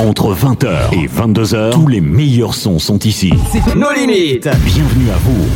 Entre 0.00 0.32
20h 0.32 0.92
et 0.92 1.08
22h, 1.08 1.72
tous 1.72 1.88
les 1.88 2.00
meilleurs 2.00 2.54
sons 2.54 2.78
sont 2.78 3.00
ici. 3.00 3.32
Nos 3.74 3.92
limites. 3.92 4.48
Bienvenue 4.64 5.10
à 5.10 5.18
vous. 5.24 5.48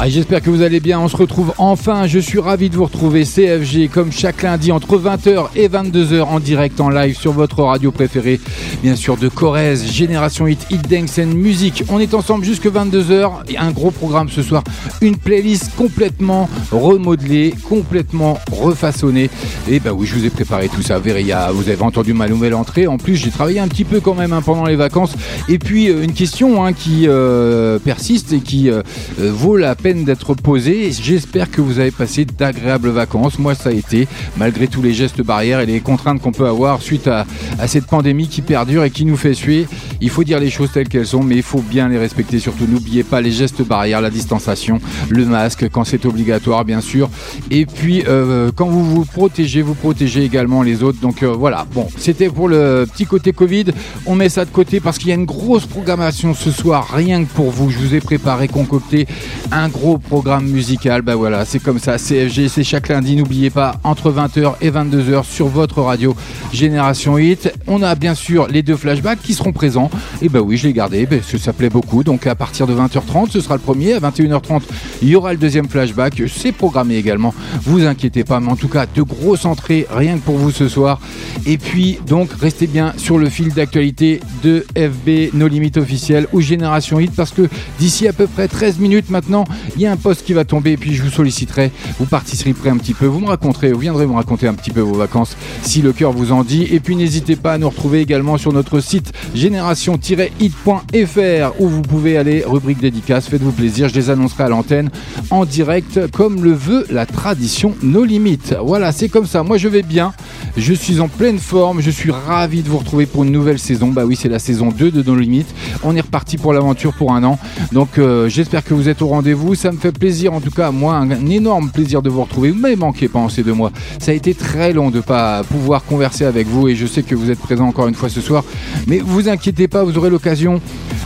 Ah, 0.00 0.08
J'espère 0.08 0.40
que 0.40 0.48
vous 0.48 0.62
allez 0.62 0.78
bien. 0.78 1.00
On 1.00 1.08
se 1.08 1.16
retrouve 1.16 1.52
enfin. 1.58 2.06
Je 2.06 2.20
suis 2.20 2.38
ravi 2.38 2.70
de 2.70 2.76
vous 2.76 2.84
retrouver. 2.84 3.24
CFG, 3.24 3.88
comme 3.92 4.12
chaque 4.12 4.42
lundi, 4.42 4.70
entre 4.70 4.96
20h 4.96 5.48
et 5.56 5.68
22h 5.68 6.22
en 6.22 6.38
direct, 6.38 6.80
en 6.80 6.88
live 6.88 7.16
sur 7.18 7.32
votre 7.32 7.64
radio 7.64 7.90
préférée. 7.90 8.38
Bien 8.80 8.94
sûr, 8.94 9.16
de 9.16 9.28
Corrèze, 9.28 9.90
Génération 9.90 10.46
Hit, 10.46 10.64
Hit 10.70 10.88
Dance 10.88 11.18
and 11.18 11.34
Music. 11.34 11.82
On 11.88 11.98
est 11.98 12.14
ensemble 12.14 12.44
jusque 12.44 12.66
22h. 12.66 13.28
Un 13.58 13.70
gros 13.72 13.90
programme 13.90 14.28
ce 14.28 14.40
soir. 14.40 14.62
Une 15.00 15.16
playlist 15.16 15.74
complètement 15.76 16.48
remodelée, 16.70 17.52
complètement 17.68 18.38
refaçonnée. 18.52 19.30
Et 19.68 19.80
bah 19.80 19.92
oui, 19.92 20.06
je 20.06 20.14
vous 20.14 20.24
ai 20.24 20.30
préparé 20.30 20.68
tout 20.68 20.82
ça. 20.82 21.00
Veria, 21.00 21.50
vous 21.50 21.68
avez 21.68 21.82
entendu 21.82 22.12
ma 22.12 22.28
nouvelle 22.28 22.54
entrée. 22.54 22.86
En 22.86 22.98
plus, 22.98 23.16
j'ai 23.16 23.30
travaillé 23.30 23.58
un 23.58 23.68
petit 23.68 23.84
peu 23.84 23.98
quand 23.98 24.14
même 24.14 24.32
hein, 24.32 24.42
pendant 24.42 24.64
les 24.64 24.76
vacances. 24.76 25.16
Et 25.48 25.58
puis, 25.58 25.88
euh, 25.88 26.04
une 26.04 26.12
question 26.12 26.64
hein, 26.64 26.72
qui 26.72 27.06
euh, 27.08 27.80
persiste 27.80 28.32
et 28.32 28.40
qui 28.40 28.70
euh, 28.70 28.82
vaut 29.18 29.56
la 29.56 29.74
peine 29.74 29.87
d'être 29.94 30.34
posé. 30.34 30.90
J'espère 30.92 31.50
que 31.50 31.60
vous 31.60 31.78
avez 31.78 31.90
passé 31.90 32.24
d'agréables 32.24 32.90
vacances. 32.90 33.38
Moi, 33.38 33.54
ça 33.54 33.70
a 33.70 33.72
été, 33.72 34.06
malgré 34.36 34.66
tous 34.66 34.82
les 34.82 34.92
gestes 34.92 35.22
barrières 35.22 35.60
et 35.60 35.66
les 35.66 35.80
contraintes 35.80 36.20
qu'on 36.20 36.32
peut 36.32 36.46
avoir 36.46 36.82
suite 36.82 37.06
à, 37.08 37.26
cette 37.66 37.86
pandémie 37.86 38.28
qui 38.28 38.42
perdure 38.42 38.84
et 38.84 38.90
qui 38.90 39.04
nous 39.04 39.16
fait 39.16 39.34
suer. 39.34 39.66
Il 40.00 40.10
faut 40.10 40.24
dire 40.24 40.40
les 40.40 40.50
choses 40.50 40.70
telles 40.72 40.88
qu'elles 40.88 41.06
sont, 41.06 41.22
mais 41.22 41.36
il 41.36 41.42
faut 41.42 41.62
bien 41.62 41.88
les 41.88 41.98
respecter. 41.98 42.38
Surtout, 42.38 42.66
n'oubliez 42.66 43.02
pas 43.02 43.20
les 43.20 43.30
gestes 43.30 43.62
barrières, 43.62 44.00
la 44.00 44.10
distanciation, 44.10 44.80
le 45.08 45.24
masque 45.24 45.68
quand 45.70 45.84
c'est 45.84 46.04
obligatoire, 46.06 46.64
bien 46.64 46.80
sûr. 46.80 47.08
Et 47.50 47.66
puis, 47.66 48.04
euh, 48.06 48.50
quand 48.54 48.68
vous 48.68 48.84
vous 48.84 49.04
protégez, 49.04 49.62
vous 49.62 49.74
protégez 49.74 50.22
également 50.24 50.62
les 50.62 50.82
autres. 50.82 51.00
Donc 51.00 51.22
euh, 51.22 51.28
voilà. 51.28 51.66
Bon, 51.74 51.88
c'était 51.96 52.28
pour 52.28 52.48
le 52.48 52.86
petit 52.92 53.06
côté 53.06 53.32
Covid. 53.32 53.66
On 54.06 54.14
met 54.14 54.28
ça 54.28 54.44
de 54.44 54.50
côté 54.50 54.80
parce 54.80 54.98
qu'il 54.98 55.08
y 55.08 55.12
a 55.12 55.14
une 55.14 55.24
grosse 55.24 55.66
programmation 55.66 56.34
ce 56.34 56.50
soir, 56.50 56.88
rien 56.92 57.24
que 57.24 57.30
pour 57.30 57.50
vous. 57.50 57.70
Je 57.70 57.78
vous 57.78 57.94
ai 57.94 58.00
préparé, 58.00 58.48
concocté 58.48 59.06
un 59.50 59.68
gros 59.68 59.77
programme 59.98 60.46
musical. 60.46 61.02
Bah 61.02 61.14
voilà, 61.16 61.44
c'est 61.44 61.58
comme 61.58 61.78
ça. 61.78 61.98
CFG, 61.98 62.48
c'est 62.48 62.64
chaque 62.64 62.88
lundi. 62.88 63.16
N'oubliez 63.16 63.50
pas, 63.50 63.76
entre 63.84 64.10
20h 64.10 64.54
et 64.60 64.70
22h 64.70 65.24
sur 65.24 65.46
votre 65.46 65.82
radio 65.82 66.16
Génération 66.52 67.16
8. 67.16 67.52
On 67.66 67.82
a 67.82 67.94
bien 67.94 68.14
sûr 68.14 68.48
les 68.48 68.62
deux 68.62 68.76
flashbacks 68.76 69.20
qui 69.22 69.34
seront 69.34 69.52
présents. 69.52 69.90
Et 70.20 70.28
bah 70.28 70.40
oui, 70.40 70.56
je 70.56 70.66
l'ai 70.66 70.72
gardé 70.72 71.06
parce 71.06 71.30
que 71.30 71.38
ça 71.38 71.52
plaît 71.52 71.70
beaucoup. 71.70 72.02
Donc 72.02 72.26
à 72.26 72.34
partir 72.34 72.66
de 72.66 72.74
20h30, 72.74 73.30
ce 73.30 73.40
sera 73.40 73.54
le 73.54 73.60
premier. 73.60 73.94
À 73.94 74.00
21h30, 74.00 74.62
il 75.02 75.08
y 75.08 75.16
aura 75.16 75.32
le 75.32 75.38
deuxième 75.38 75.68
flashback. 75.68 76.22
C'est 76.26 76.52
programmé 76.52 76.96
également. 76.96 77.32
Vous 77.62 77.84
inquiétez 77.86 78.24
pas, 78.24 78.40
mais 78.40 78.50
en 78.50 78.56
tout 78.56 78.68
cas, 78.68 78.86
de 78.92 79.02
grosses 79.02 79.44
entrées 79.44 79.86
rien 79.90 80.18
que 80.18 80.24
pour 80.24 80.36
vous 80.36 80.50
ce 80.50 80.68
soir. 80.68 81.00
Et 81.46 81.56
puis, 81.56 81.98
donc, 82.06 82.30
restez 82.40 82.66
bien 82.66 82.92
sur 82.96 83.18
le 83.18 83.28
fil 83.28 83.52
d'actualité 83.52 84.20
de 84.42 84.66
FB, 84.76 85.34
nos 85.34 85.48
limites 85.48 85.76
officielles 85.76 86.26
ou 86.32 86.40
Génération 86.40 86.98
Hit 86.98 87.14
parce 87.14 87.30
que 87.30 87.48
d'ici 87.78 88.08
à 88.08 88.12
peu 88.12 88.26
près 88.26 88.48
13 88.48 88.78
minutes 88.78 89.10
maintenant, 89.10 89.44
il 89.76 89.82
y 89.82 89.86
a 89.86 89.92
un 89.92 89.96
poste 89.96 90.24
qui 90.24 90.32
va 90.32 90.44
tomber 90.44 90.72
et 90.72 90.76
puis 90.76 90.94
je 90.94 91.02
vous 91.02 91.10
solliciterai, 91.10 91.70
vous 91.98 92.06
participerez 92.06 92.70
un 92.70 92.76
petit 92.76 92.94
peu, 92.94 93.06
vous 93.06 93.20
me 93.20 93.26
raconterez, 93.26 93.72
vous 93.72 93.80
viendrez 93.80 94.06
me 94.06 94.14
raconter 94.14 94.46
un 94.46 94.54
petit 94.54 94.70
peu 94.70 94.80
vos 94.80 94.94
vacances 94.94 95.36
si 95.62 95.82
le 95.82 95.92
cœur 95.92 96.12
vous 96.12 96.32
en 96.32 96.44
dit. 96.44 96.66
Et 96.70 96.80
puis 96.80 96.96
n'hésitez 96.96 97.36
pas 97.36 97.54
à 97.54 97.58
nous 97.58 97.68
retrouver 97.68 98.00
également 98.00 98.38
sur 98.38 98.52
notre 98.52 98.80
site 98.80 99.12
génération-hit.fr 99.34 101.60
où 101.60 101.68
vous 101.68 101.82
pouvez 101.82 102.16
aller, 102.16 102.44
rubrique 102.46 102.80
dédicace, 102.80 103.28
faites-vous 103.28 103.52
plaisir, 103.52 103.88
je 103.88 103.94
les 103.94 104.10
annoncerai 104.10 104.44
à 104.44 104.48
l'antenne 104.48 104.90
en 105.30 105.44
direct 105.44 106.10
comme 106.12 106.42
le 106.42 106.52
veut 106.52 106.86
la 106.90 107.06
tradition 107.06 107.74
nos 107.82 108.04
limites. 108.04 108.54
Voilà, 108.62 108.92
c'est 108.92 109.08
comme 109.08 109.26
ça, 109.26 109.42
moi 109.42 109.58
je 109.58 109.68
vais 109.68 109.82
bien, 109.82 110.12
je 110.56 110.74
suis 110.74 111.00
en 111.00 111.08
pleine 111.08 111.38
forme, 111.38 111.80
je 111.80 111.90
suis 111.90 112.10
ravi 112.10 112.62
de 112.62 112.68
vous 112.68 112.78
retrouver 112.78 113.06
pour 113.06 113.24
une 113.24 113.32
nouvelle 113.32 113.58
saison. 113.58 113.88
Bah 113.88 114.04
oui, 114.04 114.16
c'est 114.16 114.28
la 114.28 114.38
saison 114.38 114.68
2 114.68 114.90
de 114.90 115.02
nos 115.02 115.16
limites. 115.16 115.52
On 115.82 115.96
est 115.96 116.00
reparti 116.00 116.36
pour 116.36 116.52
l'aventure 116.52 116.94
pour 116.94 117.12
un 117.12 117.24
an. 117.24 117.38
Donc 117.72 117.98
euh, 117.98 118.28
j'espère 118.28 118.64
que 118.64 118.74
vous 118.74 118.88
êtes 118.88 119.02
au 119.02 119.08
rendez-vous 119.08 119.54
ça 119.58 119.72
me 119.72 119.76
fait 119.76 119.90
plaisir, 119.90 120.32
en 120.32 120.40
tout 120.40 120.52
cas, 120.52 120.70
moi, 120.70 120.94
un, 120.94 121.10
énorme 121.26 121.70
plaisir 121.70 122.00
de 122.00 122.08
vous 122.08 122.22
retrouver. 122.22 122.50
Vous 122.50 122.60
m'avez 122.60 122.76
manqué 122.76 123.08
pendant 123.08 123.28
ces 123.28 123.42
deux 123.42 123.52
mois. 123.52 123.72
Ça 123.98 124.12
a 124.12 124.14
été 124.14 124.32
très 124.32 124.72
long 124.72 124.90
de 124.90 124.98
ne 124.98 125.02
pas 125.02 125.42
pouvoir 125.42 125.84
converser 125.84 126.24
avec 126.24 126.46
vous 126.46 126.68
et 126.68 126.76
je 126.76 126.86
sais 126.86 127.02
que 127.02 127.16
vous 127.16 127.30
êtes 127.30 127.40
présent 127.40 127.66
encore 127.66 127.88
une 127.88 127.94
fois 127.94 128.08
ce 128.08 128.20
soir. 128.20 128.44
Mais 128.86 129.00
vous 129.00 129.28
inquiétez 129.28 129.66
pas, 129.66 129.82
vous 129.82 129.98
aurez 129.98 130.10
l'occasion 130.10 130.60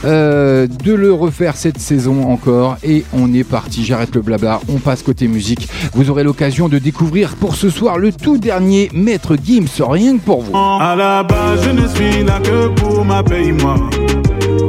euh, 0.05 0.67
de 0.67 0.93
le 0.93 1.15
refaire 1.15 1.57
cette 1.57 1.79
saison 1.79 2.31
encore. 2.31 2.77
Et 2.85 3.05
on 3.15 3.33
est 3.33 3.45
parti, 3.45 3.85
j'arrête 3.85 4.15
le 4.15 4.21
blabla, 4.21 4.61
on 4.69 4.79
passe 4.79 5.03
côté 5.03 5.29
musique. 5.29 5.67
Vous 5.95 6.11
aurez 6.11 6.23
l'occasion 6.23 6.69
de 6.69 6.79
découvrir 6.79 7.37
pour 7.37 7.57
ce 7.57 7.71
soir 7.71 7.99
le 7.99 8.13
tout 8.13 8.37
dernier 8.37 8.91
Maître 8.93 9.35
Gims, 9.43 9.83
rien 9.89 10.19
que 10.19 10.23
pour 10.23 10.43
vous. 10.43 10.55
À 10.55 10.95
la 10.95 11.23
base, 11.23 11.65
je 11.65 11.71
ne 11.71 11.89
suis 11.89 12.23
là 12.23 12.39
que 12.41 12.69
pour 12.69 13.03
ma 13.03 13.23
paye-moi. 13.23 13.77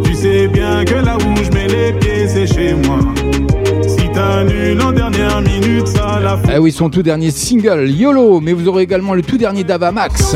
Tu 0.05 0.15
sais 0.15 0.47
bien 0.47 0.85
que 0.85 0.95
là 0.95 1.17
où 1.17 1.43
je 1.43 1.51
mets 1.51 1.67
les 1.67 1.91
pieds, 1.99 2.29
c'est 2.29 2.47
chez 2.47 2.73
moi 2.73 2.99
Eh 6.53 6.57
oui, 6.59 6.71
son 6.71 6.89
tout 6.89 7.03
dernier 7.03 7.31
single, 7.31 7.89
YOLO, 7.89 8.39
mais 8.39 8.53
vous 8.53 8.67
aurez 8.67 8.83
également 8.83 9.13
le 9.13 9.21
tout 9.21 9.37
dernier 9.37 9.63
d'Ava 9.63 9.91
Max. 9.91 10.35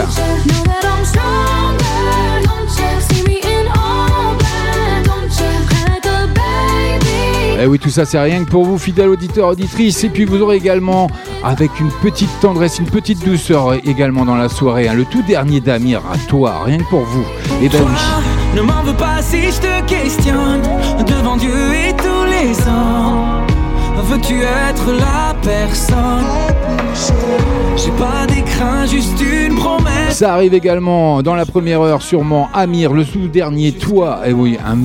Eh 7.59 7.65
oui, 7.65 7.79
tout 7.79 7.89
ça, 7.89 8.05
c'est 8.05 8.19
rien 8.19 8.43
que 8.43 8.49
pour 8.49 8.63
vous, 8.65 8.77
fidèles 8.77 9.09
auditeurs, 9.09 9.49
auditrices. 9.49 10.03
Et 10.03 10.09
puis, 10.09 10.25
vous 10.25 10.41
aurez 10.41 10.57
également, 10.57 11.09
avec 11.43 11.79
une 11.79 11.89
petite 12.03 12.29
tendresse, 12.39 12.77
une 12.79 12.85
petite 12.85 13.25
douceur 13.25 13.73
également 13.85 14.25
dans 14.25 14.35
la 14.35 14.47
soirée, 14.47 14.87
hein, 14.87 14.93
le 14.93 15.05
tout 15.05 15.23
dernier 15.23 15.59
d'Amir, 15.59 16.01
à 16.11 16.17
toi, 16.27 16.61
rien 16.63 16.77
que 16.77 16.89
pour 16.89 17.01
vous. 17.01 17.25
Et 17.61 17.65
eh 17.65 17.69
ben 17.69 17.79
oui. 17.81 18.55
Ne 18.55 18.61
m'en 18.61 18.83
veux 18.83 18.93
pas 18.93 19.21
si 19.21 19.51
je 19.51 19.59
te 19.59 19.85
questionne 19.85 20.61
devant 21.07 21.35
Dieu 21.35 21.49
et 21.49 21.93
tous 21.93 22.25
les 22.25 22.57
hommes. 22.67 23.56
Veux-tu 24.03 24.41
être 24.41 24.91
la 24.91 25.35
personne? 25.41 26.25
J'ai 27.75 27.91
pas 27.91 28.25
d'écran, 28.27 28.85
juste 28.85 29.21
une 29.21 29.55
promesse. 29.55 30.17
Ça 30.17 30.33
arrive 30.33 30.53
également 30.53 31.21
dans 31.21 31.35
la 31.35 31.45
première 31.45 31.81
heure, 31.81 32.01
sûrement 32.01 32.49
Amir, 32.53 32.93
le 32.93 33.03
sous-dernier, 33.03 33.73
toi. 33.73 34.21
Et 34.25 34.29
eh 34.29 34.33
oui, 34.33 34.57
un 34.65 34.77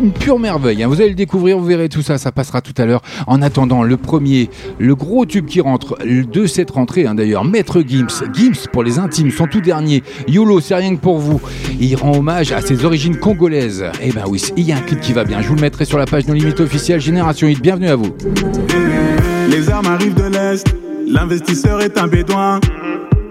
une 0.00 0.12
pure 0.12 0.38
merveille. 0.38 0.82
Hein. 0.82 0.88
Vous 0.88 1.00
allez 1.00 1.10
le 1.10 1.14
découvrir, 1.14 1.58
vous 1.58 1.64
verrez 1.64 1.88
tout 1.88 2.02
ça, 2.02 2.18
ça 2.18 2.32
passera 2.32 2.60
tout 2.60 2.74
à 2.78 2.84
l'heure. 2.84 3.02
En 3.26 3.42
attendant, 3.42 3.82
le 3.82 3.96
premier, 3.96 4.50
le 4.78 4.94
gros 4.94 5.26
tube 5.26 5.46
qui 5.46 5.60
rentre 5.60 5.98
de 6.04 6.46
cette 6.46 6.70
rentrée, 6.70 7.06
hein, 7.06 7.14
d'ailleurs, 7.14 7.44
Maître 7.44 7.82
Gims, 7.86 8.24
Gims 8.32 8.68
pour 8.72 8.82
les 8.82 8.98
intimes, 8.98 9.30
son 9.30 9.46
tout 9.46 9.60
dernier, 9.60 10.02
YOLO, 10.28 10.60
c'est 10.60 10.74
rien 10.74 10.94
que 10.94 11.00
pour 11.00 11.18
vous. 11.18 11.40
il 11.80 11.94
rend 11.96 12.16
hommage 12.16 12.52
à 12.52 12.60
ses 12.60 12.84
origines 12.84 13.16
congolaises. 13.16 13.84
Eh 14.02 14.12
ben 14.12 14.24
oui, 14.28 14.42
il 14.56 14.64
y 14.64 14.72
a 14.72 14.76
un 14.76 14.80
clip 14.80 15.00
qui 15.00 15.12
va 15.12 15.24
bien. 15.24 15.40
Je 15.40 15.48
vous 15.48 15.54
le 15.54 15.60
mettrai 15.60 15.84
sur 15.84 15.98
la 15.98 16.06
page 16.06 16.26
No 16.26 16.34
Limite 16.34 16.60
officielle 16.60 17.00
Génération 17.00 17.46
8. 17.46 17.60
Bienvenue 17.60 17.88
à 17.88 17.96
vous. 17.96 18.14
Les 19.48 19.70
armes 19.70 19.86
arrivent 19.86 20.14
de 20.14 20.24
l'Est, 20.24 20.66
l'investisseur 21.06 21.80
est 21.80 21.98
un 21.98 22.06
bédouin. 22.06 22.60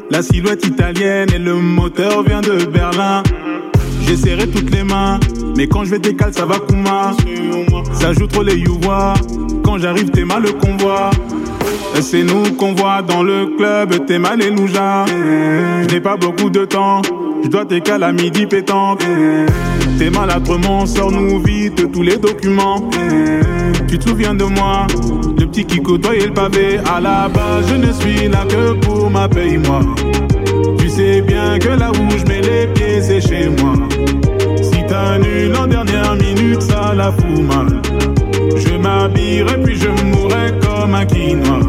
La 0.10 0.22
silhouette 0.22 0.66
italienne 0.66 1.30
et 1.34 1.40
le 1.40 1.56
moteur 1.56 2.24
vient 2.24 2.42
de 2.42 2.66
Berlin. 2.66 3.24
J'ai 4.06 4.18
serré 4.18 4.48
toutes 4.48 4.70
les 4.72 4.84
mains, 4.84 5.20
mais 5.58 5.68
quand 5.68 5.84
je 5.84 5.92
vais 5.92 6.00
décaler, 6.00 6.34
ça 6.34 6.46
va 6.46 6.60
Kuma. 6.60 7.12
Ça 7.94 8.14
joue 8.14 8.28
trop 8.28 8.44
les 8.44 8.58
youvois. 8.58 9.14
Quand 9.64 9.78
j'arrive, 9.78 10.10
t'es 10.12 10.26
mal 10.26 10.44
le 10.44 10.52
convoi. 10.54 11.10
C'est 12.02 12.24
nous 12.24 12.54
qu'on 12.58 12.74
voit 12.74 13.02
dans 13.02 13.24
le 13.24 13.56
club, 13.58 14.06
t'es 14.06 14.20
mal 14.20 14.42
et 14.42 14.52
nous 14.52 14.68
Je 14.68 15.94
n'ai 15.94 16.02
pas 16.02 16.18
beaucoup 16.18 16.50
de 16.50 16.66
temps, 16.66 17.02
je 17.44 17.48
dois 17.48 17.66
t'écaler 17.66 18.04
à 18.04 18.12
midi 18.12 18.46
pétante. 18.46 19.06
T'es 19.98 20.10
maladrement, 20.10 20.86
sors-nous 20.86 21.40
vite 21.42 21.92
tous 21.92 22.02
les 22.02 22.18
documents. 22.18 22.90
Tu 23.88 24.00
te 24.00 24.10
souviens 24.10 24.34
de 24.34 24.44
moi, 24.44 24.88
le 25.40 25.46
petit 25.46 25.66
qui 25.66 25.82
côtoyait 25.82 26.26
le 26.26 26.34
pavé. 26.34 26.80
À 26.94 27.00
la 27.00 27.30
base, 27.30 27.68
je 27.70 27.76
ne 27.76 27.94
suis 27.94 28.28
là 28.28 28.44
que 28.50 28.74
pour 28.74 29.10
ma 29.10 29.30
paye-moi. 29.30 29.82
Tu 30.80 30.90
sais 30.90 31.22
bien 31.22 31.58
que 31.60 31.70
là 31.70 31.92
où 31.92 32.18
je 32.18 32.26
mets 32.26 32.42
les 32.42 32.68
pieds, 32.68 33.02
c'est 33.02 33.22
chez 33.22 33.50
moi. 33.50 33.74
Nul 35.20 35.56
en 35.56 35.68
dernière 35.68 36.16
la 36.96 37.12
fout 37.12 37.42
mal. 37.42 37.68
Je 38.56 38.78
m'habillerai 38.78 39.58
puis 39.64 39.76
je 39.76 39.90
mourrai 40.06 40.54
comme 40.62 40.96
un 40.96 41.06
quinoa. 41.06 41.60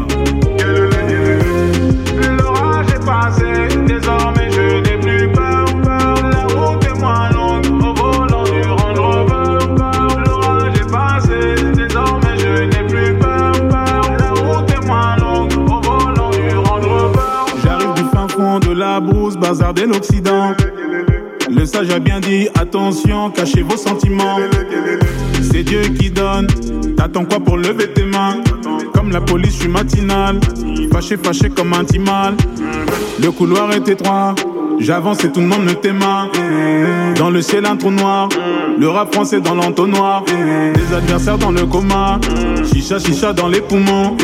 L'orage 2.37 2.87
est 2.93 3.05
passé, 3.05 3.45
désormais 3.87 4.49
je 4.51 4.81
n'ai 4.81 4.97
plus 4.97 5.31
peur, 5.31 5.65
peur. 5.83 6.15
La 6.31 6.45
route 6.45 6.85
est 6.85 6.99
moins 6.99 7.29
longue 7.31 7.65
au 7.83 7.93
volant 7.93 8.43
du 8.43 8.61
Range 8.61 8.99
Rover. 8.99 9.75
peur. 9.75 10.19
L'orage 10.25 10.79
est 10.79 10.91
passé, 10.91 11.55
désormais 11.75 12.37
je 12.37 12.63
n'ai 12.63 12.87
plus 12.87 13.13
peur, 13.19 13.51
peur. 13.69 14.03
La 14.19 14.31
route 14.31 14.71
est 14.71 14.85
moins 14.85 15.15
longue 15.17 15.53
au 15.57 15.81
volant 15.81 16.29
du 16.31 16.55
Range 16.55 16.85
Rover. 16.85 17.59
J'arrive 17.63 17.93
du 17.95 18.03
fin 18.13 18.27
fond 18.27 18.59
de 18.59 18.71
la 18.71 18.99
brousse, 18.99 19.35
bazar 19.37 19.73
de 19.73 19.83
l'Occident. 19.83 20.53
Le 21.65 21.69
sage 21.71 21.89
a 21.89 21.97
bien 21.97 22.19
dit, 22.19 22.47
attention, 22.53 23.31
cachez 23.31 23.63
vos 23.63 23.75
sentiments. 23.75 24.37
C'est 25.41 25.63
Dieu 25.63 25.81
qui 25.99 26.11
donne, 26.11 26.45
t'attends 26.95 27.25
quoi 27.25 27.39
pour 27.39 27.57
lever 27.57 27.91
tes 27.91 28.03
mains? 28.03 28.35
Comme 28.93 29.09
la 29.09 29.19
police, 29.19 29.55
je 29.55 29.61
suis 29.61 29.67
matinal, 29.67 30.39
fâché, 30.93 31.17
fâché 31.17 31.49
comme 31.49 31.73
un 31.73 31.83
timal. 31.83 32.35
Le 33.19 33.31
couloir 33.31 33.71
est 33.71 33.89
étroit, 33.89 34.35
j'avance 34.79 35.23
et 35.23 35.31
tout 35.31 35.39
le 35.39 35.47
monde 35.47 35.63
me 35.63 35.73
t'aima. 35.73 36.27
Dans 37.17 37.31
le 37.31 37.41
ciel, 37.41 37.65
un 37.65 37.77
trou 37.77 37.89
noir, 37.89 38.29
le 38.77 38.87
rap 38.87 39.11
français 39.11 39.41
dans 39.41 39.55
l'entonnoir. 39.55 40.23
Des 40.27 40.95
adversaires 40.95 41.39
dans 41.39 41.51
le 41.51 41.65
coma, 41.65 42.19
chicha, 42.71 42.99
chicha 42.99 43.33
dans 43.33 43.47
les 43.47 43.61
poumons. 43.61 44.15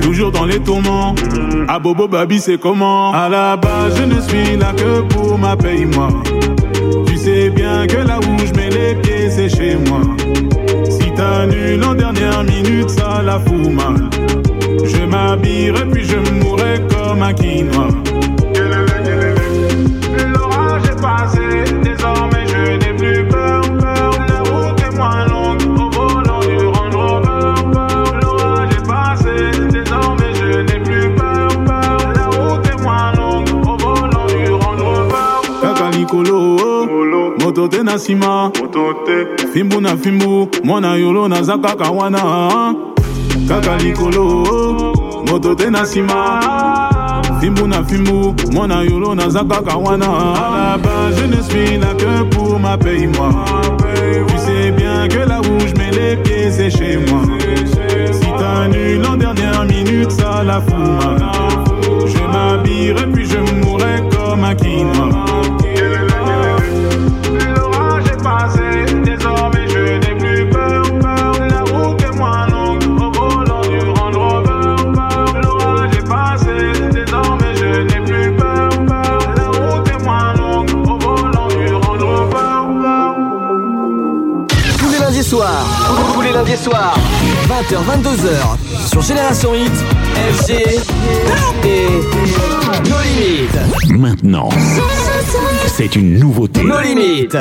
Toujours 0.00 0.32
dans 0.32 0.44
les 0.44 0.58
tourments, 0.58 1.14
à 1.68 1.78
Bobo 1.78 2.08
Babi, 2.08 2.40
c'est 2.40 2.58
comment? 2.58 3.12
À 3.12 3.28
la 3.28 3.56
base, 3.56 3.96
je 3.98 4.02
ne 4.02 4.20
suis 4.20 4.56
là 4.56 4.72
que 4.72 5.02
pour 5.02 5.38
ma 5.38 5.56
paye-moi. 5.56 6.08
Tu 6.24 6.40
sais 6.40 6.55
que 7.88 7.96
là 7.96 8.18
où 8.18 8.38
je 8.38 8.52
les 8.70 8.94
pieds, 8.96 9.30
c'est 9.30 9.48
chez 9.48 9.76
moi. 9.76 10.00
Si 10.88 11.10
t'annules 11.12 11.82
en 11.82 11.94
dernière 11.94 12.44
minute, 12.44 12.90
ça 12.90 13.22
la 13.22 13.38
fout 13.38 13.70
mal. 13.70 14.08
Je 14.84 15.04
m'habillerai 15.04 15.84
puis 15.90 16.04
je 16.04 16.18
mourrai 16.32 16.80
comme 16.88 17.22
un 17.22 17.32
quinoa. 17.32 17.88
Na 37.96 38.02
nsima. 38.02 38.50
Fimbu 39.52 39.80
na 39.80 39.96
fimbu 39.96 40.48
mwana 40.64 40.94
yolo 40.96 41.28
naza 41.28 41.58
kaka 41.58 41.90
wana 41.90 42.74
kaka 43.48 43.76
likolo 43.76 44.24
moto 45.26 45.54
te 45.54 45.70
na 45.70 45.82
nsima. 45.82 46.40
Fimbu 47.40 47.66
na 47.66 47.84
fimbu 47.84 48.34
mwana 48.52 48.82
yolo 48.82 49.14
naza 49.14 49.44
kaka 49.44 49.76
wana 49.76 50.06
je 51.16 51.26
ne 51.26 51.42
suis 51.42 51.78
là 51.78 51.94
que 51.94 52.24
pour 52.34 52.60
ma 52.60 52.76
paye 52.76 53.06
moi. 53.06 53.30
Tu 54.28 54.38
sais 54.38 54.70
bien 54.72 55.08
que 55.08 55.28
là 55.28 55.40
où 55.40 55.60
je 55.66 55.74
mets 55.76 55.90
les 55.90 56.16
pieds 56.16 56.50
c'est 56.50 56.70
chez 56.70 56.98
moi. 56.98 57.22
Si 58.12 58.28
t'annules 58.38 59.06
en 59.06 59.16
dernière 59.16 59.64
minute 59.64 60.10
ça 60.10 60.42
la 60.44 60.60
fout 60.60 60.76
je 62.06 62.22
m'habillerai 62.32 63.06
puis 63.12 63.26
je 63.26 63.38
mourrai 63.38 64.02
comme 64.10 64.44
un 64.44 64.54
quinoa 64.54 65.25
tous 86.56 86.70
les 86.70 86.76
lundis 86.76 86.96
soirs, 86.96 86.96
20h, 87.48 87.76
22h, 87.84 88.88
sur 88.88 89.02
Génération 89.02 89.54
Hit, 89.54 89.72
FG 90.32 90.52
et 91.64 91.86
nos 92.88 93.02
limites. 93.02 93.98
Maintenant, 93.98 94.48
c'est 95.66 95.96
une 95.96 96.18
nouveauté. 96.18 96.62
Nos 96.62 96.80
limites. 96.80 97.36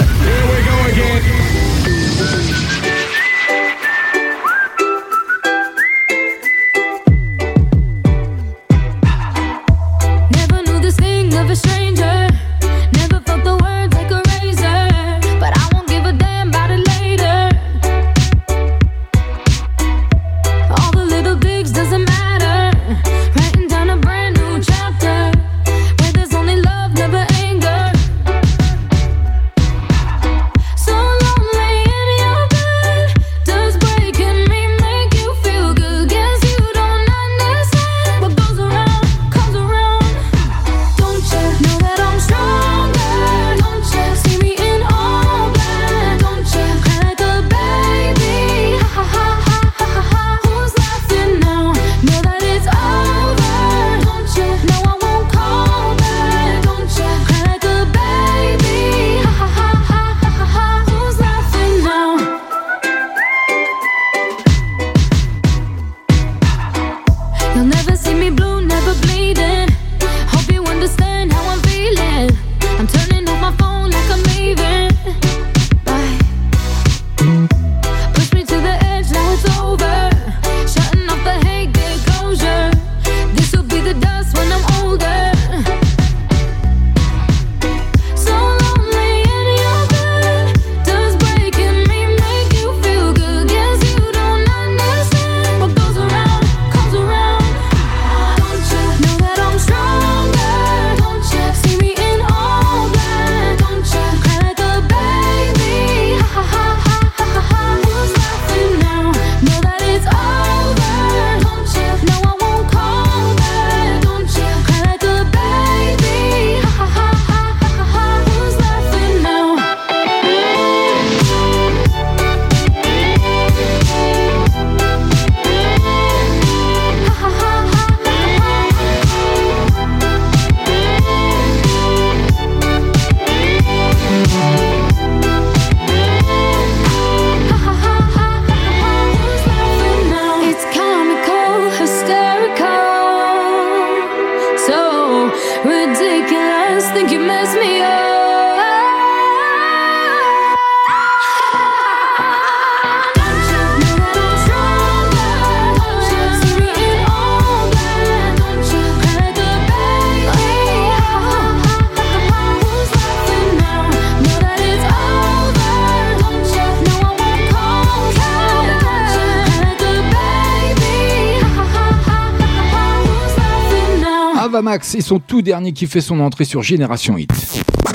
Et 174.93 175.01
son 175.01 175.19
tout 175.19 175.41
dernier 175.41 175.71
qui 175.71 175.87
fait 175.87 175.99
son 175.99 176.19
entrée 176.19 176.45
sur 176.45 176.61
Génération 176.61 177.17
Hit. 177.17 177.31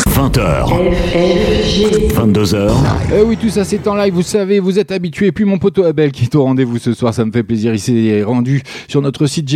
20h. 0.08 0.66
22h. 2.14 2.72
Eh 3.16 3.22
oui, 3.22 3.36
tout 3.36 3.48
ça 3.48 3.64
c'est 3.64 3.86
en 3.86 3.94
live, 3.94 4.12
vous 4.12 4.22
savez, 4.22 4.58
vous 4.58 4.78
êtes 4.78 4.90
habitués. 4.90 5.28
Et 5.28 5.32
puis 5.32 5.44
mon 5.44 5.58
poteau 5.58 5.84
Abel 5.84 6.10
qui 6.10 6.24
est 6.24 6.34
au 6.34 6.42
rendez-vous 6.42 6.78
ce 6.78 6.92
soir, 6.92 7.14
ça 7.14 7.24
me 7.24 7.30
fait 7.30 7.42
plaisir. 7.42 7.72
Il 7.72 7.78
s'est 7.78 8.22
rendu 8.22 8.62
sur 8.88 9.00
notre 9.02 9.26
site 9.26 9.46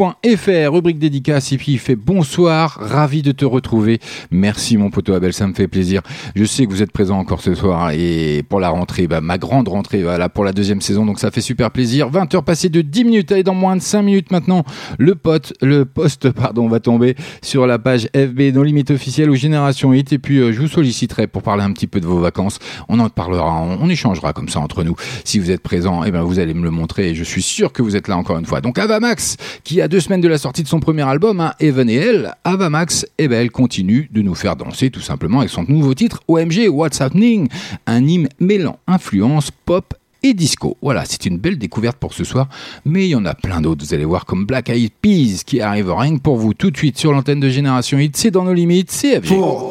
génération-hit.fr, 0.00 0.72
rubrique 0.72 0.98
dédicace. 0.98 1.52
Et 1.52 1.56
puis 1.56 1.72
il 1.72 1.78
fait 1.78 1.96
bonsoir, 1.96 2.78
ravi 2.80 3.22
de 3.22 3.32
te 3.32 3.44
retrouver. 3.44 4.00
Merci 4.30 4.76
mon 4.76 4.90
poteau 4.90 5.14
Abel, 5.14 5.32
ça 5.32 5.46
me 5.46 5.54
fait 5.54 5.68
plaisir. 5.68 6.02
Je 6.34 6.44
sais 6.44 6.66
que 6.66 6.70
vous 6.70 6.82
êtes 6.82 6.92
présent 6.92 7.18
encore 7.18 7.42
ce 7.42 7.54
soir 7.54 7.90
et 7.90 8.42
pour 8.48 8.60
la 8.60 8.70
rentrée, 8.70 9.06
bah, 9.06 9.20
ma 9.20 9.38
grande 9.38 9.68
rentrée, 9.68 10.02
voilà, 10.02 10.28
pour 10.28 10.44
la 10.44 10.52
deuxième 10.52 10.80
saison. 10.80 11.04
Donc 11.04 11.18
ça 11.18 11.30
fait 11.30 11.40
super 11.40 11.70
plaisir. 11.70 12.08
20 12.08 12.34
heures 12.34 12.44
passées 12.44 12.68
de 12.68 12.80
10 12.80 13.04
minutes. 13.04 13.32
Allez, 13.32 13.42
dans 13.42 13.54
moins 13.54 13.76
de 13.76 13.82
5 13.82 14.02
minutes 14.02 14.30
maintenant, 14.30 14.64
le 14.98 15.14
pote, 15.14 15.52
le 15.60 15.84
poste, 15.84 16.30
pardon, 16.30 16.68
va 16.68 16.80
tomber 16.80 17.16
sur 17.42 17.66
la 17.66 17.78
page 17.78 18.08
FB, 18.14 18.54
nos 18.54 18.62
limites 18.62 18.90
officielles 18.90 19.30
ou 19.30 19.34
Génération 19.34 19.92
Hit. 19.92 20.12
Et 20.12 20.18
puis, 20.18 20.38
euh, 20.38 20.52
je 20.52 20.60
vous 20.60 20.68
solliciterai 20.68 21.26
pour 21.26 21.42
parler 21.42 21.62
un 21.62 21.72
petit 21.72 21.86
peu 21.86 22.00
de 22.00 22.06
vos 22.06 22.20
vacances. 22.20 22.58
On 22.88 22.98
en 23.00 23.08
parlera, 23.08 23.60
on, 23.60 23.90
échangera 23.90 24.32
comme 24.32 24.48
ça 24.48 24.60
entre 24.60 24.84
nous. 24.84 24.94
Si 25.24 25.38
vous 25.38 25.50
êtes 25.50 25.62
présent, 25.62 26.04
eh 26.04 26.10
ben, 26.10 26.22
vous 26.22 26.38
allez 26.38 26.54
me 26.54 26.62
le 26.62 26.70
montrer 26.70 27.10
et 27.10 27.14
je 27.14 27.24
suis 27.24 27.42
sûr 27.42 27.72
que 27.72 27.82
vous 27.82 27.96
êtes 27.96 28.06
là 28.06 28.16
encore 28.16 28.38
une 28.38 28.46
fois. 28.46 28.60
Donc, 28.60 28.78
Avamax, 28.78 29.36
qui 29.64 29.80
a 29.80 29.88
deux 29.90 29.98
semaines 29.98 30.20
de 30.20 30.28
la 30.28 30.38
sortie 30.38 30.62
de 30.62 30.68
son 30.68 30.78
premier 30.78 31.02
album, 31.02 31.40
hein, 31.40 31.52
Even 31.58 31.90
et 31.90 31.96
elle, 31.96 32.32
Avamax, 32.44 33.06
eh 33.18 33.26
ben, 33.26 33.40
elle 33.40 33.50
continue 33.50 34.08
de 34.12 34.22
nous 34.22 34.36
faire 34.36 34.54
danser 34.54 34.88
tout 34.88 35.00
simplement 35.00 35.40
avec 35.40 35.50
son 35.50 35.64
nouveau 35.66 35.94
titre, 35.94 36.20
OMG 36.28 36.68
What's 36.70 37.00
Happening, 37.00 37.48
un 37.88 38.06
hymne 38.06 38.28
mêlant 38.38 38.78
influence 38.86 39.50
pop 39.50 39.92
et 40.22 40.32
disco. 40.32 40.76
Voilà, 40.80 41.04
c'est 41.06 41.26
une 41.26 41.38
belle 41.38 41.58
découverte 41.58 41.96
pour 41.96 42.14
ce 42.14 42.22
soir, 42.22 42.48
mais 42.84 43.06
il 43.06 43.10
y 43.10 43.14
en 43.16 43.26
a 43.26 43.34
plein 43.34 43.60
d'autres, 43.60 43.84
vous 43.84 43.92
allez 43.92 44.04
voir, 44.04 44.26
comme 44.26 44.46
Black 44.46 44.70
Eyed 44.70 44.92
Peas 45.02 45.42
qui 45.44 45.60
arrive 45.60 45.92
rien 45.92 46.16
que 46.16 46.22
pour 46.22 46.36
vous 46.36 46.54
tout 46.54 46.70
de 46.70 46.76
suite 46.76 46.96
sur 46.96 47.12
l'antenne 47.12 47.40
de 47.40 47.48
Génération 47.48 47.98
Hit, 47.98 48.16
c'est 48.16 48.30
dans 48.30 48.44
nos 48.44 48.54
limites, 48.54 48.92
CFG. 48.92 49.28
4, 49.28 49.70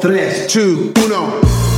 2, 0.54 0.92
1. 1.64 1.69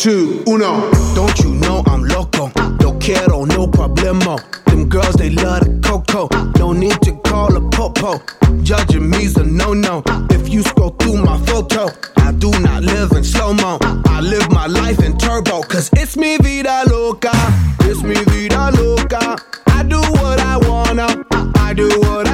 Two, 0.00 0.42
uno. 0.46 0.90
Don't 1.14 1.38
you 1.40 1.50
know 1.56 1.82
I'm 1.86 2.02
loco? 2.04 2.50
No 2.80 2.98
quiero, 2.98 3.44
no 3.44 3.66
problemo. 3.66 4.40
Them 4.64 4.88
girls, 4.88 5.14
they 5.16 5.28
love 5.28 5.60
the 5.60 5.78
coco. 5.86 6.28
No 6.58 6.72
need 6.72 6.98
to 7.02 7.12
call 7.20 7.54
a 7.54 7.60
popo. 7.68 8.18
Judging 8.62 9.10
me's 9.10 9.36
a 9.36 9.44
no 9.44 9.74
no. 9.74 10.02
If 10.30 10.48
you 10.48 10.62
scroll 10.62 10.96
through 10.98 11.18
my 11.22 11.36
photo, 11.44 11.90
I 12.16 12.32
do 12.32 12.50
not 12.60 12.82
live 12.82 13.12
in 13.12 13.24
slow 13.24 13.52
mo. 13.52 13.76
I 14.06 14.20
live 14.22 14.50
my 14.50 14.66
life 14.66 15.02
in 15.04 15.18
turbo. 15.18 15.60
Cause 15.62 15.90
it's 15.92 16.16
me 16.16 16.38
vida 16.38 16.82
loca. 16.86 17.32
It's 17.80 18.02
me 18.02 18.14
vida 18.24 18.70
loca. 18.78 19.36
I 19.66 19.82
do 19.82 20.00
what 20.00 20.40
I 20.40 20.56
wanna. 20.66 21.08
I 21.56 21.74
do 21.74 21.88
what 22.00 22.26
I 22.26 22.29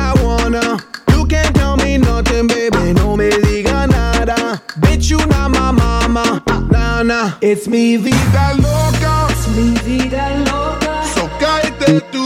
Nah, 7.37 7.49
nah. 7.49 7.49
It's 7.49 7.69
me 7.69 7.97
vida 7.97 8.55
loca. 8.57 9.29
It's 9.31 9.49
me 9.49 9.75
vida 9.85 10.45
loca. 10.51 11.03
So 11.15 11.29
cállate 11.39 12.01
tu 12.13 12.26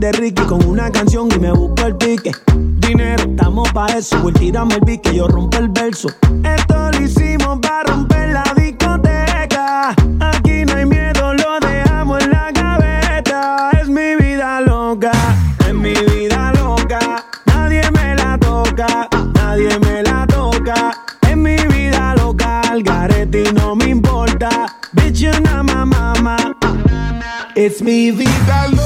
de 0.00 0.12
Ricky 0.12 0.42
con 0.44 0.64
una 0.66 0.90
canción 0.90 1.28
y 1.30 1.38
me 1.38 1.52
busco 1.52 1.86
el 1.86 1.94
pique. 1.94 2.32
Dinero, 2.56 3.22
estamos 3.24 3.70
pa' 3.72 3.86
eso. 3.88 4.18
Voy 4.22 4.32
tirame 4.32 4.76
el 4.76 4.80
pique, 4.80 5.14
yo 5.14 5.28
rompo 5.28 5.58
el 5.58 5.68
verso. 5.68 6.08
Esto 6.42 6.90
lo 6.90 7.02
hicimos 7.02 7.58
para 7.60 7.82
romper 7.92 8.30
la 8.30 8.44
discoteca. 8.56 9.90
Aquí 10.20 10.64
no 10.64 10.74
hay 10.74 10.86
miedo, 10.86 11.34
lo 11.34 11.60
dejamos 11.60 12.22
en 12.22 12.30
la 12.30 12.50
gaveta. 12.50 13.70
Es 13.78 13.88
mi 13.88 14.16
vida 14.16 14.62
loca, 14.62 15.12
es 15.68 15.74
mi 15.74 15.92
vida 15.92 16.52
loca. 16.54 17.22
Nadie 17.44 17.82
me 17.92 18.16
la 18.16 18.38
toca, 18.38 19.06
nadie 19.34 19.78
me 19.80 20.02
la 20.02 20.26
toca. 20.26 20.92
Es 21.28 21.36
mi 21.36 21.56
vida 21.56 22.14
loca, 22.16 22.62
al 22.62 22.82
garete 22.82 23.42
y 23.50 23.52
no 23.52 23.76
me 23.76 23.90
importa. 23.90 24.74
Bitch, 24.92 25.20
you 25.20 25.32
not 25.42 25.66
my 25.66 25.84
mama. 25.84 26.36
It's 27.54 27.82
mi 27.82 28.10
Vida 28.10 28.68
loca. 28.70 28.79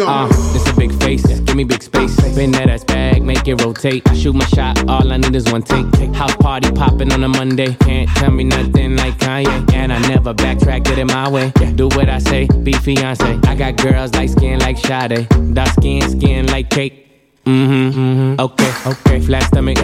Uno. 0.00 0.10
Uh, 0.10 0.28
it's 0.54 0.68
a 0.68 0.74
big 0.74 0.92
face, 1.02 1.26
give 1.40 1.56
me 1.56 1.64
big 1.64 1.82
space. 1.82 2.16
Bend 2.34 2.54
that 2.54 2.68
ass 2.68 2.84
bag, 2.84 3.22
make 3.22 3.46
it 3.48 3.60
rotate. 3.62 4.08
I 4.08 4.14
shoot 4.14 4.34
my 4.34 4.44
shot, 4.46 4.88
all 4.88 5.12
I 5.12 5.16
need 5.16 5.34
is 5.34 5.50
one 5.50 5.62
take. 5.62 5.86
House 6.14 6.34
party 6.36 6.70
popping 6.72 7.12
on 7.12 7.22
a 7.24 7.28
Monday. 7.28 7.74
Can't 7.74 8.08
tell 8.16 8.30
me 8.30 8.44
nothing 8.44 8.96
like 8.96 9.14
Kanye. 9.18 9.74
And 9.74 9.92
I 9.92 9.98
never 10.08 10.34
backtrack, 10.34 10.84
get 10.84 10.98
it 10.98 11.06
my 11.06 11.28
way. 11.28 11.52
Do 11.74 11.88
what 11.88 12.08
I 12.08 12.18
say, 12.18 12.46
be 12.62 12.72
fiance. 12.72 13.38
I 13.44 13.54
got 13.54 13.76
girls 13.76 14.14
like 14.14 14.30
skin 14.30 14.58
like 14.60 14.78
Sade. 14.78 15.28
Dark 15.54 15.70
skin, 15.70 16.02
skin 16.08 16.46
like 16.46 16.70
cake. 16.70 17.04
Mm-hmm, 17.44 17.98
mm-hmm. 17.98 18.40
Okay, 18.40 18.72
okay. 18.86 19.20
Flat 19.20 19.44
stomach. 19.44 19.78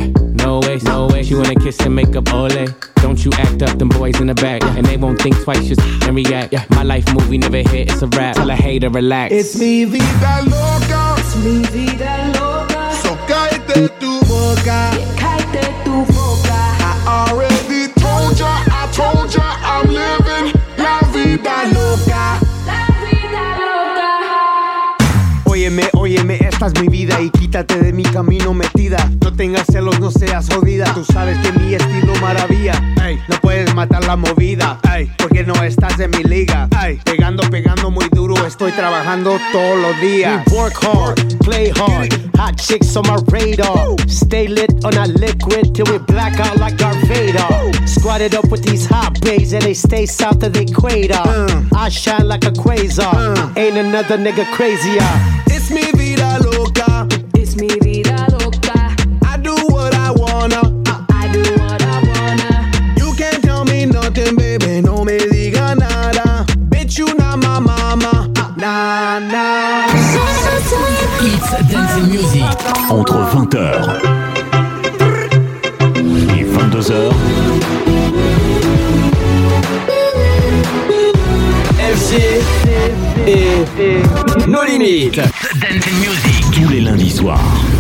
No 0.44 0.60
way, 0.60 0.78
no 0.84 1.06
way. 1.08 1.22
She 1.22 1.34
wanna 1.34 1.54
kiss 1.54 1.78
and 1.80 1.94
make 1.94 2.14
up 2.16 2.32
ole. 2.32 2.66
Don't 3.04 3.22
you 3.24 3.30
act 3.34 3.62
up, 3.62 3.78
them 3.78 3.88
boys 3.88 4.20
in 4.20 4.26
the 4.28 4.34
back. 4.34 4.62
yeah. 4.62 4.76
And 4.76 4.86
they 4.86 4.96
won't 4.96 5.20
think 5.20 5.36
twice, 5.42 5.66
just 5.66 5.80
and 6.06 6.16
react. 6.16 6.52
Yeah. 6.52 6.64
My 6.70 6.82
life 6.82 7.06
movie 7.14 7.38
never 7.38 7.58
hit, 7.58 7.90
it's 7.90 8.02
a 8.02 8.06
rap. 8.08 8.36
Tell 8.36 8.50
a 8.50 8.54
hater, 8.54 8.90
relax. 8.90 9.32
It's 9.34 9.58
mi 9.58 9.84
vida, 9.84 10.04
Vida 10.04 10.42
loca. 10.44 11.16
es 11.18 11.36
mi 11.44 11.58
vida 11.72 12.32
loca. 12.38 12.92
So 13.02 13.16
cállate 13.28 13.88
tu 14.00 14.20
boca. 14.28 15.13
Quítate 27.54 27.78
de 27.78 27.92
mi 27.92 28.02
camino 28.02 28.52
metida. 28.52 29.08
No 29.23 29.32
tengas 29.32 29.66
celos, 29.70 30.00
no 30.00 30.11
seas 30.11 30.49
jodida. 30.52 30.92
Tú 30.92 31.04
sabes 31.04 31.38
que 31.38 31.52
mi 31.61 31.75
estilo 31.75 32.12
maravilla. 32.20 32.73
Ey, 33.06 33.16
no 33.28 33.37
puedes 33.40 33.73
matar 33.76 34.04
la 34.06 34.16
movida. 34.16 34.80
Ey, 34.92 35.08
porque 35.18 35.44
no 35.44 35.54
estás 35.62 36.00
en 36.00 36.11
mi 36.11 36.25
liga. 36.25 36.68
Ey, 36.84 36.99
pegando, 37.04 37.49
pegando 37.50 37.92
muy 37.92 38.08
duro. 38.11 38.44
Estoy 38.44 38.73
trabajando 38.73 39.38
todos 39.52 39.78
los 39.78 40.00
días. 40.00 40.42
We 40.49 40.56
work 40.56 40.75
hard, 40.82 41.38
play 41.44 41.70
hard. 41.70 42.12
Hot 42.38 42.56
chicks 42.56 42.96
on 42.96 43.06
my 43.06 43.23
radar. 43.30 43.94
Stay 44.08 44.49
lit 44.49 44.84
on 44.84 44.99
a 44.99 45.06
liquid 45.06 45.75
till 45.75 45.87
we 45.92 45.99
black 45.99 46.40
out 46.40 46.56
like 46.58 46.76
Darth 46.76 47.00
Vader. 47.06 47.87
Squatted 47.87 48.34
up 48.34 48.50
with 48.50 48.64
these 48.64 48.84
hot 48.84 49.20
babes 49.20 49.52
and 49.52 49.62
they 49.62 49.75
stay 49.75 50.06
south 50.06 50.42
of 50.42 50.54
the 50.54 50.62
equator. 50.62 51.23
I 51.73 51.88
shine 51.88 52.26
like 52.26 52.44
a 52.46 52.50
quasar. 52.50 53.56
Ain't 53.56 53.76
another 53.76 54.18
nigga 54.18 54.44
crazier. 54.52 55.06
It's 55.46 55.70
mi 55.70 55.92
vida 55.92 56.40
loca. 56.42 57.24
Entre 72.94 73.18
20h 73.18 73.58
et 76.38 76.44
22h. 76.44 77.10
FG 81.96 82.12
et 83.26 84.48
nos 84.48 84.62
limites. 84.64 85.20
Tous 86.52 86.68
les 86.68 86.80
lundis 86.80 87.10
soirs. 87.10 87.74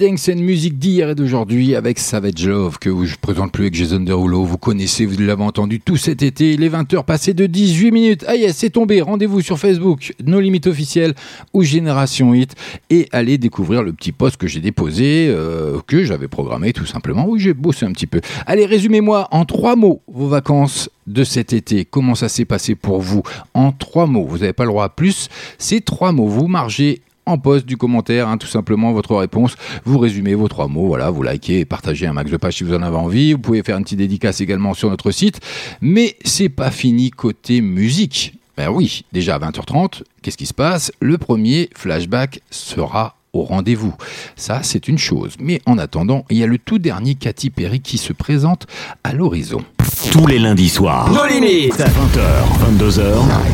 Dance 0.00 0.30
and 0.30 0.40
Music 0.40 0.78
d'hier 0.78 1.10
et 1.10 1.14
d'aujourd'hui 1.14 1.74
avec 1.74 1.98
Savage 1.98 2.46
Love 2.46 2.78
que 2.78 3.04
je 3.04 3.16
présente 3.20 3.52
plus 3.52 3.64
avec 3.64 3.74
Jason 3.74 4.00
Derulo. 4.00 4.44
Vous 4.44 4.56
connaissez, 4.56 5.04
vous 5.04 5.20
l'avez 5.20 5.42
entendu 5.42 5.78
tout 5.78 5.98
cet 5.98 6.22
été. 6.22 6.56
Les 6.56 6.70
20h 6.70 7.04
passées 7.04 7.34
de 7.34 7.44
18 7.44 7.90
minutes. 7.90 8.24
Ah 8.26 8.34
yes, 8.34 8.56
c'est 8.56 8.70
tombé. 8.70 9.02
Rendez-vous 9.02 9.42
sur 9.42 9.58
Facebook, 9.58 10.14
nos 10.24 10.40
limites 10.40 10.66
officielles 10.66 11.14
ou 11.52 11.62
Génération 11.64 12.32
Hit 12.32 12.54
et 12.88 13.10
allez 13.12 13.36
découvrir 13.36 13.82
le 13.82 13.92
petit 13.92 14.12
post 14.12 14.38
que 14.38 14.46
j'ai 14.46 14.60
déposé, 14.60 15.26
euh, 15.28 15.80
que 15.86 16.02
j'avais 16.02 16.28
programmé 16.28 16.72
tout 16.72 16.86
simplement. 16.86 17.26
Oui, 17.28 17.38
j'ai 17.38 17.52
bossé 17.52 17.84
un 17.84 17.92
petit 17.92 18.06
peu. 18.06 18.22
Allez, 18.46 18.64
résumez-moi 18.64 19.28
en 19.32 19.44
trois 19.44 19.76
mots 19.76 20.00
vos 20.08 20.28
vacances 20.28 20.88
de 21.06 21.24
cet 21.24 21.52
été. 21.52 21.84
Comment 21.84 22.14
ça 22.14 22.30
s'est 22.30 22.46
passé 22.46 22.74
pour 22.74 23.02
vous 23.02 23.22
En 23.52 23.70
trois 23.70 24.06
mots? 24.06 24.24
Vous 24.24 24.38
n'avez 24.38 24.54
pas 24.54 24.64
le 24.64 24.70
droit 24.70 24.84
à 24.84 24.88
plus. 24.88 25.28
C'est 25.58 25.84
trois 25.84 26.12
mots. 26.12 26.26
Vous 26.26 26.46
margez 26.46 27.02
en 27.26 27.38
poste 27.38 27.66
du 27.66 27.76
commentaire, 27.76 28.28
hein, 28.28 28.38
tout 28.38 28.46
simplement 28.46 28.92
votre 28.92 29.14
réponse. 29.16 29.56
Vous 29.84 29.98
résumez 29.98 30.34
vos 30.34 30.48
trois 30.48 30.68
mots, 30.68 30.86
voilà, 30.86 31.10
vous 31.10 31.22
likez 31.22 31.60
et 31.60 31.64
partagez 31.64 32.06
un 32.06 32.12
max 32.12 32.30
de 32.30 32.36
pages 32.36 32.56
si 32.56 32.64
vous 32.64 32.74
en 32.74 32.82
avez 32.82 32.96
envie. 32.96 33.32
Vous 33.32 33.38
pouvez 33.38 33.62
faire 33.62 33.76
une 33.76 33.84
petite 33.84 33.98
dédicace 33.98 34.40
également 34.40 34.74
sur 34.74 34.90
notre 34.90 35.10
site. 35.10 35.40
Mais 35.80 36.16
c'est 36.24 36.48
pas 36.48 36.70
fini 36.70 37.10
côté 37.10 37.60
musique. 37.60 38.34
Ben 38.56 38.68
oui, 38.70 39.04
déjà 39.12 39.36
à 39.36 39.38
20h30, 39.38 40.02
qu'est-ce 40.22 40.36
qui 40.36 40.46
se 40.46 40.54
passe? 40.54 40.92
Le 41.00 41.16
premier 41.18 41.70
flashback 41.74 42.40
sera 42.50 43.16
au 43.32 43.42
rendez-vous. 43.42 43.94
Ça, 44.36 44.62
c'est 44.62 44.88
une 44.88 44.98
chose. 44.98 45.34
Mais 45.40 45.62
en 45.66 45.78
attendant, 45.78 46.24
il 46.30 46.38
y 46.38 46.42
a 46.42 46.46
le 46.46 46.58
tout 46.58 46.78
dernier 46.78 47.14
Katy 47.14 47.50
Perry 47.50 47.80
qui 47.80 47.96
se 47.96 48.12
présente 48.12 48.66
à 49.04 49.12
l'horizon. 49.12 49.64
Tous 50.08 50.26
les 50.26 50.38
lundis 50.38 50.70
soirs. 50.70 51.12
Nos 51.12 51.26
limites. 51.26 51.74
20h, 51.74 52.78
22h. 52.78 53.02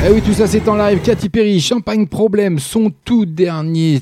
Eh 0.07 0.13
oui, 0.13 0.23
tout 0.23 0.33
ça 0.33 0.47
c'est 0.47 0.67
en 0.69 0.77
live. 0.77 1.01
Katy 1.03 1.29
Perry, 1.29 1.61
Champagne 1.61 2.07
Problème, 2.07 2.59
son 2.59 2.93
tout 3.05 3.27
dernier 3.27 4.01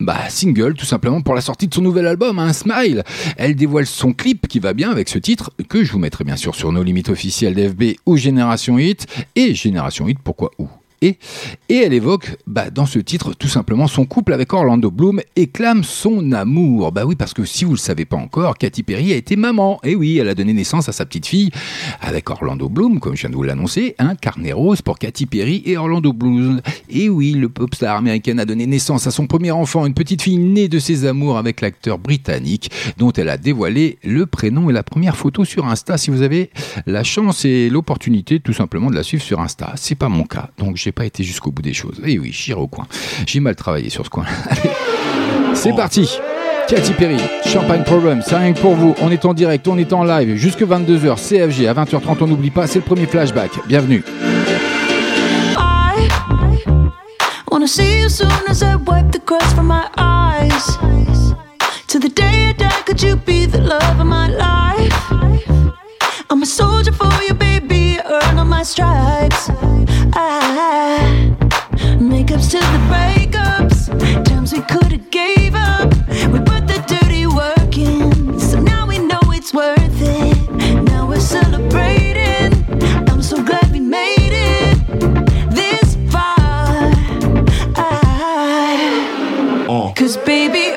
bah, 0.00 0.28
single 0.28 0.74
tout 0.74 0.84
simplement 0.84 1.22
pour 1.22 1.34
la 1.34 1.40
sortie 1.40 1.68
de 1.68 1.74
son 1.74 1.80
nouvel 1.80 2.06
album, 2.06 2.38
un 2.38 2.52
Smile. 2.52 3.04
Elle 3.38 3.54
dévoile 3.54 3.86
son 3.86 4.12
clip 4.12 4.48
qui 4.48 4.58
va 4.58 4.74
bien 4.74 4.90
avec 4.90 5.08
ce 5.08 5.18
titre 5.18 5.52
que 5.68 5.84
je 5.84 5.92
vous 5.92 5.98
mettrai 5.98 6.24
bien 6.24 6.36
sûr 6.36 6.54
sur 6.54 6.72
nos 6.72 6.82
limites 6.82 7.08
officielles 7.08 7.54
d'FB 7.54 7.96
ou 8.04 8.16
Génération 8.16 8.78
Hit 8.78 9.06
et 9.36 9.54
Génération 9.54 10.06
Hit 10.08 10.18
pourquoi 10.22 10.50
où? 10.58 10.68
Et, 11.04 11.18
elle 11.68 11.92
évoque 11.92 12.36
bah, 12.46 12.70
dans 12.70 12.86
ce 12.86 12.98
titre 12.98 13.34
tout 13.34 13.48
simplement 13.48 13.86
son 13.86 14.06
couple 14.06 14.32
avec 14.32 14.54
Orlando 14.54 14.90
Bloom 14.90 15.20
et 15.36 15.48
clame 15.48 15.84
son 15.84 16.32
amour. 16.32 16.92
Bah 16.92 17.04
oui, 17.04 17.14
parce 17.14 17.34
que 17.34 17.44
si 17.44 17.66
vous 17.66 17.72
le 17.72 17.78
savez 17.78 18.06
pas 18.06 18.16
encore, 18.16 18.56
Katy 18.56 18.82
Perry 18.82 19.12
a 19.12 19.16
été 19.16 19.36
maman. 19.36 19.80
Et 19.84 19.94
oui, 19.94 20.16
elle 20.16 20.28
a 20.28 20.34
donné 20.34 20.54
naissance 20.54 20.88
à 20.88 20.92
sa 20.92 21.04
petite 21.04 21.26
fille 21.26 21.50
avec 22.00 22.30
Orlando 22.30 22.70
Bloom, 22.70 23.00
comme 23.00 23.16
je 23.16 23.22
viens 23.22 23.30
de 23.30 23.34
vous 23.34 23.42
l'annoncer, 23.42 23.94
un 23.98 24.14
carnet 24.14 24.52
rose 24.52 24.80
pour 24.80 24.98
Katy 24.98 25.26
Perry 25.26 25.62
et 25.66 25.76
Orlando 25.76 26.14
Bloom. 26.14 26.62
Et 26.88 27.10
oui, 27.10 27.32
le 27.32 27.50
pop 27.50 27.74
star 27.74 27.98
américaine 27.98 28.40
a 28.40 28.46
donné 28.46 28.66
naissance 28.66 29.06
à 29.06 29.10
son 29.10 29.26
premier 29.26 29.50
enfant, 29.50 29.84
une 29.84 29.94
petite 29.94 30.22
fille 30.22 30.38
née 30.38 30.68
de 30.68 30.78
ses 30.78 31.04
amours 31.04 31.36
avec 31.36 31.60
l'acteur 31.60 31.98
britannique, 31.98 32.70
dont 32.96 33.12
elle 33.12 33.28
a 33.28 33.36
dévoilé 33.36 33.98
le 34.04 34.24
prénom 34.24 34.70
et 34.70 34.72
la 34.72 34.82
première 34.82 35.16
photo 35.16 35.44
sur 35.44 35.66
Insta. 35.66 35.98
Si 35.98 36.10
vous 36.10 36.22
avez 36.22 36.50
la 36.86 37.04
chance 37.04 37.44
et 37.44 37.68
l'opportunité, 37.68 38.40
tout 38.40 38.54
simplement, 38.54 38.90
de 38.90 38.94
la 38.94 39.02
suivre 39.02 39.22
sur 39.22 39.40
Insta, 39.40 39.74
c'est 39.76 39.96
pas 39.96 40.08
mon 40.08 40.24
cas, 40.24 40.48
donc 40.56 40.76
j'ai 40.76 40.93
pas 40.94 41.04
été 41.04 41.24
jusqu'au 41.24 41.50
bout 41.50 41.62
des 41.62 41.74
choses. 41.74 42.00
Et 42.04 42.18
oui, 42.18 42.30
j'irai 42.32 42.60
au 42.60 42.68
coin. 42.68 42.86
J'ai 43.26 43.40
mal 43.40 43.56
travaillé 43.56 43.90
sur 43.90 44.04
ce 44.04 44.10
coin. 44.10 44.24
C'est 45.54 45.74
parti. 45.74 46.18
Katy 46.68 46.92
Perry, 46.94 47.18
Champagne 47.44 47.84
Problem, 47.84 48.22
c'est 48.24 48.36
rien 48.36 48.54
que 48.54 48.58
pour 48.58 48.74
vous. 48.74 48.94
On 49.02 49.10
est 49.10 49.26
en 49.26 49.34
direct, 49.34 49.68
on 49.68 49.76
est 49.76 49.92
en 49.92 50.02
live, 50.02 50.36
jusque 50.36 50.62
22h, 50.62 51.16
CFG, 51.16 51.66
à 51.66 51.74
20h30, 51.74 52.16
on 52.22 52.26
n'oublie 52.26 52.50
pas, 52.50 52.66
c'est 52.66 52.78
le 52.78 52.86
premier 52.86 53.04
flashback. 53.04 53.50
Bienvenue. 53.68 54.02
I 57.64 57.66
see 57.66 58.00
you 58.00 58.10
soon 58.10 58.28
as 58.46 58.62
I 58.62 58.76
wipe 58.76 59.10
the 59.10 59.20
crust 59.20 59.56
from 59.56 59.68
my 59.68 59.88
eyes. 59.96 60.76
To 61.88 61.98
the 61.98 62.10
day 62.10 62.54
I 62.58 62.82
could 62.84 63.02
you 63.02 63.16
be 63.16 63.46
the 63.46 63.60
love 63.60 64.00
of 64.00 64.06
my 64.06 64.28
life? 64.28 64.92
I'm 66.28 66.42
a 66.42 66.46
soldier 66.46 66.92
for 66.92 67.10
you, 67.26 67.32
baby. 67.32 67.83
Stripes. 68.64 69.50
I 70.14 71.34
makeups 71.98 72.50
to 72.50 72.58
the 72.58 72.80
breakups. 72.88 74.24
Times 74.24 74.52
we 74.52 74.60
could've 74.62 75.10
gave 75.10 75.54
up. 75.54 75.92
We 76.32 76.38
put 76.38 76.66
the 76.66 76.82
dirty 76.86 77.26
work 77.26 77.76
in, 77.76 78.40
so 78.40 78.58
now 78.60 78.86
we 78.86 78.98
know 78.98 79.20
it's 79.32 79.52
worth 79.52 80.00
it. 80.00 80.50
Now 80.84 81.06
we're 81.06 81.20
celebrating. 81.20 82.54
I'm 83.10 83.22
so 83.22 83.42
glad 83.42 83.70
we 83.70 83.80
made 83.80 84.32
it 84.32 84.78
this 85.50 85.96
far. 86.10 86.90
I, 87.76 89.92
Cause 89.94 90.16
baby, 90.16 90.74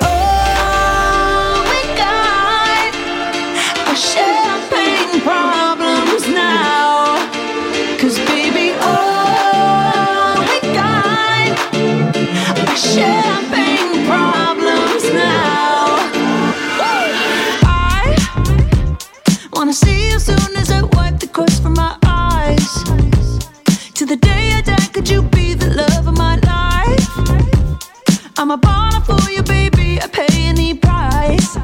I'm 28.40 28.52
a 28.52 28.58
baller 28.58 29.04
for 29.04 29.32
you, 29.32 29.42
baby. 29.42 30.00
I 30.00 30.06
pay 30.06 30.28
any 30.32 30.76
price. 30.76 31.58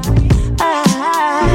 I 0.58 1.54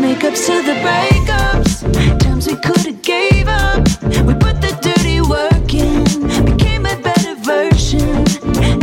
makeups 0.00 0.46
to 0.46 0.62
the 0.62 0.76
breakups, 0.86 1.82
times 2.20 2.46
we 2.46 2.56
could've 2.56 3.02
gave 3.02 3.48
up. 3.48 3.86
We 4.26 4.32
put 4.32 4.62
the 4.62 4.72
dirty 4.80 5.20
work 5.20 5.74
in, 5.74 6.04
became 6.46 6.86
a 6.86 6.96
better 7.02 7.34
version. 7.34 8.24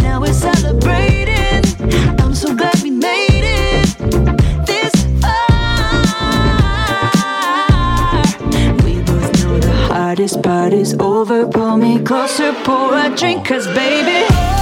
Now 0.04 0.22
we're 0.22 0.32
celebrating. 0.32 1.64
I'm 2.20 2.36
so 2.36 2.56
glad 2.56 2.80
we 2.84 2.92
made 2.92 3.44
it 3.44 3.98
this 4.68 4.94
far. 5.22 6.62
We 8.86 9.02
both 9.02 9.44
know 9.44 9.60
the 9.60 9.74
hardest 9.90 10.44
part 10.44 10.74
is 10.74 10.94
over. 11.00 11.48
Pull 11.48 11.78
me 11.78 11.98
closer, 12.04 12.54
pour 12.64 12.96
a 12.96 13.10
drink, 13.16 13.48
cause 13.48 13.66
baby. 13.66 14.61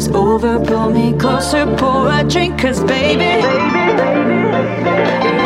Is 0.00 0.08
over. 0.14 0.58
Pull 0.60 0.90
me 0.90 1.12
closer, 1.18 1.66
pour 1.76 2.08
a 2.10 2.24
drink, 2.24 2.58
cause 2.60 2.80
baby. 2.84 3.44
Oh, 3.44 5.39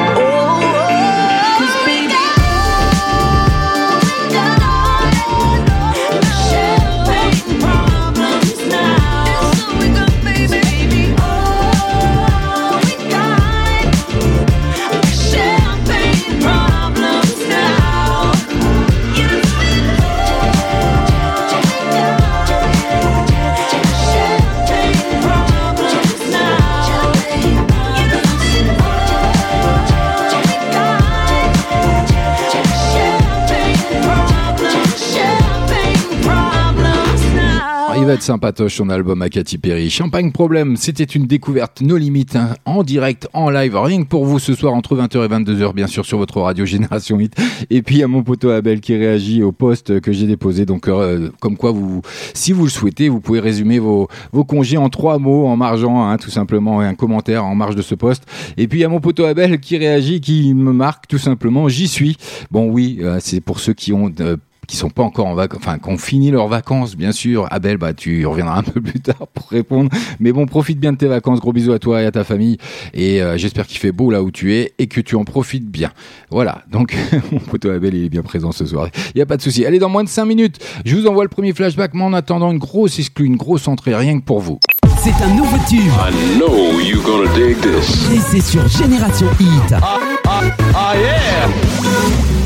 être 38.15 38.23
sympatoche 38.23 38.77
son 38.77 38.91
album 38.91 39.23
à 39.23 39.29
Katy 39.29 39.59
Perry. 39.59 39.91
Champagne 39.91 40.31
Problème, 40.31 40.77
c'était 40.77 41.03
une 41.03 41.27
découverte 41.27 41.81
no 41.81 41.97
limites, 41.97 42.37
hein, 42.37 42.55
en 42.65 42.85
direct, 42.85 43.29
en 43.33 43.51
live, 43.51 43.77
rien 43.77 44.05
que 44.05 44.09
pour 44.09 44.25
vous 44.25 44.39
ce 44.39 44.55
soir 44.55 44.73
entre 44.73 44.97
20h 44.97 45.25
et 45.25 45.29
22h, 45.29 45.75
bien 45.75 45.89
sûr, 45.89 46.07
sur 46.07 46.19
votre 46.19 46.41
radio 46.41 46.65
Génération 46.65 47.17
8. 47.19 47.35
Et 47.71 47.83
puis, 47.83 48.05
a 48.05 48.07
mon 48.07 48.23
poteau 48.23 48.51
Abel 48.51 48.81
qui 48.81 48.97
réagit 48.97 49.43
au 49.43 49.51
post 49.51 50.01
que 50.01 50.13
j'ai 50.13 50.29
déposé. 50.29 50.65
Donc, 50.65 50.87
euh, 50.87 51.31
comme 51.41 51.57
quoi, 51.57 51.73
vous, 51.73 52.03
si 52.35 52.53
vous 52.53 52.63
le 52.63 52.71
souhaitez, 52.71 53.09
vous 53.09 53.21
pouvez 53.21 53.41
résumer 53.41 53.81
vos, 53.81 54.07
vos 54.33 54.45
congés 54.45 54.77
en 54.77 54.91
trois 54.91 55.19
mots, 55.19 55.47
en 55.47 55.57
margeant, 55.57 56.09
hein, 56.09 56.17
tout 56.17 56.31
simplement, 56.31 56.79
un 56.81 56.95
commentaire 56.95 57.45
en 57.45 57.57
marge 57.57 57.75
de 57.75 57.83
ce 57.83 57.97
post. 57.97 58.23
Et 58.57 58.69
puis, 58.69 58.85
a 58.85 58.89
mon 58.89 59.01
poteau 59.01 59.25
Abel 59.25 59.59
qui 59.59 59.77
réagit, 59.77 60.21
qui 60.21 60.55
me 60.55 60.73
marque, 60.73 61.09
tout 61.09 61.19
simplement, 61.19 61.69
j'y 61.69 61.89
suis. 61.89 62.17
Bon, 62.53 62.71
oui, 62.71 62.99
euh, 63.01 63.19
c'est 63.21 63.41
pour 63.41 63.59
ceux 63.59 63.73
qui 63.73 63.93
ont 63.93 64.13
euh, 64.21 64.37
qui 64.67 64.77
sont 64.77 64.91
pas 64.91 65.03
encore 65.03 65.27
en 65.27 65.35
vacances, 65.35 65.61
enfin, 65.63 65.79
qui 65.79 65.89
ont 65.89 65.99
fini 65.99 66.31
leurs 66.31 66.49
vacances, 66.49 66.97
bien 66.97 67.13
sûr. 67.13 67.47
Abel, 67.51 67.77
bah, 67.77 67.95
tu 67.95 68.27
reviendras 68.27 68.59
un 68.59 68.63
peu 68.63 68.81
plus 68.81 69.01
tard 69.01 69.27
pour 69.33 69.49
répondre. 69.49 69.91
Mais 70.21 70.33
bon, 70.33 70.47
profite 70.47 70.79
bien 70.79 70.93
de 70.93 70.99
tes 70.99 71.07
vacances. 71.07 71.41
Gros 71.41 71.53
bisous 71.53 71.73
à 71.73 71.79
toi 71.79 72.03
et 72.03 72.07
à 72.07 72.11
ta 72.11 72.25
famille. 72.25 72.59
Et 72.93 73.23
euh, 73.23 73.37
j'espère 73.37 73.67
qu'il 73.67 73.79
fait 73.79 73.93
beau 73.93 74.11
là 74.11 74.23
où 74.23 74.31
tu 74.31 74.55
es 74.55 74.75
et 74.79 74.87
que 74.87 75.01
tu 75.01 75.17
en 75.17 75.25
profites 75.25 75.69
bien. 75.69 75.91
Voilà. 76.31 76.63
Donc, 76.71 76.97
mon 77.33 77.39
poteau 77.39 77.71
Abel, 77.71 77.95
il 77.95 78.05
est 78.05 78.09
bien 78.09 78.23
présent 78.23 78.53
ce 78.53 78.67
soir. 78.67 78.89
Il 79.15 79.19
y 79.19 79.23
a 79.23 79.27
pas 79.27 79.37
de 79.37 79.43
souci. 79.43 79.65
Allez, 79.65 79.79
dans 79.79 79.89
moins 79.89 80.05
de 80.05 80.09
5 80.09 80.25
minutes, 80.25 80.59
je 80.85 80.97
vous 80.97 81.07
envoie 81.07 81.25
le 81.25 81.31
premier 81.31 81.53
flashback, 81.53 81.95
mais 81.95 82.03
en 82.03 82.13
attendant, 82.13 82.53
une 82.53 82.59
grosse 82.59 82.99
exclue, 82.99 83.27
une 83.27 83.37
grosse 83.37 83.69
entrée, 83.69 83.95
rien 83.95 84.19
que 84.19 84.25
pour 84.25 84.41
vous. 84.41 84.59
C'est 85.05 85.23
un 85.23 85.35
nouveau 85.35 85.59
tube. 85.69 85.81
I 85.81 86.39
know 86.39 86.81
you 86.81 87.03
gonna 87.03 87.31
dig 87.35 87.61
this. 87.61 88.11
Et 88.11 88.21
c'est 88.21 88.41
sur 88.41 88.67
Génération 88.69 89.27
Hit. 89.39 89.75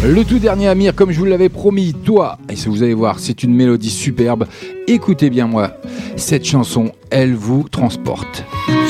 Le 0.05 0.25
tout 0.25 0.39
dernier 0.39 0.69
Amir, 0.69 0.95
comme 0.95 1.11
je 1.11 1.19
vous 1.19 1.25
l'avais 1.25 1.49
promis, 1.49 1.93
toi, 1.93 2.39
et 2.49 2.55
vous 2.69 2.85
allez 2.85 2.95
voir, 2.95 3.19
c'est 3.19 3.43
une 3.43 3.53
mélodie 3.53 3.91
superbe. 3.91 4.47
Écoutez 4.87 5.29
bien 5.29 5.49
moi, 5.49 5.73
cette 6.15 6.45
chanson, 6.45 6.93
elle 7.11 7.35
vous 7.35 7.65
transporte. 7.69 8.45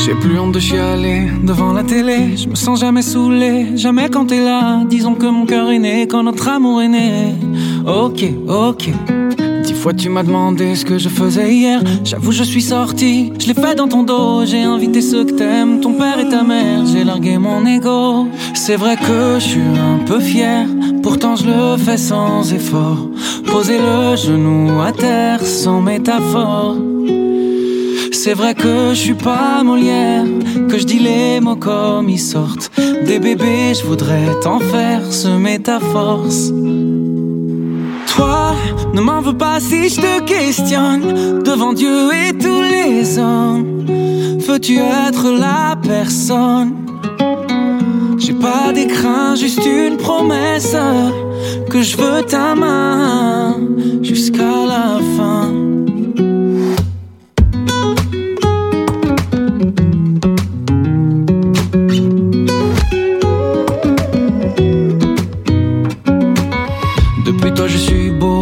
J'ai 0.05 0.15
plus 0.15 0.39
honte 0.39 0.53
de 0.53 0.61
chialer 0.61 1.29
devant 1.43 1.73
la 1.73 1.83
télé. 1.83 2.37
Je 2.37 2.49
me 2.49 2.55
sens 2.55 2.81
jamais 2.81 3.03
saoulé, 3.03 3.77
jamais 3.77 4.11
quand 4.11 4.27
t'es 4.27 4.45
là. 4.45 4.85
Disons 4.85 5.15
que 5.15 5.27
mon 5.27 5.47
cœur 5.47 5.71
est 5.71 5.79
né 5.79 6.07
quand 6.07 6.23
notre 6.23 6.47
amour 6.47 6.83
est 6.83 6.89
né. 6.89 7.35
Ok, 7.87 8.25
ok. 8.47 8.91
Tu 9.97 10.11
m'as 10.11 10.23
demandé 10.23 10.75
ce 10.75 10.85
que 10.85 10.99
je 10.99 11.09
faisais 11.09 11.55
hier. 11.55 11.83
J'avoue, 12.05 12.33
je 12.33 12.43
suis 12.43 12.63
sorti, 12.63 13.33
je 13.39 13.47
l'ai 13.47 13.55
fait 13.55 13.75
dans 13.75 13.89
ton 13.89 14.03
dos. 14.03 14.45
J'ai 14.45 14.63
invité 14.63 15.01
ceux 15.01 15.25
que 15.25 15.33
t'aimes, 15.33 15.81
ton 15.81 15.95
père 15.95 16.19
et 16.21 16.29
ta 16.29 16.43
mère. 16.43 16.85
J'ai 16.87 17.05
largué 17.05 17.39
mon 17.39 17.65
ego. 17.65 18.27
C'est 18.55 18.77
vrai 18.77 18.97
que 18.97 19.37
je 19.39 19.45
suis 19.45 19.61
un 19.61 20.05
peu 20.05 20.21
fier. 20.21 20.67
Pourtant, 21.03 21.37
je 21.37 21.47
le 21.47 21.77
fais 21.79 21.97
sans 21.97 22.53
effort. 22.53 23.09
Poser 23.47 23.79
le 23.79 24.15
genou 24.15 24.81
à 24.81 24.93
terre 24.93 25.41
sans 25.45 25.81
métaphore. 25.81 26.77
C'est 28.13 28.35
vrai 28.35 28.55
que 28.55 28.91
je 28.91 29.01
suis 29.01 29.15
pas 29.15 29.63
Molière, 29.65 30.25
que 30.69 30.77
je 30.79 30.85
dis 30.85 30.99
les 30.99 31.41
mots 31.41 31.57
comme 31.57 32.09
ils 32.09 32.21
sortent. 32.21 32.71
Des 33.07 33.19
bébés, 33.19 33.75
je 33.75 33.85
voudrais 33.85 34.39
t'en 34.43 34.61
faire 34.61 35.13
semer 35.13 35.61
ta 35.61 35.81
force. 35.81 36.53
Ne 38.99 39.01
m'en 39.01 39.21
veux 39.21 39.37
pas 39.37 39.61
si 39.61 39.89
je 39.89 40.01
te 40.01 40.21
questionne 40.25 41.43
devant 41.45 41.73
Dieu 41.73 42.11
et 42.13 42.37
tous 42.37 42.63
les 42.63 43.17
hommes. 43.17 43.87
Veux-tu 44.41 44.79
être 44.79 45.31
la 45.31 45.77
personne? 45.81 46.73
J'ai 48.19 48.33
pas 48.33 48.73
d'écran, 48.75 49.37
juste 49.37 49.65
une 49.65 49.99
promesse 49.99 50.75
que 51.71 51.81
je 51.81 51.97
veux 51.97 52.23
ta 52.23 52.57
main 52.57 53.57
jusqu'à 54.03 54.67
la 54.67 54.99
fin. 55.17 55.53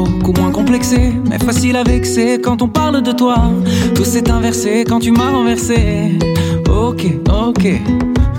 Beaucoup 0.04 0.32
moins 0.32 0.50
complexé, 0.50 1.12
mais 1.28 1.38
facile 1.38 1.76
à 1.76 1.82
vexer 1.82 2.40
quand 2.42 2.62
on 2.62 2.68
parle 2.68 3.02
de 3.02 3.12
toi. 3.12 3.36
Tout 3.94 4.04
s'est 4.04 4.30
inversé 4.30 4.84
quand 4.86 5.00
tu 5.00 5.10
m'as 5.12 5.30
renversé. 5.30 6.18
Ok, 6.68 7.06
ok. 7.28 7.66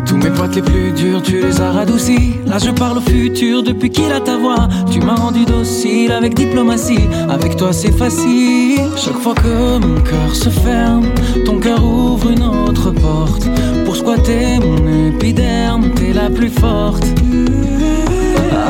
Tous 0.05 0.15
mes 0.15 0.29
potes 0.29 0.55
les 0.55 0.61
plus 0.61 0.91
durs, 0.91 1.21
tu 1.21 1.41
les 1.41 1.59
as 1.59 1.71
radoucis. 1.71 2.35
Là, 2.45 2.57
je 2.59 2.71
parle 2.71 2.99
au 2.99 3.01
futur 3.01 3.61
depuis 3.63 3.89
qu'il 3.89 4.11
a 4.11 4.21
ta 4.21 4.37
voix. 4.37 4.69
Tu 4.89 4.99
m'as 4.99 5.15
rendu 5.15 5.43
docile 5.45 6.11
avec 6.11 6.33
diplomatie. 6.33 7.07
Avec 7.29 7.57
toi, 7.57 7.73
c'est 7.73 7.91
facile. 7.91 8.79
Chaque 8.95 9.19
fois 9.19 9.33
que 9.33 9.79
mon 9.79 10.01
cœur 10.01 10.33
se 10.33 10.49
ferme, 10.49 11.07
ton 11.45 11.59
cœur 11.59 11.83
ouvre 11.83 12.29
une 12.29 12.43
autre 12.43 12.91
porte. 12.91 13.49
Pour 13.85 13.95
squatter 13.95 14.59
mon 14.59 15.09
épiderme, 15.09 15.89
t'es 15.95 16.13
la 16.13 16.29
plus 16.29 16.49
forte. 16.49 17.05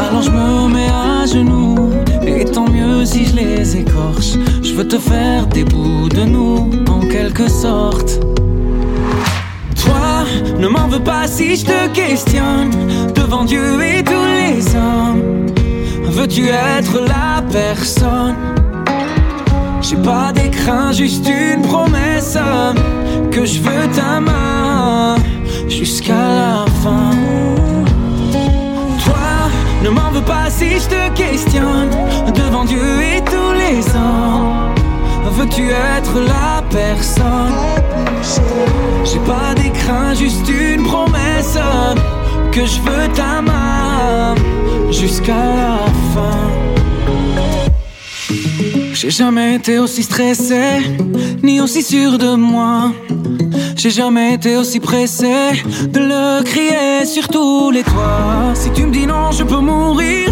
Alors 0.10 0.21
je 0.21 0.32
me 0.32 0.73
mets 0.73 0.89
à 0.89 1.26
genoux, 1.26 1.89
et 2.39 2.45
tant 2.45 2.69
mieux 2.69 3.04
si 3.06 3.26
je 3.26 3.36
les 3.36 3.78
écorche. 3.78 4.34
Je 4.62 4.73
veux 4.73 4.88
te 4.88 5.00
faire 5.00 5.47
des 5.47 5.63
bouts 5.63 6.10
de 6.10 6.23
nous, 6.23 6.69
en 6.88 7.00
quelque 7.00 7.50
sorte. 7.50 8.19
Toi, 9.82 10.26
ne 10.60 10.67
m'en 10.67 10.88
veux 10.88 11.04
pas 11.04 11.28
si 11.28 11.56
je 11.56 11.65
te 11.65 11.88
questionne 11.89 12.71
devant 13.15 13.43
Dieu 13.43 13.82
et 13.82 14.04
tous 14.04 14.28
les 14.39 14.76
hommes. 14.76 15.47
Veux-tu 16.04 16.47
être 16.47 17.00
la 17.00 17.41
personne? 17.52 18.36
J'ai 19.82 19.97
pas 19.97 20.32
d'écran, 20.32 20.91
juste 20.91 21.28
une 21.28 21.62
promesse 21.62 22.38
que 23.32 23.45
je 23.45 23.60
veux 23.60 23.88
ta 23.95 24.19
main 24.19 25.15
jusqu'à 25.69 26.13
la 26.13 26.65
fin. 26.84 27.37
Pas 30.27 30.49
si 30.49 30.71
je 30.79 30.87
te 30.87 31.09
questionne 31.15 31.89
devant 32.35 32.65
Dieu 32.65 32.81
et 33.01 33.21
tous 33.23 33.53
les 33.53 33.79
hommes. 33.95 34.75
Veux-tu 35.37 35.69
être 35.69 36.19
la 36.19 36.63
personne? 36.69 37.53
J'ai 39.03 39.19
pas 39.19 39.53
d'écran, 39.55 40.13
juste 40.13 40.49
une 40.49 40.83
promesse 40.83 41.57
que 42.51 42.65
je 42.65 42.79
veux 42.81 43.07
ta 43.13 43.41
main 43.41 44.35
jusqu'à 44.91 45.33
la 45.33 45.79
fin. 46.13 46.47
J'ai 48.93 49.11
jamais 49.11 49.55
été 49.55 49.77
aussi 49.77 50.01
stressé, 50.01 50.81
ni 51.43 51.61
aussi 51.61 51.83
sûr 51.83 52.17
de 52.17 52.35
moi. 52.35 52.91
J'ai 53.77 53.91
jamais 53.91 54.33
été 54.33 54.57
aussi 54.57 54.79
pressé 54.79 55.63
de 55.87 55.99
le 55.99 56.43
crier 56.43 57.05
sur 57.05 57.27
tous 57.27 57.69
les 57.69 57.83
toits. 57.83 58.55
Si 58.55 58.71
tu 58.71 58.87
me 58.87 58.91
dis 58.91 59.05
non, 59.05 59.31
je 59.31 59.43
peux 59.43 59.59
mourir. 59.59 60.29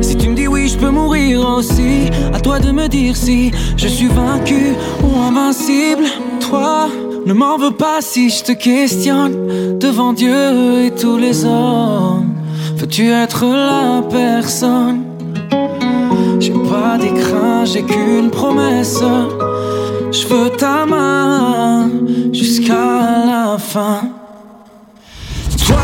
Si 0.00 0.16
tu 0.16 0.30
me 0.30 0.34
dis 0.34 0.48
oui, 0.48 0.66
je 0.66 0.78
peux 0.78 0.88
mourir 0.88 1.46
aussi. 1.46 2.08
À 2.32 2.40
toi 2.40 2.58
de 2.58 2.70
me 2.70 2.88
dire 2.88 3.14
si 3.16 3.50
je 3.76 3.86
suis 3.86 4.08
vaincu 4.08 4.74
ou 5.04 5.20
invincible. 5.20 6.04
Toi, 6.40 6.88
ne 7.26 7.34
m'en 7.34 7.58
veux 7.58 7.70
pas 7.70 8.00
si 8.00 8.30
je 8.30 8.44
te 8.44 8.52
questionne 8.52 9.78
devant 9.78 10.14
Dieu 10.14 10.86
et 10.86 10.90
tous 10.90 11.18
les 11.18 11.44
hommes. 11.44 12.32
Veux-tu 12.76 13.10
être 13.10 13.44
la 13.44 14.02
personne? 14.10 15.02
J'ai 16.38 16.52
pas 16.52 16.96
d'écran, 16.98 17.66
j'ai 17.66 17.82
qu'une 17.82 18.30
promesse. 18.30 19.02
Je 20.12 20.26
veux 20.26 20.48
ta 20.56 20.86
main 20.86 21.90
jusqu'à 22.32 23.26
la 23.26 23.56
fin. 23.58 24.02
Toi, 25.66 25.76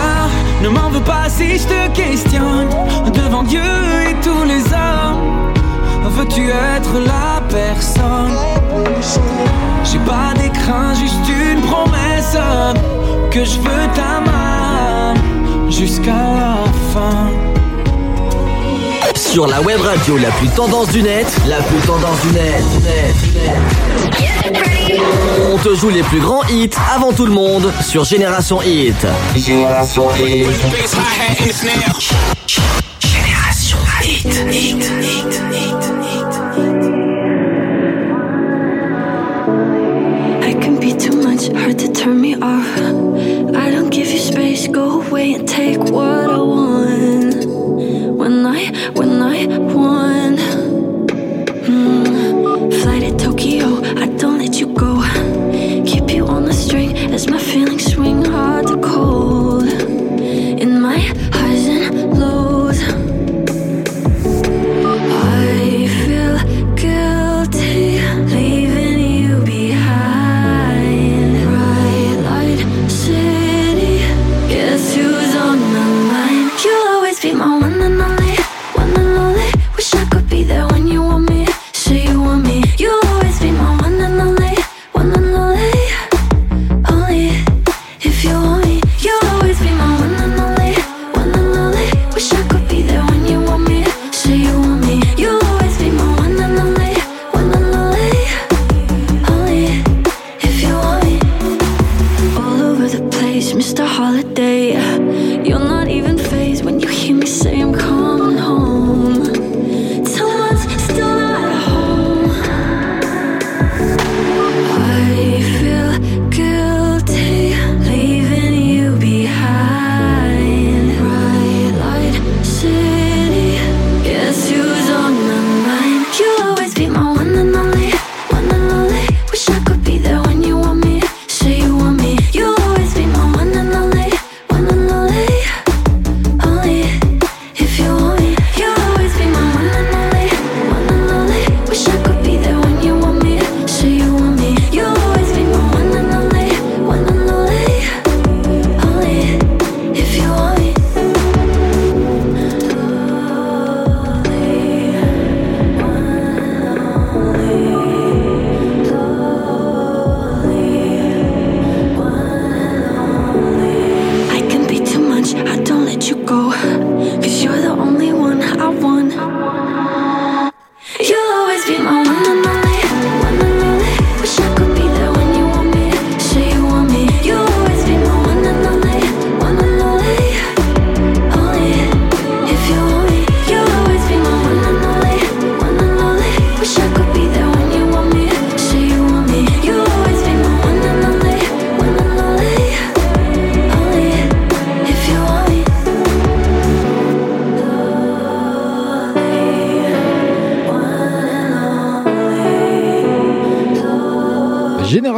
ne 0.63 0.69
m'en 0.69 0.89
veux 0.91 1.01
pas 1.01 1.29
si 1.29 1.59
je 1.59 1.67
te 1.67 1.89
questionne 1.95 2.69
devant 3.15 3.43
Dieu 3.43 3.61
et 4.09 4.15
tous 4.23 4.45
les 4.45 4.63
hommes. 4.73 5.53
Veux-tu 6.17 6.49
être 6.49 6.99
la 7.05 7.43
personne? 7.49 8.33
J'ai 9.85 9.99
pas 9.99 10.33
d'écran, 10.35 10.95
juste 10.95 11.29
une 11.29 11.61
promesse 11.61 12.37
que 13.31 13.45
je 13.45 13.59
veux 13.59 13.87
ta 13.95 14.21
main 14.21 15.15
jusqu'à 15.69 16.11
la 16.13 16.57
fin. 16.93 17.29
Sur 19.15 19.47
la 19.47 19.61
web 19.61 19.81
radio 19.81 20.17
la 20.17 20.31
plus 20.31 20.49
tendance 20.49 20.89
du 20.89 21.03
net, 21.03 21.27
la 21.47 21.59
plus 21.59 21.81
tendance 21.87 22.21
du 22.23 22.33
net, 22.33 22.65
net, 22.83 23.15
net. 24.53 24.76
On 24.89 25.59
te 25.59 25.75
joue 25.75 25.89
les 25.89 26.03
plus 26.03 26.21
grands 26.21 26.45
hits 26.49 26.71
avant 26.95 27.13
tout 27.13 27.27
le 27.27 27.33
monde 27.33 27.73
sur 27.83 28.05
Génération 28.05 28.63
Hit. 28.63 28.95
Génération 29.37 30.09
Hit. 30.15 30.47
Génération 33.01 33.79
Hit. 34.03 34.27
Hit, 34.27 34.27
hit, 34.53 34.85
hit, 35.03 35.41
I 40.43 40.55
can 40.61 40.79
be 40.79 40.93
too 40.97 41.17
much, 41.21 41.49
hard 41.49 41.79
to 41.81 41.93
turn 41.93 42.21
me 42.21 42.37
off. 42.37 42.77
I 43.57 43.71
don't 43.71 43.91
give 43.91 44.07
you 44.07 44.19
space, 44.19 44.69
go 44.69 45.03
away 45.03 45.35
and 45.35 45.49
take 45.49 45.79
what 45.79 46.31
I 46.31 46.39
want. 46.39 47.45
When 48.17 48.47
I, 48.47 48.91
when 48.93 49.21
I 49.21 49.47
want. 49.59 50.16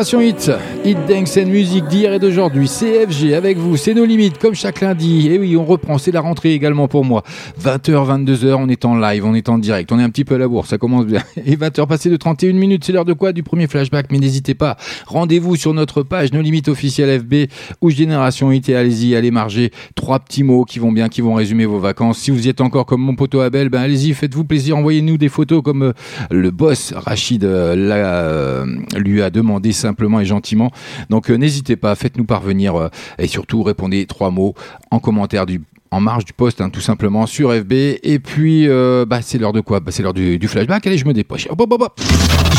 Hit, 0.01 0.53
Hit 0.85 0.97
Dance 1.09 1.37
and 1.39 1.47
Music 1.47 1.85
d'hier 1.89 2.13
et 2.13 2.21
d'aujourd'hui, 2.21 2.69
CFG 2.69 3.35
avec 3.35 3.59
vous, 3.59 3.77
c'est 3.77 3.95
nos 3.95 4.05
limites 4.05 4.39
comme 4.39 4.55
chaque 4.55 4.81
lundi. 4.81 5.27
Et 5.27 5.41
oui, 5.41 5.57
on 5.57 5.65
reprend, 5.65 5.99
c'est 5.99 6.13
la 6.13 6.21
rentrée 6.21 6.53
également 6.53 6.87
pour 6.87 7.05
moi. 7.05 7.25
20h, 7.61 8.25
22h, 8.25 8.55
on 8.55 8.69
est 8.69 8.85
en 8.85 8.97
live, 8.97 9.25
on 9.25 9.35
est 9.35 9.49
en 9.49 9.59
direct, 9.59 9.91
on 9.91 9.99
est 9.99 10.05
un 10.05 10.11
petit 10.11 10.25
peu 10.25 10.37
à 10.37 10.39
la 10.39 10.47
bourse, 10.47 10.69
ça 10.69 10.79
commence 10.79 11.05
bien. 11.05 11.25
Et 11.45 11.57
20h 11.57 11.89
passées 11.89 12.11
de 12.11 12.17
31 12.17 12.53
minutes, 12.53 12.85
c'est 12.85 12.93
l'heure 12.93 13.05
de 13.05 13.13
quoi? 13.13 13.33
Du 13.33 13.43
premier 13.43 13.67
flashback, 13.67 14.07
mais 14.13 14.19
n'hésitez 14.19 14.55
pas, 14.55 14.77
rendez-vous 15.09 15.57
sur 15.57 15.75
notre 15.75 16.03
page 16.03 16.33
Nos 16.33 16.43
Limites 16.43 16.69
officielle 16.69 17.21
FB 17.21 17.35
ou 17.81 17.91
Génération 17.91 18.53
et 18.53 18.75
allez-y, 18.75 19.17
allez 19.17 19.31
marger 19.31 19.71
trois 19.95 20.19
petits 20.19 20.43
mots 20.43 20.65
qui 20.65 20.79
vont 20.79 20.93
bien, 20.93 21.09
qui 21.09 21.21
vont 21.21 21.35
résumer 21.35 21.67
vos 21.67 21.79
vacances. 21.79 22.19
Si 22.19 22.31
vous 22.31 22.49
êtes 22.49 22.61
encore 22.61 22.87
comme 22.87 23.01
mon 23.01 23.15
poteau 23.15 23.41
Abel, 23.41 23.69
ben 23.69 23.81
allez-y, 23.81 24.13
faites-vous 24.13 24.45
plaisir, 24.45 24.77
envoyez-nous 24.77 25.19
des 25.19 25.29
photos 25.29 25.63
comme 25.63 25.83
euh, 25.83 25.93
le 26.31 26.51
boss 26.51 26.93
Rachid 26.95 27.45
euh, 27.45 27.75
euh, 27.77 28.67
lui 28.97 29.23
a 29.23 29.31
demandé 29.31 29.73
simplement 29.73 30.21
et 30.21 30.25
gentiment. 30.25 30.71
Donc 31.11 31.31
n'hésitez 31.31 31.77
pas, 31.77 31.95
faites-nous 31.95 32.25
parvenir 32.25 32.91
et 33.19 33.27
surtout 33.27 33.63
répondez 33.63 34.07
trois 34.07 34.31
mots 34.31 34.55
en 34.91 34.99
commentaire 34.99 35.47
du 35.47 35.63
en 35.91 36.01
marge 36.01 36.25
du 36.25 36.33
post, 36.33 36.61
hein, 36.61 36.71
tout 36.71 36.81
simplement 36.81 37.27
sur 37.27 37.53
FB. 37.53 37.73
Et 37.73 38.19
puis, 38.19 38.69
euh, 38.69 39.05
bah, 39.07 39.23
c'est 39.23 39.39
l'heure 39.39 39.53
de 39.53 39.61
quoi? 39.61 39.81
Bah, 39.81 39.91
C'est 39.93 40.03
l'heure 40.03 40.15
du, 40.15 40.49
flashback. 40.49 40.87
Allez, 40.87 40.99
je 40.99 41.07
me 41.07 41.13
dépêche. 41.13 41.49
Hop, 41.51 41.61
hop, 41.61 41.73
hop. 41.81 42.01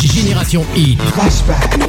Génération 0.01 0.65
Hit. 0.75 1.01
Flashback. 1.01 1.79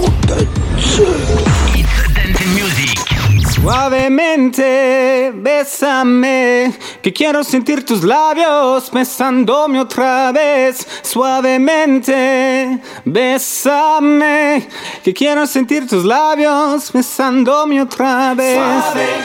Suavemente, 3.62 5.33
bésame, 5.35 6.73
que 7.03 7.12
quiero 7.12 7.44
sentir 7.44 7.85
tus 7.85 8.03
labios 8.03 8.90
besándome 8.90 9.79
otra 9.79 10.33
vez. 10.33 10.87
Suavemente, 11.03 12.81
bésame, 13.05 14.66
que 15.05 15.12
quiero 15.12 15.46
sentir 15.46 15.87
tus 15.87 16.07
labios 16.07 16.90
besándome 16.90 17.83
otra 17.83 18.33
vez. 18.35 18.59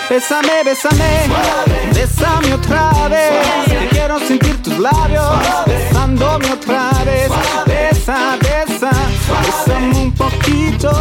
Bésame, 0.10 0.64
bésame, 0.66 1.30
bésame 1.94 2.54
otra 2.56 3.08
vez, 3.08 3.46
que 3.70 3.88
quiero 3.88 4.20
sentir 4.20 4.62
tus 4.62 4.78
labios 4.78 5.30
besándome 5.66 6.52
otra 6.52 6.90
vez. 7.06 7.32
Besa, 7.66 8.38
besa, 8.42 8.92
bésame 9.46 9.96
un 9.96 10.12
poquito. 10.12 10.92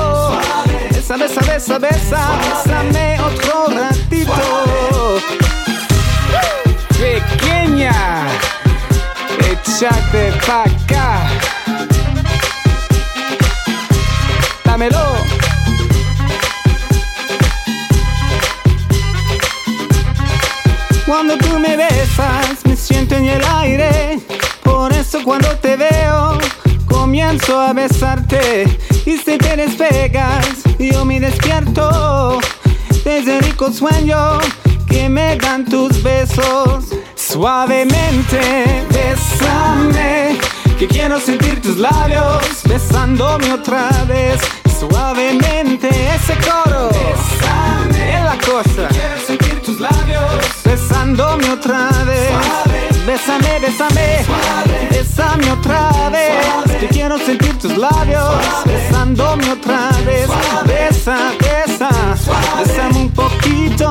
Besa, 1.16 1.40
besa, 1.42 1.78
besa, 1.78 1.78
besa, 1.78 2.38
bésame 2.38 3.20
otro 3.20 3.68
ratito. 3.68 5.20
Pequeña, 6.98 8.26
échate 9.38 10.32
pa' 10.44 10.64
acá. 10.64 11.30
Dámelo. 14.64 14.98
Cuando 21.06 21.38
tú 21.38 21.60
me 21.60 21.76
besas, 21.76 22.64
me 22.64 22.74
siento 22.74 23.14
en 23.14 23.26
el 23.26 23.44
aire. 23.44 24.18
Por 24.64 24.92
eso 24.92 25.22
cuando 25.22 25.48
te 25.58 25.76
veo, 25.76 26.38
comienzo 27.04 27.60
a 27.60 27.74
besarte. 27.74 28.64
Y 29.04 29.18
si 29.18 29.36
te 29.36 29.56
despegas, 29.56 30.46
yo 30.78 31.04
me 31.04 31.20
despierto. 31.20 32.38
Desde 33.04 33.40
rico 33.40 33.70
sueño 33.70 34.38
que 34.88 35.10
me 35.10 35.36
dan 35.36 35.66
tus 35.66 36.02
besos. 36.02 36.86
Suavemente, 37.14 38.40
bésame. 38.88 40.38
Que 40.78 40.86
quiero 40.86 41.20
sentir 41.20 41.60
tus 41.60 41.76
labios 41.76 42.42
besándome 42.66 43.52
otra 43.52 43.90
vez. 44.08 44.40
Suavemente, 44.80 45.88
ese 45.88 46.34
coro. 46.38 46.88
Bésame. 46.88 48.16
Es 48.16 48.24
la 48.24 48.38
cosa. 48.50 48.88
Quiero 48.88 49.18
sentir 49.26 49.60
tus 49.60 49.78
labios 49.78 50.40
besándome 50.64 51.50
otra 51.50 51.90
vez. 52.06 52.63
Bésame, 53.06 53.60
bésame, 53.60 54.24
bésame 54.90 55.52
otra 55.52 56.08
vez. 56.10 56.80
Que 56.80 56.86
quiero 56.88 57.18
sentir 57.18 57.58
tus 57.58 57.76
labios 57.76 58.24
besándome 58.64 59.44
otra 59.50 59.90
vez. 60.06 60.26
Besa, 60.66 61.32
besa, 61.38 61.90
bésame 62.58 62.98
un 63.00 63.10
poquito. 63.10 63.90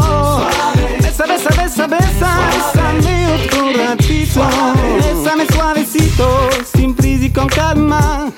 Besa, 1.00 1.26
besa, 1.28 1.50
besa, 1.62 1.88
besa, 1.88 2.40
bésame 2.54 3.34
otro 3.36 3.86
ratito. 3.86 4.42
Bésame 4.98 5.46
suavecito, 5.54 6.50
sin 6.76 6.96
prisa 6.96 7.26
y 7.26 7.30
con 7.32 7.48
calma. 7.48 8.32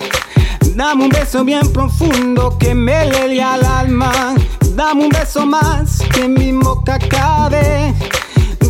Dame 0.75 1.05
un 1.05 1.09
beso 1.09 1.45
bien 1.45 1.71
profundo 1.71 2.57
que 2.57 2.75
me 2.75 3.05
lele 3.05 3.41
al 3.41 3.63
alma. 3.63 4.35
Dame 4.75 5.05
un 5.05 5.09
beso 5.09 5.45
más 5.45 5.99
que 6.13 6.27
mi 6.27 6.51
boca 6.51 6.99
cabe. 6.99 7.93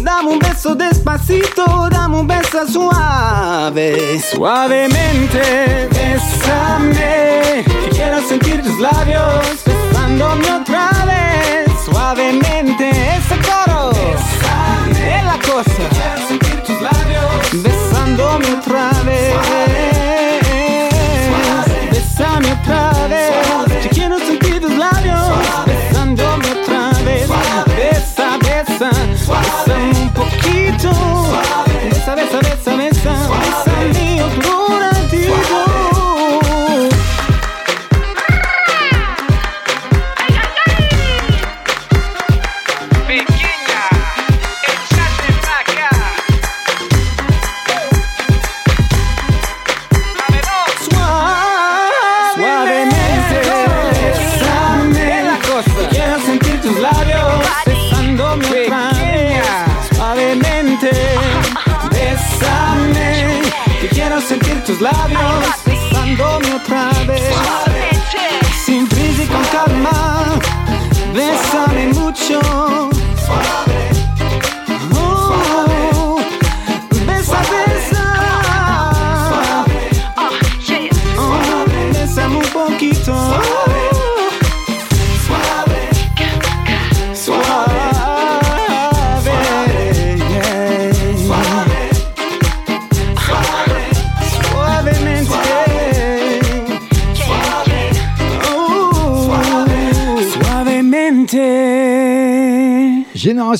Dame 0.05 0.29
un 0.29 0.37
beso 0.37 0.75
despacito, 0.75 1.89
dame 1.89 2.17
un 2.17 2.27
beso 2.27 2.67
suave. 2.67 4.19
Suavemente, 4.19 5.89
bésame. 5.89 7.63
Que 7.65 7.89
quiero 7.89 8.21
sentir 8.21 8.61
tus 8.61 8.79
labios 8.79 9.63
besándome 9.65 10.45
otra 10.61 10.91
vez. 11.07 11.71
Suavemente, 11.83 12.87
ese 13.17 13.34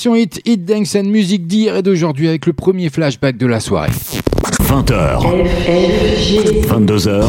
Génération 0.05 0.15
Hit, 0.15 0.41
Hit 0.45 0.65
Dance 0.65 0.95
and 0.95 1.05
Music 1.05 1.47
d'hier 1.47 1.77
et 1.77 1.81
d'aujourd'hui 1.81 2.27
avec 2.27 2.45
le 2.45 2.53
premier 2.53 2.91
flashback 2.91 3.37
de 3.37 3.47
la 3.47 3.59
soirée. 3.59 3.89
20h. 4.61 5.19
22h. 6.67 7.25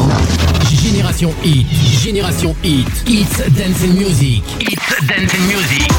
Génération 0.69 1.33
Hit. 1.43 1.65
Génération 2.03 2.55
Hit. 2.63 2.87
It's 3.07 3.39
Dance 3.39 3.83
and 3.83 3.97
Music. 3.97 4.43
It's 4.61 5.07
Dance 5.07 5.33
and 5.33 5.47
Music. 5.47 5.96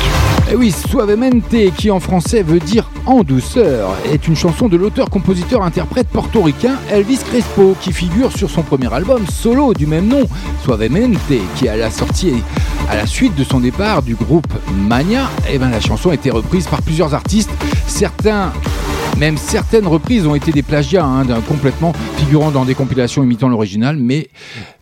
Et 0.49 0.53
Eh 0.53 0.57
oui, 0.57 0.73
Suavemente, 0.73 1.75
qui 1.77 1.91
en 1.91 2.01
français 2.01 2.43
veut 2.43 2.59
dire 2.59 2.91
en 3.05 3.23
douceur, 3.23 3.95
est 4.11 4.27
une 4.27 4.35
chanson 4.35 4.69
de 4.69 4.79
l'auteur-compositeur-interprète 4.79 6.09
portoricain 6.09 6.77
Elvis 6.91 7.19
Crespo, 7.19 7.77
qui 7.83 7.93
figure 7.93 8.33
sur 8.33 8.49
son 8.49 8.63
premier 8.63 8.91
album 8.91 9.27
solo 9.31 9.75
du 9.75 9.87
même 9.87 10.09
nom, 10.09 10.27
Suavemente, 10.65 11.19
qui 11.57 11.69
à 11.69 11.77
la 11.77 11.91
sortie, 11.91 12.33
à 12.89 12.97
la 12.97 13.05
suite 13.07 13.35
de 13.35 13.45
son 13.45 13.61
départ 13.61 14.03
du 14.03 14.15
groupe 14.15 14.49
Mania, 14.89 15.29
et 15.53 15.59
ben 15.59 15.69
la 15.69 15.81
chanson 15.81 16.11
a 16.11 16.15
été 16.15 16.31
reprise 16.31 16.67
par 16.67 16.81
plusieurs 16.81 17.13
artistes, 17.13 17.51
certains 17.87 18.51
même 19.19 19.37
certaines 19.37 19.87
reprises 19.87 20.27
ont 20.27 20.35
été 20.35 20.53
des 20.53 20.63
plagiats, 20.63 21.05
hein, 21.05 21.25
complètement 21.47 21.93
figurant 22.17 22.51
dans 22.51 22.65
des 22.65 22.75
compilations 22.75 23.23
imitant 23.23 23.49
l'original, 23.49 23.97
mais 23.99 24.29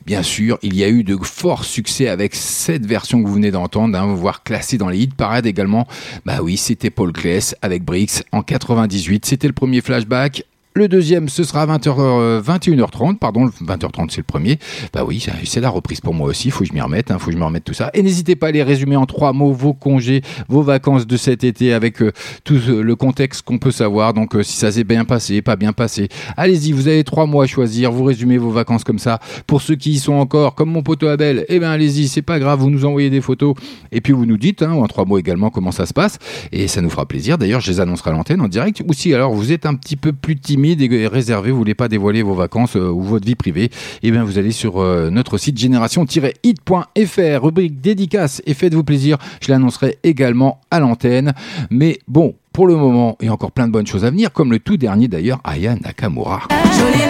bien 0.07 0.23
sûr, 0.23 0.59
il 0.63 0.77
y 0.77 0.85
a 0.85 0.89
eu 0.89 1.03
de 1.03 1.17
forts 1.17 1.65
succès 1.65 2.09
avec 2.09 2.35
cette 2.35 2.87
version 2.87 3.23
que 3.23 3.29
vous 3.29 3.35
venez 3.35 3.51
d'entendre, 3.51 3.99
hein, 3.99 4.15
voire 4.15 4.43
classée 4.45 4.79
dans 4.79 4.89
les 4.89 4.99
hit 4.99 5.15
parades 5.15 5.47
également. 5.47 5.87
Bah 6.25 6.39
oui, 6.43 6.57
c'était 6.57 6.91
Paul 6.91 7.13
Claes 7.13 7.55
avec 7.61 7.85
Brix 7.85 8.23
en 8.33 8.43
98. 8.43 9.27
C'était 9.27 9.49
le 9.49 9.53
premier 9.53 9.81
flashback. 9.81 10.45
Le 10.77 10.89
deuxième, 10.89 11.31
ce 11.31 11.43
sera 11.43 11.63
à 11.63 11.67
20h, 11.67 12.43
21h30, 12.43 13.17
pardon, 13.17 13.47
20h30 13.47 14.11
c'est 14.11 14.19
le 14.19 14.25
premier. 14.25 14.59
Bah 14.93 15.05
oui, 15.07 15.27
c'est 15.45 15.61
la 15.63 15.71
reprise 15.71 16.03
pour 16.03 16.13
moi 16.13 16.29
aussi, 16.29 16.51
faut 16.51 16.65
que 16.65 16.67
je 16.67 16.75
m'y 16.75 16.83
remette, 16.83 17.11
hein, 17.11 17.19
faut 17.19 17.29
que 17.29 17.33
je 17.33 17.39
me 17.39 17.45
remette 17.45 17.65
tout 17.65 17.73
ça. 17.73 17.89
Et 17.95 18.03
n'hésitez 18.03 18.37
pas 18.37 18.49
à 18.49 18.51
les 18.51 18.63
résumer 18.63 18.95
en 18.95 19.07
trois 19.07 19.33
mots, 19.33 19.55
vos 19.55 19.73
congés, 19.73 20.21
vos 20.51 20.61
vacances 20.61 21.07
de 21.07 21.17
cet 21.17 21.45
été 21.45 21.73
avec 21.73 22.03
euh, 22.03 22.13
tout 22.45 22.61
euh, 22.69 22.83
le 22.83 22.95
contexte 22.95 23.41
qu'on 23.41 23.57
peut 23.57 23.71
savoir. 23.71 24.13
Donc 24.13 24.37
euh, 24.37 24.43
si 24.43 24.53
ça 24.59 24.71
s'est 24.71 24.85
bien 24.85 25.07
passé, 25.07 25.41
pas 25.41 25.57
bien 25.57 25.73
passé. 25.73 26.09
Allez-y, 26.37 26.73
vous 26.73 26.89
avez 26.89 27.05
trois 27.05 27.25
mois 27.25 27.45
à 27.45 27.47
choisir, 27.47 27.91
vous 27.91 28.05
résumez 28.05 28.37
vos 28.37 28.51
vacances 28.51 28.85
comme 28.85 28.99
ça. 28.99 29.19
Pour 29.47 29.63
ceux 29.63 29.77
qui 29.77 29.93
y 29.93 29.99
sont 29.99 30.13
encore, 30.13 30.55
comme 30.55 30.71
mon 30.71 30.83
poteau 30.83 31.09
Abel, 31.09 31.47
eh 31.49 31.59
ben 31.59 31.71
allez-y, 31.71 32.07
c'est 32.07 32.21
pas 32.21 32.39
grave, 32.39 32.61
vous 32.61 32.69
nous 32.69 32.85
envoyez 32.85 33.09
des 33.09 33.23
photos 33.23 33.55
et 33.93 34.03
puis 34.03 34.13
vous 34.13 34.27
nous 34.27 34.37
dites 34.37 34.61
hein, 34.61 34.73
en 34.73 34.87
trois 34.89 35.07
mots 35.07 35.17
également 35.17 35.49
comment 35.49 35.73
ça 35.73 35.87
se 35.87 35.95
passe 35.95 36.19
et 36.53 36.69
ça 36.69 36.83
nous 36.83 36.91
fera 36.91 37.07
plaisir. 37.07 37.39
D'ailleurs, 37.39 37.63
je 37.63 37.71
les 37.71 37.81
annoncerai 37.81 38.11
à 38.11 38.13
l'antenne 38.13 38.43
en 38.43 38.49
direct. 38.49 38.83
Ou 38.87 38.93
si 38.93 39.15
alors 39.15 39.33
vous 39.33 39.53
êtes 39.53 39.65
un 39.65 39.75
petit 39.75 39.97
peu 39.97 40.13
plus 40.13 40.37
timide 40.37 40.66
et 40.73 41.07
réservé, 41.07 41.51
vous 41.51 41.59
voulez 41.59 41.75
pas 41.75 41.89
dévoiler 41.89 42.23
vos 42.23 42.35
vacances 42.35 42.77
euh, 42.77 42.91
ou 42.91 43.03
votre 43.03 43.27
vie 43.27 43.35
privée, 43.35 43.71
eh 44.03 44.11
bien 44.11 44.25
vous 44.25 44.39
allez 44.39 44.53
sur 44.53 44.81
euh, 44.81 45.11
notre 45.11 45.39
site 45.39 45.59
génération-hit.fr, 45.59 47.43
rubrique 47.43 47.81
dédicace 47.81 48.43
et 48.47 48.55
faites-vous 48.55 48.85
plaisir. 48.85 49.19
Je 49.41 49.51
l'annoncerai 49.53 49.99
également 50.03 50.61
à 50.71 50.81
l'antenne. 50.81 51.33
Mais 51.71 51.99
bon, 52.09 52.35
pour 52.53 52.67
le 52.67 52.75
moment, 52.75 53.17
il 53.21 53.27
y 53.27 53.29
a 53.29 53.33
encore 53.33 53.53
plein 53.53 53.67
de 53.67 53.73
bonnes 53.73 53.87
choses 53.87 54.05
à 54.05 54.11
venir, 54.11 54.33
comme 54.33 54.51
le 54.51 54.59
tout 54.59 54.77
dernier 54.77 55.09
d'ailleurs, 55.09 55.41
Aya 55.45 55.75
Nakamura. 55.77 56.43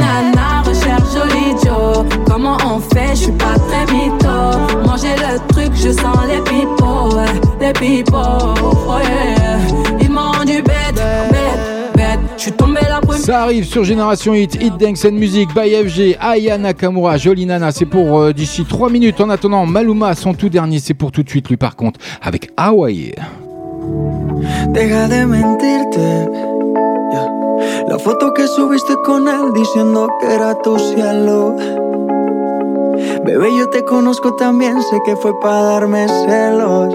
Nana, 0.00 0.62
recherche 0.62 1.14
Joe. 1.64 2.04
Comment 2.26 2.58
on 2.66 2.78
fait, 2.80 3.10
je 3.10 3.24
suis 3.24 3.32
pas 3.32 3.54
très. 3.54 3.86
Manger 4.86 5.14
le 5.16 5.38
truc, 5.48 5.72
je 5.74 5.90
sens 5.90 6.18
les 6.28 6.38
les. 6.38 8.04
Oh 8.12 8.98
yeah. 9.02 9.58
Ils 10.00 10.10
m'ont 10.10 10.44
du 10.44 10.62
suis 12.46 12.56
tombé 12.56 12.80
la 12.88 13.00
première. 13.00 13.20
Ça 13.20 13.42
arrive 13.42 13.64
sur 13.64 13.82
Génération 13.82 14.32
Hit, 14.34 14.54
Hit 14.62 14.76
Dance 14.78 15.04
and 15.04 15.12
Music 15.12 15.48
by 15.52 15.68
FG, 15.88 16.16
Aya 16.20 16.56
Nakamura, 16.58 17.16
Jolie 17.16 17.44
Nana, 17.44 17.72
c'est 17.72 17.86
pour 17.86 18.20
euh, 18.20 18.32
d'ici 18.32 18.64
3 18.64 18.88
minutes. 18.88 19.20
En 19.20 19.30
attendant, 19.30 19.66
Maluma, 19.66 20.14
son 20.14 20.32
tout 20.32 20.48
dernier, 20.48 20.78
c'est 20.78 20.94
pour 20.94 21.10
tout 21.10 21.24
de 21.24 21.28
suite 21.28 21.48
lui 21.48 21.56
par 21.56 21.74
contre, 21.74 21.98
avec 22.22 22.50
Hawaii. 22.56 23.14
Deja 24.72 25.08
de 25.08 25.24
mentirte. 25.24 25.98
La 27.88 27.98
foto 27.98 28.32
que 28.32 28.46
subiste 28.46 28.94
con 29.04 29.26
él 29.26 29.52
diciendo 29.52 30.08
que 30.20 30.32
era 30.32 30.54
tu 30.62 30.78
cielo. 30.78 31.56
Bebé, 33.24 33.48
yo 33.58 33.68
te 33.70 33.84
conozco 33.84 34.34
también, 34.34 34.80
sé 34.82 35.00
que 35.04 35.16
fue 35.16 35.38
para 35.40 35.62
darme 35.62 36.06
celos. 36.08 36.94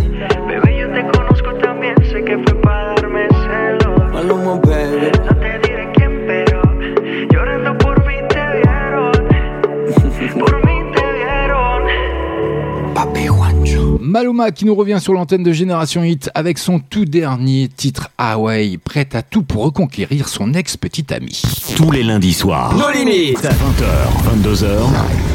Maluma 14.11 14.51
qui 14.51 14.65
nous 14.65 14.75
revient 14.75 14.97
sur 14.99 15.13
l'antenne 15.13 15.41
de 15.41 15.53
Génération 15.53 16.03
Hit 16.03 16.29
avec 16.35 16.57
son 16.57 16.79
tout 16.79 17.05
dernier 17.05 17.69
titre 17.69 18.09
Hawaii, 18.17 18.77
prête 18.77 19.15
à 19.15 19.21
tout 19.21 19.41
pour 19.41 19.63
reconquérir 19.63 20.27
son 20.27 20.53
ex-petite 20.53 21.13
amie. 21.13 21.41
Tous 21.77 21.91
les 21.91 22.03
lundis 22.03 22.33
soirs. 22.33 22.75
Nos 22.75 22.91
limites. 22.91 23.41
20h, 23.41 24.43
22h. 24.43 24.67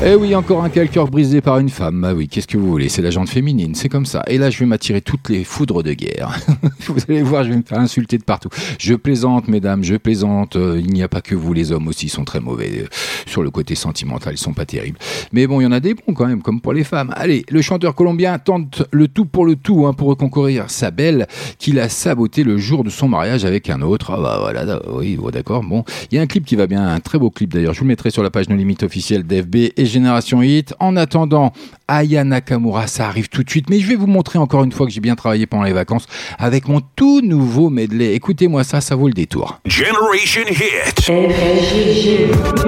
Eh 0.05 0.15
oui, 0.15 0.35
encore 0.35 0.63
un 0.63 0.69
quel 0.69 0.91
cœur 0.91 1.09
brisé 1.09 1.41
par 1.41 1.59
une 1.59 1.71
femme. 1.71 2.05
Ah 2.05 2.13
oui, 2.13 2.29
qu'est-ce 2.29 2.47
que 2.47 2.59
vous 2.59 2.69
voulez? 2.69 2.91
C'est 2.91 3.01
la 3.01 3.11
jante 3.11 3.31
féminine, 3.31 3.75
c'est 3.75 3.89
comme 3.89 4.05
ça. 4.05 4.23
Et 4.27 4.37
là, 4.37 4.51
je 4.51 4.59
vais 4.59 4.67
m'attirer 4.67 5.01
toutes 5.01 5.31
les 5.31 5.43
foudres 5.43 5.83
de 5.83 5.95
guerre. 5.95 6.39
vous 6.89 7.01
allez 7.09 7.23
voir, 7.23 7.45
je 7.45 7.49
vais 7.49 7.57
me 7.57 7.63
faire 7.63 7.81
insulter 7.81 8.19
de 8.19 8.25
partout. 8.25 8.51
Je 8.79 8.93
plaisante, 8.93 9.49
mesdames, 9.49 9.85
je 9.85 9.97
plaisante. 9.97 10.57
Euh, 10.57 10.79
il 10.85 10.93
n'y 10.93 11.03
a 11.03 11.09
pas 11.09 11.23
que 11.23 11.35
vous, 11.35 11.55
les 11.55 11.73
hommes 11.73 11.89
aussi 11.89 12.11
sont 12.11 12.25
très 12.25 12.41
mauvais. 12.41 12.83
Euh, 12.83 12.87
Sur 13.25 13.43
le 13.43 13.51
côté 13.51 13.75
sentimental, 13.75 14.35
ils 14.35 14.39
sont 14.39 14.53
pas 14.53 14.67
terribles. 14.67 14.99
Mais 15.33 15.47
bon, 15.47 15.63
il 15.63 15.65
y 15.65 15.67
en 15.67 15.73
a 15.73 15.81
des 15.81 15.95
bons 15.95 16.13
quand 16.13 16.27
même, 16.27 16.43
comme 16.43 16.61
pour 16.61 16.75
les 16.75 16.85
femmes. 16.85 17.15
Allez, 17.17 17.47
le 17.49 17.63
chanteur 17.63 17.95
colombien 17.95 18.39
tente 18.39 18.66
le 18.91 19.09
tout 19.09 19.25
pour 19.27 19.45
le 19.47 19.57
tout 19.57 19.87
hein, 19.87 19.93
pour 19.93 20.17
concourir 20.17 20.65
sa 20.69 20.91
belle 20.91 21.27
qu'il 21.59 21.79
a 21.81 21.89
saboté 21.89 22.43
le 22.45 22.59
jour 22.59 22.85
de 22.85 22.91
son 22.91 23.09
mariage 23.09 23.45
avec 23.45 23.71
un 23.71 23.83
autre. 23.83 24.13
Ah 24.15 24.21
bah 24.21 24.39
voilà, 24.41 24.65
da- 24.65 24.83
oui, 24.93 25.17
bon, 25.17 25.31
d'accord. 25.31 25.63
Bon, 25.63 25.85
il 26.11 26.17
y 26.17 26.19
a 26.19 26.23
un 26.23 26.27
clip 26.27 26.45
qui 26.45 26.57
va 26.57 26.67
bien, 26.67 26.87
un 26.87 27.01
très 27.01 27.19
beau 27.19 27.31
clip 27.31 27.53
d'ailleurs. 27.53 27.73
Je 27.75 27.79
vous 27.81 27.85
le 27.85 27.89
mettrai 27.89 28.11
sur 28.11 28.23
la 28.23 28.31
page 28.31 28.49
No 28.49 28.57
Limite 28.57 28.83
officielle 28.83 29.25
d'FB 29.27 29.57
et 29.77 29.87
Génération 29.87 30.43
Hit. 30.43 30.75
En 30.81 30.97
attendant, 30.97 31.53
Aya 31.89 32.25
Nakamura, 32.25 32.87
ça 32.87 33.07
arrive 33.09 33.29
tout 33.29 33.43
de 33.43 33.51
suite. 33.51 33.71
Mais 33.71 33.79
je 33.81 33.87
vais 33.87 33.95
vous 33.97 34.07
montrer 34.07 34.39
encore 34.39 34.65
une 34.65 34.73
fois 34.73 34.87
que 34.87 34.93
j'ai 34.93 35.01
bien 35.01 35.15
travaillé 35.17 35.47
pendant 35.47 35.65
les 35.65 35.73
vacances 35.73 36.07
avec 36.39 36.69
mon 36.69 36.81
tout 36.97 37.21
nouveau 37.23 37.71
medley. 37.71 38.15
Écoutez-moi 38.15 38.65
ça, 38.65 38.81
ça 38.81 38.95
vaut 38.97 39.09
le 39.09 39.15
détour. 39.15 39.61
Generation 39.67 40.43
Hit. 40.51 41.09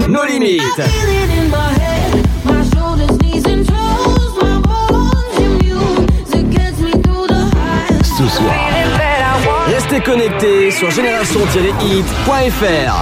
Nos 0.08 0.24
limites. 0.24 0.62
Restez 9.90 10.02
connectés 10.02 10.70
sur 10.70 10.90
génération-hit.fr. 10.90 12.94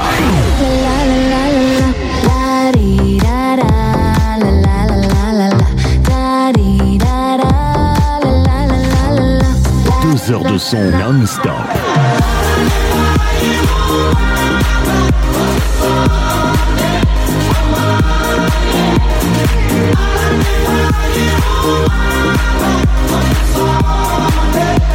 deux 10.02 10.32
heures 10.32 10.44
de 10.44 10.58
son 10.58 10.78
non-stop.« 10.78 11.52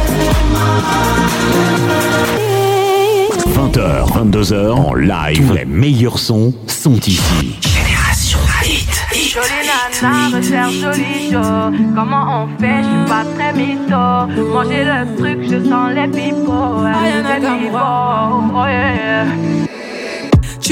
20h, 3.54 4.06
22h 4.12 4.70
en 4.70 4.94
live, 4.94 5.52
les 5.54 5.64
meilleurs 5.64 6.18
sons 6.18 6.52
sont 6.66 6.96
ici. 7.06 7.56
Génération 7.60 8.38
Hit. 8.64 9.02
Jolie 9.32 9.48
nana, 9.66 10.36
recherche 10.36 10.74
joli 10.74 11.30
Joe. 11.30 11.72
Comment 11.94 12.44
on 12.44 12.48
fait, 12.60 12.82
je 12.82 12.88
suis 12.88 13.08
pas 13.08 13.24
très 13.34 13.52
mytho. 13.54 14.52
Manger 14.52 14.84
le 14.84 15.16
truc, 15.16 15.38
je 15.42 15.68
sens 15.68 15.90
les 15.94 16.02
les 16.02 16.08
pipots, 16.08 17.78
oh 18.54 18.66
yeah. 18.66 19.71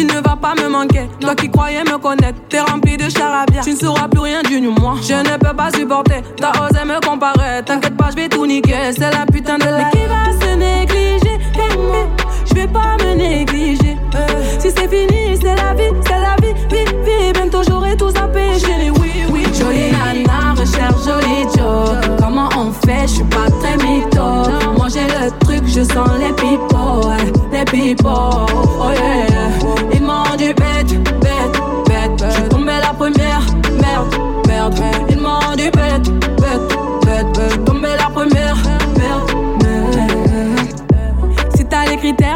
Tu 0.00 0.06
ne 0.06 0.14
vas 0.14 0.34
pas 0.34 0.54
me 0.54 0.66
manquer, 0.66 1.10
toi 1.20 1.34
qui 1.34 1.50
croyais 1.50 1.84
me 1.84 1.98
connaître, 1.98 2.38
t'es 2.48 2.60
rempli 2.60 2.96
de 2.96 3.10
charabia. 3.10 3.60
Tu 3.60 3.72
ne 3.72 3.76
sauras 3.76 4.08
plus 4.08 4.20
rien 4.20 4.40
du 4.40 4.58
moi. 4.62 4.94
Je 5.02 5.12
ne 5.12 5.36
peux 5.36 5.54
pas 5.54 5.70
supporter, 5.70 6.22
t'as 6.38 6.52
osé 6.52 6.86
me 6.86 7.06
comparer. 7.06 7.62
T'inquiète 7.66 7.98
pas, 7.98 8.08
je 8.10 8.16
vais 8.16 8.28
tout 8.30 8.46
niquer, 8.46 8.92
c'est 8.92 9.10
la 9.10 9.26
putain 9.26 9.58
de 9.58 9.64
la. 9.64 9.76
Mais 9.76 9.90
qui 9.90 10.06
va 10.06 10.24
se 10.40 10.54
négliger? 10.54 12.19
Je 12.50 12.54
vais 12.54 12.66
pas 12.66 12.96
me 13.02 13.14
négliger. 13.14 13.96
Euh, 14.14 14.26
Si 14.58 14.70
c'est 14.70 14.88
fini, 14.88 15.38
c'est 15.40 15.54
la 15.56 15.72
vie, 15.74 15.92
c'est 16.06 16.20
la 16.20 16.36
vie, 16.42 16.54
vie, 16.70 16.84
vie. 17.04 17.32
Bientôt 17.32 17.62
j'aurai 17.66 17.96
tout 17.96 18.10
zappé, 18.10 18.58
chérie, 18.58 18.90
oui, 18.90 19.10
oui. 19.32 19.42
Jolie 19.54 19.90
nana, 19.92 20.54
recherche 20.58 21.04
joli 21.04 21.46
Joe. 21.56 22.16
Comment 22.18 22.48
on 22.56 22.72
fait, 22.86 23.02
je 23.02 23.14
suis 23.14 23.24
pas 23.24 23.48
très 23.60 23.76
mytho. 23.76 24.76
Manger 24.78 25.06
le 25.06 25.30
truc, 25.44 25.62
je 25.66 25.82
sens 25.82 26.10
les 26.18 26.32
ouais, 26.32 27.32
les 27.52 27.64
pipots, 27.64 28.08
oh 28.08 28.90
yeah. 28.92 29.48
Ils 29.94 30.02
m'ont 30.02 30.36
dit 30.36 30.52
bête, 30.54 30.92
bête, 31.20 31.56
bête. 31.86 32.24
Je 32.36 32.48
tombée 32.48 32.80
la 32.80 32.92
première, 32.92 33.42
merde, 33.80 34.14
merde. 34.48 34.80
Ils 35.08 35.20
m'ont 35.20 35.54
dit 35.56 35.70
bête, 35.70 36.10
bête, 36.40 36.78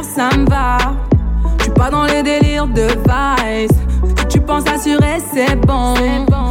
ça 0.03 0.29
me 0.37 0.49
va. 0.49 0.79
Suis 1.61 1.71
pas 1.71 1.91
dans 1.91 2.05
les 2.05 2.23
délires 2.23 2.67
de 2.67 2.87
vice. 3.07 3.71
Tu 4.29 4.41
penses 4.41 4.65
assurer, 4.69 5.19
c'est 5.33 5.57
bon. 5.57 5.95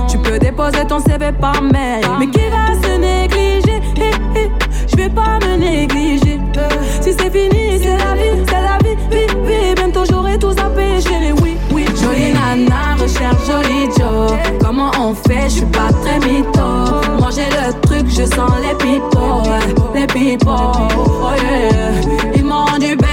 Tu 0.08 0.18
peux 0.18 0.38
déposer 0.40 0.86
ton 0.88 1.00
CV 1.00 1.32
par 1.32 1.62
mail. 1.62 2.06
Mais 2.20 2.28
qui 2.28 2.42
va 2.50 2.74
se 2.82 2.98
négliger? 2.98 3.82
Je 4.88 4.96
vais 4.96 5.10
pas 5.10 5.40
me 5.42 5.58
négliger. 5.58 6.40
Si 7.02 7.14
c'est 7.14 7.32
fini, 7.32 7.80
c'est 7.82 7.98
la 7.98 8.14
vie, 8.16 8.44
c'est 8.48 8.62
la 8.62 8.78
vie, 8.84 8.96
vie, 9.10 9.28
vie. 9.46 9.76
Bientôt 9.76 10.04
j'aurai 10.10 10.38
tout 10.38 10.52
zappé, 10.52 11.02
chérie, 11.02 11.34
oui, 11.42 11.58
oui. 11.72 11.86
Jolie 12.02 12.34
nana, 12.34 12.96
recherche 13.00 13.46
joli 13.48 13.90
Joe. 13.98 14.38
Comment 14.62 14.92
on 15.00 15.14
fait, 15.14 15.44
je 15.46 15.50
suis 15.50 15.66
pas 15.66 15.92
très 16.02 16.20
mytho. 16.20 17.20
Manger 17.20 17.48
le 17.52 17.74
truc, 17.82 18.06
je 18.08 18.24
sens 18.26 18.52
les 18.62 18.74
ouais, 18.86 20.02
les 20.02 20.08
pipots, 20.08 20.52
oh 20.52 21.30
yeah. 21.42 22.34
Ils 22.36 22.46
m'ont 22.46 22.78
dit 22.80 22.96
bête, 22.96 23.13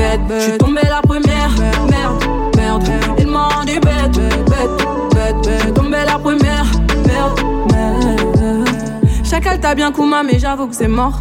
bête. 0.00 0.20
Je 0.30 0.40
suis 0.40 0.58
tombée 0.58 0.88
la 0.88 1.02
première, 1.02 1.50
merde, 1.94 2.24
merde. 2.56 2.88
Ils 3.18 3.26
m'ont 3.26 3.64
dit 3.66 3.78
bête, 3.78 4.16
bête, 4.16 4.46
bête, 4.52 5.14
bête. 5.14 5.58
Je 5.58 5.62
suis 5.64 5.72
tombée 5.72 6.04
la 6.06 6.18
première, 6.18 6.66
merde, 7.06 7.40
merde. 7.72 8.68
Chacal 9.24 9.60
t'a 9.60 9.74
bien 9.74 9.92
Kuma, 9.92 10.22
mais 10.22 10.38
j'avoue 10.38 10.66
que 10.66 10.74
c'est 10.74 10.88
mort. 10.88 11.20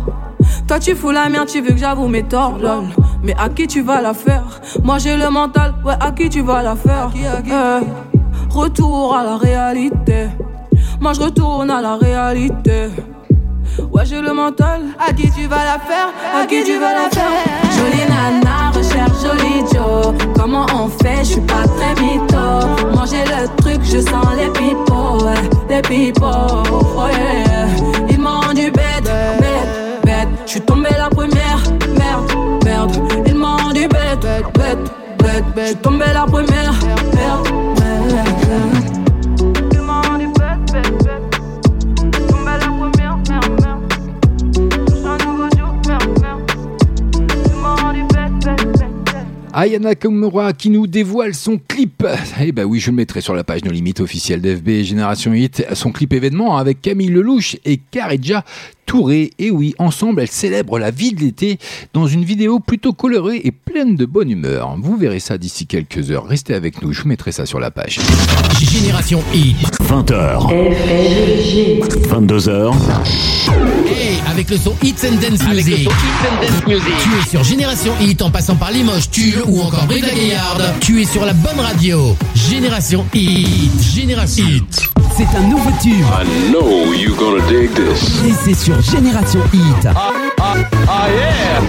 Toi 0.67 0.79
tu 0.79 0.95
fous 0.95 1.11
la 1.11 1.29
merde, 1.29 1.47
tu 1.47 1.61
veux 1.61 1.73
que 1.73 1.77
j'avoue 1.77 2.07
mes 2.07 2.23
torts, 2.23 2.57
lol. 2.59 2.85
Mais 3.23 3.35
à 3.37 3.49
qui 3.49 3.67
tu 3.67 3.81
vas 3.81 4.01
la 4.01 4.13
faire? 4.13 4.61
Moi 4.83 4.97
j'ai 4.99 5.17
le 5.17 5.29
mental, 5.29 5.73
ouais, 5.85 5.95
à 5.99 6.11
qui 6.11 6.29
tu 6.29 6.41
vas 6.41 6.63
la 6.63 6.75
faire? 6.75 7.11
Euh, 7.51 7.81
Retour 8.49 9.15
à 9.15 9.23
la 9.23 9.37
réalité. 9.37 10.27
Moi 10.99 11.13
je 11.13 11.21
retourne 11.21 11.69
à 11.69 11.81
la 11.81 11.95
réalité. 11.95 12.89
Ouais, 13.91 14.05
j'ai 14.05 14.21
le 14.21 14.33
mental. 14.33 14.81
À 14.99 15.13
qui 15.13 15.29
tu 15.31 15.47
vas 15.47 15.63
la 15.63 15.79
faire? 15.79 16.09
À 16.35 16.45
qui 16.45 16.63
tu 16.63 16.77
vas 16.79 16.93
la 16.93 17.09
faire? 17.09 17.23
Jolie 17.75 18.05
nana, 18.09 18.71
recherche 18.73 19.21
joli 19.21 19.65
Joe. 19.71 20.13
Comment 20.35 20.65
on 20.73 20.87
fait? 20.87 21.19
Je 21.19 21.31
suis 21.33 21.41
pas 21.41 21.63
très 21.77 22.01
mytho. 22.01 22.95
Manger 22.95 23.23
le 23.25 23.47
truc, 23.61 23.81
je 23.83 23.99
sens 23.99 24.27
les. 24.37 24.49
Ouais, 24.49 25.33
les 25.69 25.81
pipots. 25.81 26.63
Oh 26.97 27.07
yeah. 27.09 27.67
Ils 28.09 28.19
m'ont 28.19 28.53
dit 28.53 28.71
bête, 28.71 29.03
bête, 29.03 30.01
bête. 30.03 30.27
Je 30.45 30.51
suis 30.51 30.61
tombée 30.61 30.89
la 30.97 31.09
première. 31.09 31.61
Merde, 31.97 32.31
merde. 32.65 32.91
Ils 33.25 33.35
m'ont 33.35 33.71
dit 33.73 33.87
bête, 33.87 34.21
bête, 34.53 34.91
bête, 35.17 35.43
bête. 35.55 35.55
Je 35.57 35.65
suis 35.67 35.75
tombée 35.77 36.05
la 36.13 36.25
première. 36.25 36.73
Merde, 37.15 37.49
merde. 37.79 38.88
Ayana 49.53 49.95
Komura 49.95 50.53
qui 50.53 50.69
nous 50.69 50.85
dévoile 50.87 51.33
son 51.33 51.59
clip. 51.67 52.05
Eh 52.41 52.51
ben 52.51 52.65
oui, 52.65 52.79
je 52.79 52.91
le 52.91 52.95
mettrai 52.95 53.21
sur 53.21 53.33
la 53.33 53.43
page 53.43 53.63
No 53.65 53.71
Limite 53.71 53.99
officielle 53.99 54.41
d'FB 54.41 54.83
Génération 54.83 55.33
Hit. 55.33 55.65
Son 55.73 55.91
clip 55.91 56.13
événement 56.13 56.57
avec 56.57 56.81
Camille 56.81 57.09
Lelouch 57.09 57.57
et 57.65 57.77
Karidja 57.77 58.43
Touré. 58.85 59.31
Et 59.39 59.51
oui, 59.51 59.73
ensemble, 59.79 60.21
elles 60.21 60.27
célèbrent 60.31 60.77
la 60.79 60.91
vie 60.91 61.13
de 61.13 61.21
l'été 61.21 61.57
dans 61.93 62.07
une 62.07 62.23
vidéo 62.23 62.59
plutôt 62.59 62.93
colorée 62.93 63.41
et 63.43 63.51
pleine 63.51 63.95
de 63.95 64.05
bonne 64.05 64.29
humeur. 64.29 64.75
Vous 64.79 64.97
verrez 64.97 65.19
ça 65.19 65.37
d'ici 65.37 65.65
quelques 65.67 66.11
heures. 66.11 66.25
Restez 66.27 66.53
avec 66.53 66.81
nous, 66.81 66.93
je 66.93 67.01
vous 67.01 67.07
mettrai 67.07 67.31
ça 67.31 67.45
sur 67.45 67.59
la 67.59 67.71
page. 67.71 67.99
Génération 68.59 69.21
Hit. 69.33 69.57
20h, 69.81 70.47
22h, 72.09 72.73
Hey, 73.87 74.18
avec 74.29 74.49
le 74.49 74.57
son 74.57 74.73
Hits 74.83 74.95
and 75.05 75.15
Dance 75.15 75.47
Music. 75.47 75.89
Tu 76.65 76.73
es 76.73 77.29
sur 77.29 77.43
Génération 77.43 77.93
Hit 78.01 78.21
en 78.21 78.29
passant 78.29 78.55
par 78.55 78.71
Limoges, 78.71 79.09
Tulle 79.09 79.41
ou 79.47 79.61
encore 79.61 79.85
Brive 79.85 80.05
la 80.05 80.13
Gaillarde. 80.13 80.63
Tu 80.81 81.01
es 81.01 81.05
sur 81.05 81.25
la 81.25 81.33
bonne 81.33 81.59
radio. 81.59 82.15
Génération 82.35 83.05
Hit. 83.13 83.71
Génération 83.95 84.45
Hit. 84.45 84.89
C'est 85.17 85.37
un 85.37 85.47
nouveau 85.47 85.71
tube. 85.81 85.93
I 85.93 86.51
know 86.51 86.93
you're 86.93 87.15
gonna 87.17 87.41
dig 87.47 87.73
this. 87.73 88.03
Et 88.25 88.33
c'est 88.45 88.53
sur 88.65 88.81
Génération 88.81 89.41
Hit. 89.53 89.87
Ah 90.37 91.07
yeah! 91.09 91.61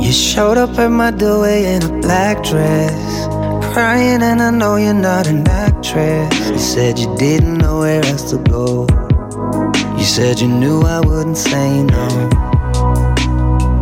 You 0.00 0.12
showed 0.12 0.56
up 0.56 0.78
at 0.78 0.90
my 0.90 1.10
doorway 1.10 1.74
in 1.74 1.82
a 1.82 2.00
black 2.00 2.42
dress, 2.42 3.26
crying, 3.78 4.22
and 4.22 4.42
I 4.42 4.50
know 4.50 4.74
you're 4.74 5.02
not 5.10 5.28
an 5.28 5.46
actress. 5.46 6.50
You 6.50 6.58
said 6.58 6.98
you 6.98 7.08
didn't 7.16 7.58
know 7.58 7.78
where 7.78 8.04
else 8.04 8.24
to 8.32 8.38
go. 8.38 8.88
You 9.96 10.04
said 10.16 10.40
you 10.40 10.48
knew 10.48 10.80
I 10.80 10.98
wouldn't 10.98 11.38
say 11.38 11.84
no. 11.84 12.08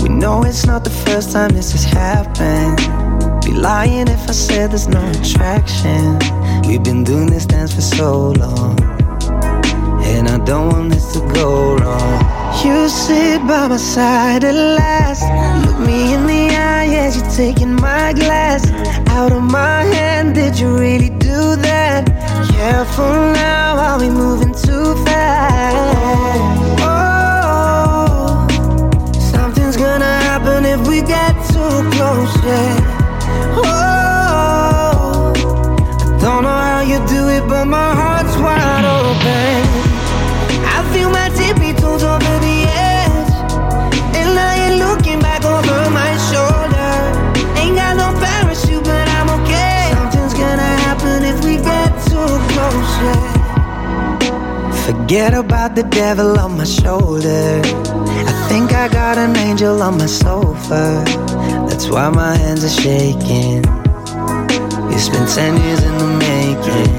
We 0.02 0.10
know 0.10 0.44
it's 0.44 0.66
not 0.66 0.84
the 0.84 0.96
first 1.06 1.32
time 1.32 1.52
this 1.58 1.72
has 1.72 1.84
happened. 1.84 2.76
Be 3.42 3.52
lying 3.52 4.08
if 4.08 4.22
I 4.32 4.34
said 4.46 4.72
there's 4.72 4.86
no 4.86 5.02
attraction. 5.16 6.02
We've 6.68 6.84
been 6.84 7.02
doing 7.02 7.30
this 7.30 7.46
dance 7.46 7.72
for 7.74 7.86
so 7.98 8.32
long. 8.42 8.78
And 10.12 10.28
I 10.28 10.36
don't 10.44 10.68
want 10.72 10.90
this 10.90 11.06
to 11.14 11.20
go 11.40 11.74
wrong. 11.78 12.18
You 12.62 12.88
sit 12.90 13.38
by 13.48 13.68
my 13.68 13.78
side 13.78 14.44
at 14.44 14.58
last. 14.78 15.22
Look 15.64 15.78
me 15.88 16.12
in 16.12 16.26
the 16.26 16.45
as 17.06 17.16
you're 17.16 17.30
taking 17.30 17.72
my 17.72 18.12
glass 18.12 18.68
out 19.10 19.30
of 19.30 19.42
my 19.42 19.84
hand. 19.94 20.34
Did 20.34 20.58
you 20.58 20.76
really 20.76 21.10
do 21.10 21.54
that? 21.68 22.02
Careful 22.50 23.14
now, 23.32 23.76
I'll 23.76 24.00
be 24.00 24.08
moving 24.08 24.52
too 24.66 24.88
fast. 25.04 25.76
Oh, 26.82 28.46
something's 29.32 29.76
gonna 29.76 30.14
happen 30.28 30.64
if 30.64 30.80
we 30.88 31.00
get 31.00 31.34
too 31.52 31.76
close. 31.94 32.34
Yeah. 32.44 32.74
Oh, 33.64 35.32
I 35.32 36.18
don't 36.24 36.42
know 36.46 36.60
how 36.70 36.82
you 36.90 36.98
do 37.06 37.22
it, 37.36 37.44
but 37.48 37.66
my 37.66 37.90
heart's 38.00 38.36
wide 38.36 38.84
open. 38.84 39.55
Forget 54.86 55.34
about 55.34 55.74
the 55.74 55.82
devil 55.82 56.38
on 56.38 56.56
my 56.56 56.64
shoulder. 56.64 57.60
I 58.30 58.46
think 58.48 58.72
I 58.72 58.86
got 58.86 59.18
an 59.18 59.36
angel 59.36 59.82
on 59.82 59.98
my 59.98 60.06
sofa. 60.06 61.02
That's 61.68 61.88
why 61.90 62.08
my 62.08 62.36
hands 62.36 62.62
are 62.62 62.76
shaking. 62.82 63.64
It's 64.94 65.08
been 65.08 65.26
ten 65.26 65.52
years 65.64 65.82
in 65.82 65.94
the 65.98 66.10
making. 66.28 66.92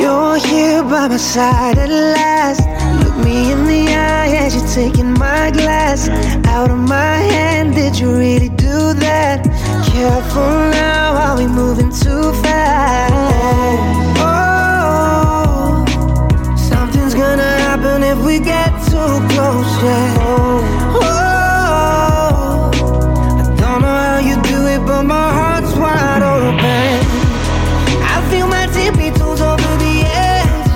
You're 0.00 0.38
here 0.38 0.82
by 0.82 1.06
my 1.06 1.16
side 1.16 1.78
at 1.78 1.90
last. 1.90 2.62
Look 3.04 3.16
me 3.24 3.52
in 3.52 3.66
the 3.66 3.86
eye 3.94 4.34
as 4.44 4.56
you're 4.56 4.72
taking 4.74 5.12
my 5.12 5.52
glass 5.52 6.08
out 6.46 6.70
of 6.72 6.78
my 6.78 7.18
hand. 7.34 7.74
Did 7.74 8.00
you 8.00 8.18
really 8.18 8.48
do 8.48 8.94
that? 8.94 9.44
Careful 9.92 10.70
now, 10.70 11.14
I'll 11.14 11.48
moving 11.48 11.90
too 11.90 12.32
fast. 12.42 13.14
Oh, 14.18 14.47
gonna 17.98 18.12
if 18.12 18.24
we 18.24 18.38
get 18.38 18.70
too 18.86 19.12
close. 19.32 19.82
Yeah. 19.82 20.14
Oh, 20.94 21.10
I 22.70 23.56
don't 23.56 23.82
know 23.82 23.98
how 24.06 24.18
you 24.18 24.36
do 24.42 24.66
it, 24.66 24.80
but 24.86 25.02
my 25.02 25.32
heart's 25.38 25.72
wide 25.74 26.22
open. 26.22 27.00
I 28.02 28.16
feel 28.30 28.46
my 28.46 28.66
tippy 28.66 29.10
toes 29.18 29.40
over 29.40 29.72
the 29.84 29.96
edge. 30.06 30.68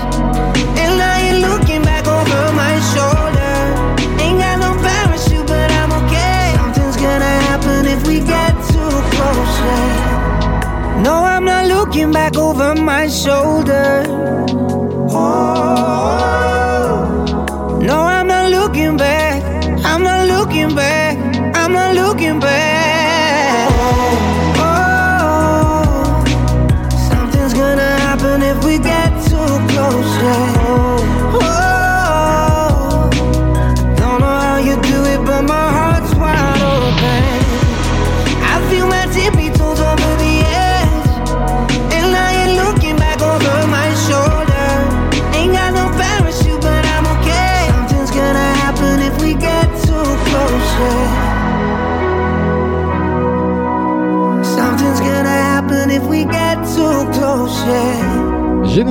And 0.81 0.97
now 0.97 1.17
you're 1.23 1.47
looking 1.49 1.81
back 1.83 2.07
over 2.07 2.41
my 2.63 2.75
shoulder. 2.93 3.55
Ain't 4.21 4.39
got 4.39 4.59
no 4.59 4.71
parachute, 4.81 5.47
but 5.47 5.71
I'm 5.71 5.91
okay. 6.03 6.53
Something's 6.57 6.97
gonna 6.97 7.35
happen 7.47 7.85
if 7.85 8.05
we 8.07 8.19
get 8.19 8.53
too 8.71 8.93
close. 9.13 9.55
yeah. 9.67 11.01
No, 11.03 11.23
I'm 11.23 11.45
not 11.45 11.67
looking 11.67 12.11
back 12.11 12.37
over 12.37 12.75
my 12.75 13.07
shoulder. 13.07 14.12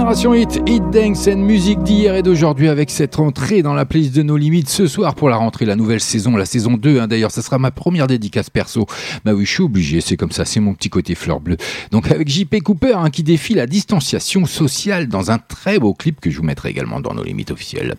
Génération 0.03 0.35
Hit, 0.35 0.61
Hit 0.67 0.83
Dance 0.91 1.29
and 1.29 1.37
musique 1.37 1.81
d'hier 1.85 2.17
et 2.17 2.23
d'aujourd'hui 2.25 2.69
avec 2.69 2.91
cette 2.91 3.15
rentrée 3.15 3.63
dans 3.63 3.73
la 3.73 3.85
playlist 3.85 4.17
de 4.17 4.25
nos 4.25 4.37
limites 4.37 4.69
ce 4.69 4.89
soir 4.89 5.15
pour 5.15 5.29
la 5.29 5.37
rentrée, 5.37 5.65
la 5.65 5.77
nouvelle 5.77 6.01
saison, 6.01 6.37
la 6.37 6.45
saison 6.45 6.73
2. 6.73 6.99
hein. 6.99 7.07
D'ailleurs, 7.07 7.31
ça 7.31 7.41
sera 7.41 7.57
ma 7.59 7.71
première 7.71 8.09
dédicace 8.09 8.51
perso. 8.51 8.85
Bah 9.25 9.33
oui, 9.33 9.45
je 9.45 9.53
suis 9.53 9.63
obligé, 9.63 10.01
c'est 10.01 10.17
comme 10.17 10.33
ça, 10.33 10.45
c'est 10.45 10.59
mon 10.59 10.75
petit 10.75 10.91
côté 10.91 11.15
fleur 11.15 11.39
bleue. 11.39 11.57
Donc 11.93 12.11
avec 12.11 12.29
JP 12.29 12.63
Cooper 12.65 12.95
hein, 12.97 13.11
qui 13.11 13.23
défie 13.23 13.55
la 13.55 13.69
distanciation 13.69 14.45
sociale 14.45 15.07
dans 15.07 15.31
un 15.31 15.39
très 15.39 15.79
beau 15.79 15.95
clip 15.95 16.21
que 16.21 16.31
je 16.31 16.39
vous 16.39 16.45
mettrai 16.45 16.71
également 16.71 16.99
dans 16.99 17.15
nos 17.15 17.23
limites 17.23 17.53
officielles. 17.53 17.95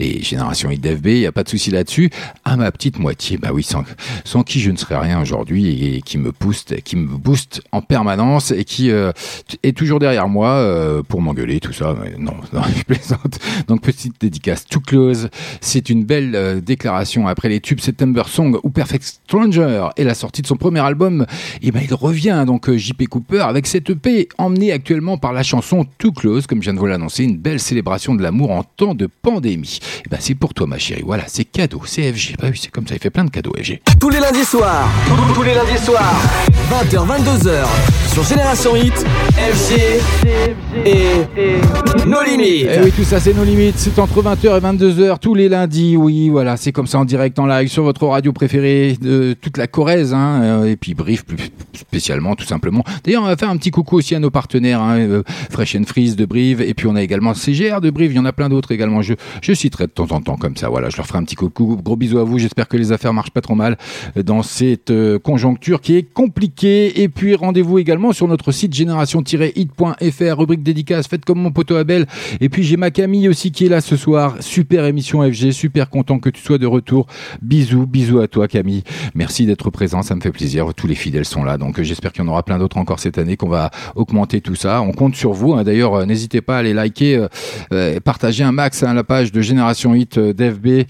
Et 0.00 0.24
Génération 0.24 0.68
Hit 0.68 0.80
d'FB, 0.80 1.06
il 1.06 1.20
n'y 1.20 1.26
a 1.26 1.32
pas 1.32 1.44
de 1.44 1.48
souci 1.48 1.70
là-dessus. 1.70 2.10
À 2.44 2.56
ma 2.56 2.72
petite 2.72 2.98
moitié, 2.98 3.38
bah 3.38 3.50
oui, 3.54 3.62
sans, 3.62 4.42
qui 4.42 4.58
je 4.58 4.72
ne 4.72 4.76
serais 4.76 4.98
rien 4.98 5.22
aujourd'hui 5.22 5.94
et 5.94 6.02
qui 6.02 6.18
me 6.18 6.32
booste, 6.32 6.82
qui 6.82 6.96
me 6.96 7.06
booste 7.06 7.62
en 7.70 7.82
permanence 7.82 8.50
et 8.50 8.64
qui 8.64 8.90
euh, 8.90 9.12
est 9.62 9.76
toujours 9.76 10.00
derrière 10.00 10.26
moi 10.26 10.48
euh, 10.48 11.04
pour 11.04 11.22
m'engueuler, 11.36 11.60
tout 11.60 11.72
ça. 11.72 11.94
Mais 12.00 12.14
non, 12.18 12.34
non, 12.52 12.62
je 12.76 12.82
plaisante. 12.82 13.38
Donc 13.68 13.82
petite 13.82 14.14
dédicace 14.20 14.64
too 14.64 14.80
close. 14.80 15.28
C'est 15.60 15.90
une 15.90 16.04
belle 16.04 16.34
euh, 16.34 16.60
déclaration 16.60 17.28
après 17.28 17.48
les 17.48 17.60
tubes 17.60 17.80
September 17.80 18.22
Song 18.26 18.58
ou 18.62 18.70
Perfect 18.70 19.04
Stranger 19.04 19.88
et 19.96 20.04
la 20.04 20.14
sortie 20.14 20.42
de 20.42 20.46
son 20.46 20.56
premier 20.56 20.80
album. 20.80 21.26
Et 21.62 21.70
ben 21.70 21.82
il 21.84 21.94
revient 21.94 22.44
donc 22.46 22.68
euh, 22.68 22.76
JP 22.76 23.06
Cooper 23.08 23.40
avec 23.40 23.66
cette 23.66 23.90
EP 23.90 24.28
emmenée 24.38 24.72
actuellement 24.72 25.18
par 25.18 25.32
la 25.32 25.42
chanson 25.42 25.86
Too 25.98 26.12
Close, 26.12 26.46
comme 26.46 26.60
je 26.60 26.64
viens 26.64 26.74
de 26.74 26.78
vous 26.78 26.86
l'annoncer, 26.86 27.24
une 27.24 27.36
belle 27.36 27.60
célébration 27.60 28.14
de 28.14 28.22
l'amour 28.22 28.50
en 28.50 28.62
temps 28.62 28.94
de 28.94 29.06
pandémie. 29.06 29.78
Et 30.04 30.08
ben 30.08 30.18
c'est 30.20 30.34
pour 30.34 30.54
toi 30.54 30.66
ma 30.66 30.78
chérie. 30.78 31.02
Voilà, 31.04 31.24
c'est 31.26 31.44
cadeau, 31.44 31.82
c'est 31.84 32.12
FG. 32.12 32.36
Bah 32.40 32.48
oui, 32.50 32.58
c'est 32.60 32.70
comme 32.70 32.86
ça, 32.86 32.94
il 32.94 33.00
fait 33.00 33.10
plein 33.10 33.24
de 33.24 33.30
cadeaux 33.30 33.52
FG. 33.56 33.80
Tous 34.00 34.10
les 34.10 34.20
lundis 34.20 34.44
soirs. 34.44 34.88
Tous 35.34 35.42
les 35.42 35.54
lundis 35.54 35.78
soirs. 35.84 36.14
20h, 36.70 37.06
22h. 37.06 37.66
Sur 38.12 38.24
Génération 38.24 38.74
Hit. 38.76 39.04
FG. 39.36 40.00
Et. 40.86 41.25
Nos 42.06 42.22
limites. 42.22 42.68
Eh 42.70 42.84
oui, 42.84 42.92
tout 42.92 43.04
ça, 43.04 43.18
c'est 43.20 43.34
nos 43.34 43.44
limites. 43.44 43.78
C'est 43.78 43.98
entre 43.98 44.22
20h 44.22 44.56
et 44.56 44.60
22h 44.60 45.18
tous 45.18 45.34
les 45.34 45.48
lundis. 45.48 45.96
Oui, 45.96 46.28
voilà, 46.28 46.56
c'est 46.56 46.72
comme 46.72 46.86
ça 46.86 46.98
en 46.98 47.04
direct, 47.04 47.38
en 47.38 47.46
live, 47.46 47.68
sur 47.68 47.82
votre 47.82 48.06
radio 48.06 48.32
préférée 48.32 48.96
de 49.00 49.34
toute 49.40 49.56
la 49.56 49.66
Corrèze. 49.66 50.14
Hein, 50.14 50.40
euh, 50.42 50.64
et 50.70 50.76
puis, 50.76 50.94
Brief, 50.94 51.24
plus 51.24 51.50
spécialement, 51.72 52.34
tout 52.36 52.44
simplement. 52.44 52.84
D'ailleurs, 53.04 53.22
on 53.22 53.26
va 53.26 53.36
faire 53.36 53.50
un 53.50 53.56
petit 53.56 53.70
coucou 53.70 53.96
aussi 53.96 54.14
à 54.14 54.18
nos 54.18 54.30
partenaires, 54.30 54.80
hein, 54.80 54.98
euh, 54.98 55.22
Fresh 55.50 55.76
and 55.76 55.84
Freeze 55.86 56.16
de 56.16 56.24
Brive. 56.26 56.60
Et 56.62 56.74
puis, 56.74 56.86
on 56.86 56.94
a 56.96 57.02
également 57.02 57.34
CGR 57.34 57.80
de 57.80 57.90
Brive. 57.90 58.12
Il 58.12 58.16
y 58.16 58.20
en 58.20 58.24
a 58.24 58.32
plein 58.32 58.48
d'autres 58.48 58.72
également. 58.72 59.02
Je, 59.02 59.14
je 59.42 59.52
citerai 59.52 59.86
de 59.86 59.92
temps 59.92 60.12
en 60.12 60.20
temps 60.20 60.36
comme 60.36 60.56
ça. 60.56 60.68
Voilà, 60.68 60.90
je 60.90 60.96
leur 60.96 61.06
ferai 61.06 61.18
un 61.18 61.24
petit 61.24 61.36
coucou. 61.36 61.78
Gros 61.82 61.96
bisous 61.96 62.18
à 62.18 62.24
vous. 62.24 62.38
J'espère 62.38 62.68
que 62.68 62.76
les 62.76 62.92
affaires 62.92 63.12
marchent 63.12 63.30
pas 63.30 63.40
trop 63.40 63.54
mal 63.54 63.76
dans 64.16 64.42
cette 64.42 64.90
euh, 64.90 65.18
conjoncture 65.18 65.80
qui 65.80 65.96
est 65.96 66.02
compliquée. 66.02 67.02
Et 67.02 67.08
puis, 67.08 67.34
rendez-vous 67.34 67.78
également 67.78 68.12
sur 68.12 68.28
notre 68.28 68.52
site 68.52 68.74
génération-hit.fr, 68.74 70.38
rubrique 70.38 70.62
dédicace. 70.62 71.08
Comme 71.24 71.40
mon 71.40 71.50
poteau 71.50 71.76
Abel. 71.76 72.06
Et 72.40 72.48
puis, 72.48 72.62
j'ai 72.62 72.76
ma 72.76 72.90
Camille 72.90 73.28
aussi 73.28 73.50
qui 73.52 73.66
est 73.66 73.68
là 73.68 73.80
ce 73.80 73.96
soir. 73.96 74.36
Super 74.40 74.84
émission 74.84 75.22
FG. 75.22 75.50
Super 75.52 75.88
content 75.90 76.18
que 76.18 76.30
tu 76.30 76.42
sois 76.42 76.58
de 76.58 76.66
retour. 76.66 77.06
Bisous, 77.42 77.86
bisous 77.86 78.20
à 78.20 78.28
toi, 78.28 78.48
Camille. 78.48 78.82
Merci 79.14 79.46
d'être 79.46 79.70
présent. 79.70 80.02
Ça 80.02 80.14
me 80.14 80.20
fait 80.20 80.30
plaisir. 80.32 80.66
Tous 80.74 80.86
les 80.86 80.94
fidèles 80.94 81.24
sont 81.24 81.44
là. 81.44 81.58
Donc, 81.58 81.80
j'espère 81.80 82.12
qu'il 82.12 82.24
y 82.24 82.26
en 82.26 82.30
aura 82.30 82.42
plein 82.42 82.58
d'autres 82.58 82.76
encore 82.78 83.00
cette 83.00 83.18
année, 83.18 83.36
qu'on 83.36 83.48
va 83.48 83.70
augmenter 83.94 84.40
tout 84.40 84.54
ça. 84.54 84.82
On 84.82 84.92
compte 84.92 85.14
sur 85.16 85.32
vous. 85.32 85.54
hein. 85.54 85.64
D'ailleurs, 85.64 85.94
euh, 85.94 86.04
n'hésitez 86.06 86.40
pas 86.40 86.56
à 86.56 86.58
aller 86.60 86.74
liker, 86.74 87.16
euh, 87.16 87.28
euh, 87.72 88.00
partager 88.00 88.44
un 88.44 88.52
max 88.52 88.82
à 88.82 88.92
la 88.94 89.04
page 89.04 89.32
de 89.32 89.40
Génération 89.40 89.94
Hit 89.94 90.18
d'FB 90.18 90.84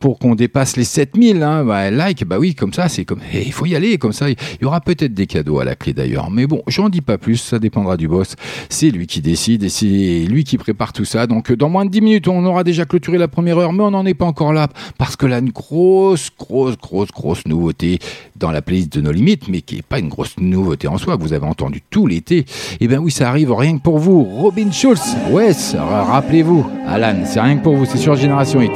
pour 0.00 0.18
qu'on 0.18 0.34
dépasse 0.34 0.76
les 0.76 0.84
7000. 0.84 1.42
Hein. 1.42 1.64
Bah, 1.64 1.90
like, 1.90 2.24
bah 2.24 2.38
oui, 2.38 2.54
comme 2.54 2.72
ça, 2.72 2.88
c'est 2.88 3.04
comme. 3.04 3.20
Eh, 3.32 3.42
Il 3.44 3.52
faut 3.52 3.66
y 3.66 3.74
aller, 3.76 3.98
comme 3.98 4.12
ça. 4.12 4.30
Il 4.30 4.36
y 4.60 4.64
aura 4.64 4.80
peut-être 4.80 5.14
des 5.14 5.26
cadeaux 5.26 5.58
à 5.58 5.64
la 5.64 5.74
clé 5.74 5.92
d'ailleurs. 5.92 6.30
Mais 6.30 6.46
bon, 6.46 6.62
j'en 6.68 6.88
dis 6.88 7.00
pas 7.00 7.18
plus. 7.18 7.36
Ça 7.36 7.58
dépendra 7.58 7.96
du 7.96 8.08
boss. 8.08 8.34
C'est 8.68 8.90
lui 8.90 9.06
qui 9.06 9.20
décide. 9.20 9.61
Et 9.62 9.68
c'est 9.68 9.86
lui 9.86 10.44
qui 10.44 10.58
prépare 10.58 10.92
tout 10.92 11.04
ça. 11.04 11.26
Donc, 11.26 11.52
dans 11.52 11.68
moins 11.68 11.84
de 11.84 11.90
10 11.90 12.00
minutes, 12.00 12.28
on 12.28 12.44
aura 12.44 12.64
déjà 12.64 12.84
clôturé 12.84 13.18
la 13.18 13.28
première 13.28 13.58
heure, 13.58 13.72
mais 13.72 13.82
on 13.82 13.90
n'en 13.92 14.04
est 14.04 14.14
pas 14.14 14.24
encore 14.24 14.52
là 14.52 14.68
parce 14.98 15.16
que 15.16 15.26
là, 15.26 15.38
une 15.38 15.50
grosse, 15.50 16.30
grosse, 16.36 16.76
grosse, 16.76 17.10
grosse 17.12 17.46
nouveauté 17.46 17.98
dans 18.36 18.50
la 18.50 18.62
playlist 18.62 18.92
de 18.92 19.00
nos 19.00 19.12
limites, 19.12 19.48
mais 19.48 19.60
qui 19.60 19.78
est 19.78 19.82
pas 19.82 19.98
une 19.98 20.08
grosse 20.08 20.34
nouveauté 20.38 20.88
en 20.88 20.98
soi, 20.98 21.16
vous 21.16 21.32
avez 21.32 21.46
entendu 21.46 21.82
tout 21.90 22.06
l'été. 22.06 22.44
Eh 22.80 22.88
bien 22.88 22.98
oui, 22.98 23.10
ça 23.10 23.28
arrive 23.28 23.52
rien 23.52 23.78
que 23.78 23.82
pour 23.82 23.98
vous. 23.98 24.24
Robin 24.24 24.70
Schulz, 24.72 25.16
ouais, 25.30 25.52
rappelez-vous, 25.80 26.66
Alan, 26.86 27.22
c'est 27.24 27.40
rien 27.40 27.56
que 27.56 27.62
pour 27.62 27.76
vous, 27.76 27.84
c'est 27.84 27.98
sur 27.98 28.14
Génération 28.16 28.60
Hit. 28.60 28.72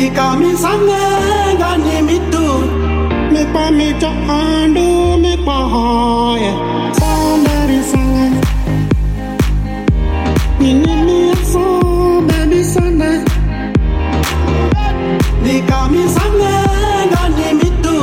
Mika 0.00 0.26
mi 0.40 0.50
sange 0.62 1.02
gani 1.60 1.96
mi 2.08 2.16
do. 2.32 2.44
Mi 3.32 3.42
pa 3.52 3.64
mi 3.78 3.88
to 4.00 4.08
ando 4.36 4.86
mi 5.22 5.32
pa 5.46 5.56
hoye. 5.72 6.50
Somebody 6.98 7.78
sang 7.90 8.16
it. 8.24 8.34
Mini 10.60 10.94
mi 11.06 11.18
a 11.32 11.36
Sunday 11.50 12.44
mi 12.50 12.60
Sunday. 12.72 13.18
Mika 15.44 15.78
mi 15.92 16.02
sange 16.16 16.54
gani 17.12 17.48
mi 17.60 17.68
do. 17.84 17.96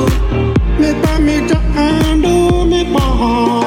Mi 0.79 0.89
pa 1.01 1.13
mi 1.25 1.35
to 1.49 1.57
ando 1.87 2.35
mi 2.71 2.81
pa 2.93 3.05
hoye. 3.19 3.66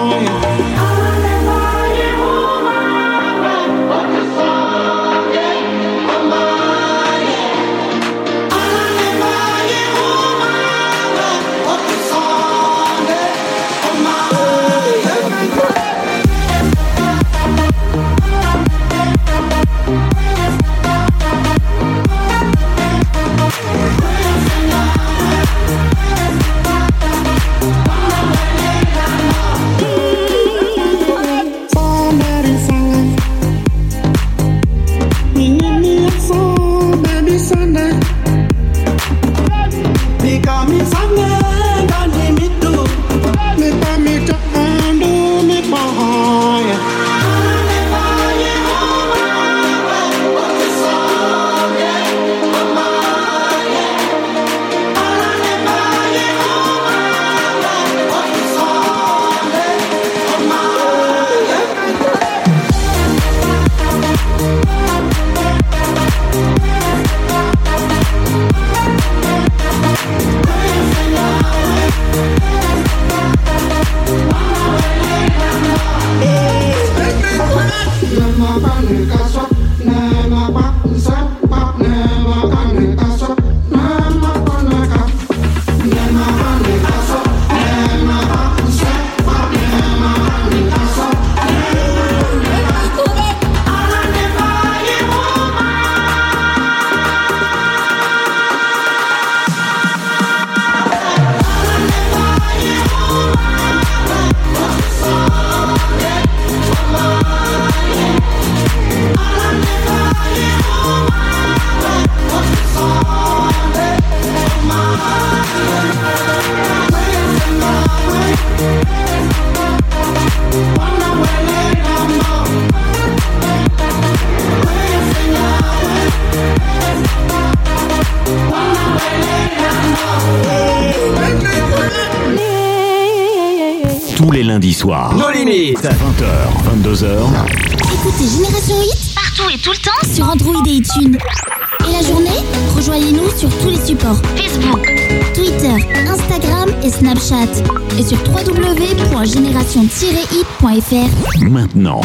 Maintenant, 151.43 152.01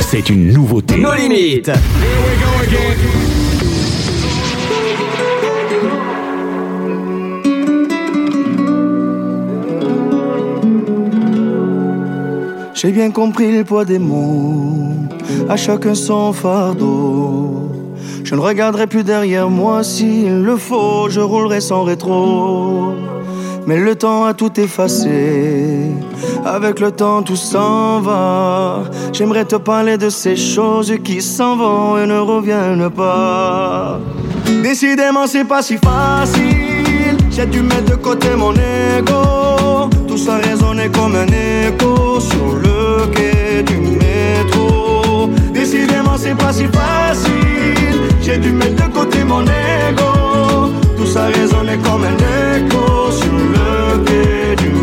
c'est 0.00 0.28
une 0.30 0.52
nouveauté. 0.52 0.96
Nos 0.96 1.14
limites. 1.14 1.70
J'ai 12.74 12.90
bien 12.90 13.12
compris 13.12 13.56
le 13.56 13.62
poids 13.62 13.84
des 13.84 14.00
mots, 14.00 14.94
à 15.48 15.56
chacun 15.56 15.94
son 15.94 16.32
fardeau. 16.32 17.68
Je 18.24 18.34
ne 18.34 18.40
regarderai 18.40 18.88
plus 18.88 19.04
derrière 19.04 19.48
moi 19.48 19.84
s'il 19.84 20.42
le 20.42 20.56
faut, 20.56 21.08
je 21.08 21.20
roulerai 21.20 21.60
sans 21.60 21.84
rétro. 21.84 22.94
Mais 23.68 23.76
le 23.76 23.94
temps 23.94 24.24
a 24.24 24.34
tout 24.34 24.58
effacé, 24.58 25.92
avec 26.44 26.80
le 26.80 26.90
temps 26.90 27.22
tout 27.22 27.36
s'en 27.36 28.00
va. 28.00 28.82
J'aimerais 29.12 29.44
te 29.44 29.56
parler 29.56 29.96
de 29.96 30.10
ces 30.10 30.36
choses 30.36 30.92
qui 31.04 31.20
s'en 31.20 31.56
vont 31.56 31.98
et 31.98 32.06
ne 32.06 32.18
reviennent 32.18 32.90
pas. 32.90 34.00
Décidément, 34.62 35.26
c'est 35.26 35.44
pas 35.44 35.62
si 35.62 35.76
facile. 35.76 37.16
J'ai 37.30 37.46
dû 37.46 37.62
mettre 37.62 37.90
de 37.90 37.94
côté 37.96 38.28
mon 38.36 38.52
ego. 38.52 39.88
Tout 40.06 40.18
ça 40.18 40.36
résonnait 40.36 40.90
comme 40.90 41.14
un 41.14 41.26
écho 41.26 42.20
sur 42.20 42.56
le 42.56 43.06
quai 43.14 43.62
du 43.62 43.78
métro. 43.78 45.30
Décidément, 45.52 46.16
c'est 46.18 46.36
pas 46.36 46.52
si 46.52 46.66
facile. 46.66 47.32
J'ai 48.20 48.38
dû 48.38 48.52
mettre 48.52 48.86
de 48.86 48.92
côté 48.92 49.24
mon 49.24 49.42
ego. 49.42 50.72
Tout 50.96 51.06
ça 51.06 51.26
résonnait 51.26 51.78
comme 51.78 52.04
un 52.04 52.16
écho 52.56 53.10
sur 53.10 53.32
le 53.32 53.98
quai 54.04 54.56
du 54.56 54.68
métro. 54.68 54.81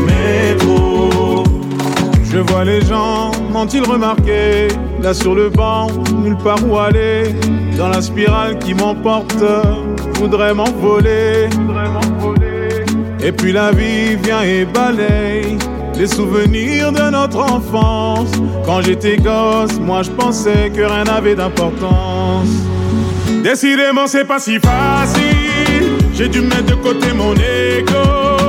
Je 2.40 2.54
vois 2.54 2.64
les 2.64 2.80
gens, 2.80 3.32
m'ont-ils 3.52 3.84
remarqué? 3.84 4.70
Là 5.02 5.14
sur 5.14 5.36
le 5.36 5.50
banc, 5.50 5.88
nulle 6.24 6.38
part 6.38 6.66
où 6.66 6.78
aller. 6.78 7.36
Dans 7.78 7.90
la 7.90 8.02
spirale 8.02 8.58
qui 8.60 8.74
m'emporte, 8.74 9.44
voudrait 10.14 10.54
m'envoler. 10.54 11.50
Et 13.22 13.34
puis 13.34 13.52
la 13.52 13.72
vie 13.72 14.16
vient 14.16 14.42
et 14.42 14.64
balaye 14.64 15.58
Les 15.98 16.08
souvenirs 16.08 16.94
de 16.94 17.12
notre 17.12 17.40
enfance. 17.40 18.32
Quand 18.66 18.84
j'étais 18.84 19.18
gosse, 19.18 19.78
moi 19.82 20.04
je 20.04 20.12
pensais 20.12 20.72
que 20.74 20.84
rien 20.84 21.04
n'avait 21.04 21.36
d'importance. 21.36 22.48
Décidément 23.44 24.08
c'est 24.08 24.24
pas 24.24 24.40
si 24.40 24.60
facile. 24.60 25.98
J'ai 26.14 26.30
dû 26.30 26.40
mettre 26.40 26.68
de 26.68 26.76
côté 26.76 27.12
mon 27.12 27.34
ego 27.34 28.49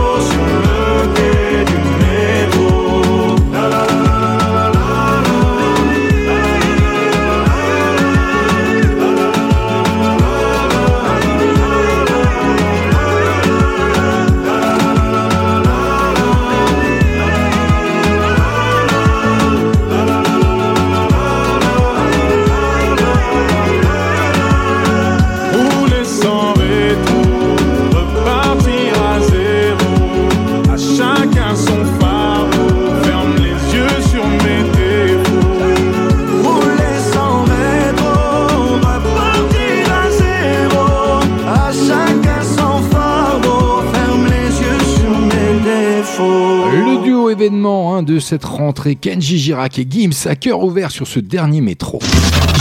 de 48.11 48.19
cette 48.19 48.43
rentrée, 48.43 48.95
Kenji 48.95 49.37
Girac 49.37 49.79
et 49.79 49.87
Gims, 49.89 50.27
à 50.27 50.35
cœur 50.35 50.63
ouvert 50.63 50.91
sur 50.91 51.07
ce 51.07 51.19
dernier 51.19 51.61
métro. 51.61 51.99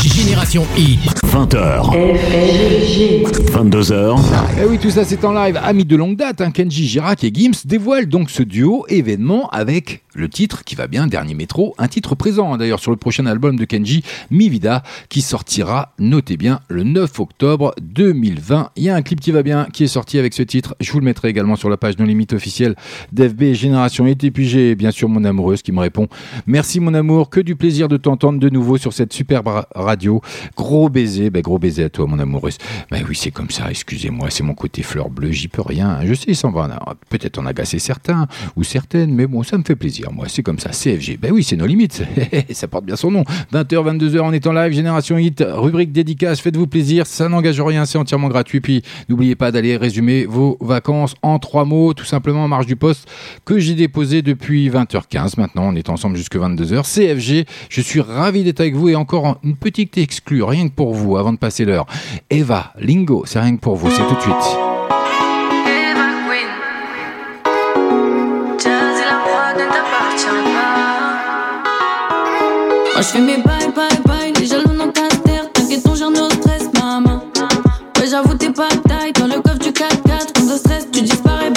Génération 0.03 0.65
Hit. 0.77 0.99
20h. 1.27 1.93
22h. 3.53 4.19
Eh 4.61 4.65
oui, 4.67 4.79
tout 4.79 4.91
ça 4.91 5.05
c'est 5.05 5.25
en 5.25 5.33
live. 5.33 5.59
Amis 5.63 5.85
de 5.85 5.95
longue 5.97 6.17
date, 6.17 6.41
hein, 6.41 6.51
Kenji 6.51 6.87
Girac 6.89 7.23
et 7.23 7.31
Gims 7.33 7.53
dévoilent 7.67 8.07
donc 8.07 8.31
ce 8.31 8.43
duo 8.43 8.85
événement 8.89 9.49
avec 9.51 10.03
le 10.15 10.29
titre 10.29 10.65
qui 10.65 10.75
va 10.75 10.89
bien, 10.89 11.07
Dernier 11.07 11.35
Métro, 11.35 11.75
un 11.79 11.87
titre 11.87 12.17
présent 12.17 12.53
hein, 12.53 12.59
d'ailleurs 12.59 12.81
sur 12.81 12.91
le 12.91 12.97
prochain 12.97 13.27
album 13.27 13.55
de 13.57 13.65
Kenji, 13.65 14.03
Mi 14.33 14.49
Vida, 14.49 14.83
qui 15.09 15.21
sortira, 15.21 15.93
notez 16.01 16.37
bien, 16.37 16.59
le 16.69 16.83
9 16.83 17.21
octobre 17.21 17.73
2020. 17.81 18.71
Il 18.75 18.83
y 18.83 18.89
a 18.91 18.97
un 18.97 19.03
clip 19.03 19.21
qui 19.21 19.31
va 19.31 19.45
bien, 19.45 19.69
qui 19.73 19.85
est 19.85 19.89
sorti 19.89 20.19
avec 20.19 20.35
ce 20.35 20.43
titre. 20.43 20.75
Je 20.81 20.91
vous 20.91 20.99
le 20.99 21.05
mettrai 21.05 21.29
également 21.29 21.55
sur 21.55 21.71
la 21.71 21.77
page 21.77 21.97
No 21.99 22.05
Limite 22.07 22.33
officielle 22.33 22.75
d'FB 23.13 23.53
Génération 23.53 24.05
Hit. 24.07 24.25
Et 24.25 24.31
puis 24.33 24.49
j'ai 24.49 24.75
bien 24.75 24.91
sûr 24.91 25.09
mon 25.09 25.23
amoureuse 25.25 25.63
qui 25.63 25.71
me 25.71 25.79
répond 25.81 26.09
Merci 26.47 26.81
mon 26.81 26.95
amour, 26.95 27.31
que 27.31 27.41
du 27.41 27.55
plaisir 27.55 27.87
de 27.87 27.97
t'entendre 27.97 28.41
de 28.41 28.49
nouveau 28.49 28.79
sur 28.79 28.93
cette 28.93 29.13
superbe 29.13 29.47
ra- 29.47 29.69
Gros 30.57 30.89
baiser, 30.89 31.31
ben, 31.31 31.43
gros 31.43 31.59
baiser 31.59 31.85
à 31.85 31.91
toi 31.91 32.07
mon 32.07 32.19
amoureuse. 32.19 32.59
Ben 32.91 33.05
oui, 33.09 33.17
c'est 33.17 33.31
comme 33.31 33.51
ça, 33.51 33.71
excusez-moi, 33.71 34.29
c'est 34.31 34.43
mon 34.43 34.55
côté 34.55 34.83
fleur 34.83 35.11
bleue, 35.11 35.33
j'y 35.33 35.49
peux 35.49 35.63
rien. 35.63 36.01
Je 36.05 36.15
sais, 36.15 36.35
ça 36.35 36.49
va 36.49 36.69
peut-être 37.09 37.39
en 37.39 37.47
agacer 37.47 37.79
certains 37.79 38.27
ou 38.57 38.65
certaines, 38.65 39.13
mais 39.15 39.27
bon, 39.27 39.43
ça 39.43 39.59
me 39.59 39.65
fait 39.65 39.77
plaisir, 39.77 40.13
moi, 40.13 40.27
c'est 40.29 40.43
comme 40.43 40.59
ça. 40.59 40.71
CFG, 40.71 41.19
ben 41.19 41.33
oui, 41.33 41.43
c'est 41.43 41.57
nos 41.57 41.67
limites, 41.67 42.03
ça 42.51 42.69
porte 42.69 42.85
bien 42.85 42.97
son 42.97 43.11
nom. 43.11 43.25
20h, 43.53 43.99
22h, 43.99 44.21
on 44.21 44.33
est 44.33 44.47
en 44.47 44.53
live, 44.53 44.73
Génération 44.73 45.19
Hit, 45.19 45.45
rubrique 45.47 45.93
dédicace, 45.93 46.41
faites-vous 46.41 46.67
plaisir, 46.67 47.07
ça 47.07 47.29
n'engage 47.29 47.61
rien, 47.61 47.85
c'est 47.85 47.99
entièrement 47.99 48.29
gratuit. 48.29 48.61
Puis 48.61 48.83
n'oubliez 49.09 49.35
pas 49.35 49.53
d'aller 49.53 49.77
résumer 49.77 50.27
vos 50.27 50.57
vacances 50.61 51.15
en 51.23 51.39
trois 51.39 51.65
mots, 51.65 51.95
tout 51.95 52.05
simplement 52.05 52.45
en 52.45 52.49
marge 52.49 52.67
du 52.67 52.77
poste 52.77 53.09
que 53.45 53.59
j'ai 53.59 53.75
déposé 53.75 54.23
depuis 54.23 54.69
20h15. 54.69 55.39
Maintenant, 55.39 55.69
on 55.69 55.75
est 55.75 55.89
ensemble 55.89 56.17
jusque 56.17 56.37
22h. 56.37 56.83
CFG, 56.83 57.47
je 57.69 57.81
suis 57.81 58.01
ravi 58.01 58.45
d'être 58.45 58.61
avec 58.61 58.75
vous 58.75 58.89
et 58.89 58.97
encore 58.97 59.39
une 59.43 59.57
petite 59.57 59.80
exclue, 59.97 60.43
rien 60.43 60.69
que 60.69 60.75
pour 60.75 60.95
vous, 60.95 61.17
avant 61.17 61.33
de 61.33 61.39
passer 61.39 61.65
l'heure. 61.65 61.87
Eva, 62.31 62.73
Lingo, 62.79 63.25
c'est 63.27 63.41
rien 63.41 63.57
que 63.57 63.61
pour 63.61 63.77
vous, 63.77 63.91
c'est 63.91 64.07
tout 64.07 64.15
de 64.15 64.21
suite. 64.21 64.35
Ne. 64.37 64.71
Moi 72.95 73.03
je 73.03 73.03
fais 73.03 73.21
mes 73.21 73.39
bye 73.39 73.73
bye 73.75 73.89
bye, 74.05 74.33
les 74.39 74.47
jaloux 74.47 74.77
dans 74.77 74.91
ta 74.93 75.09
terre. 75.09 75.51
T'inquiète, 75.53 75.87
on 75.89 75.95
gère 75.95 76.11
nos 76.11 76.29
stress, 76.31 76.69
maman. 76.75 77.23
Ouais, 77.99 78.07
j'avoue, 78.09 78.35
t'es 78.35 78.51
pas 78.51 78.69
taille. 78.87 79.13
Dans 79.15 79.27
le 79.27 79.41
coffre 79.41 79.59
du 79.59 79.71
4x4, 79.71 80.33
quand 80.35 80.45
de 80.47 80.57
stress, 80.59 80.87
tu 80.93 81.03
disparais, 81.03 81.51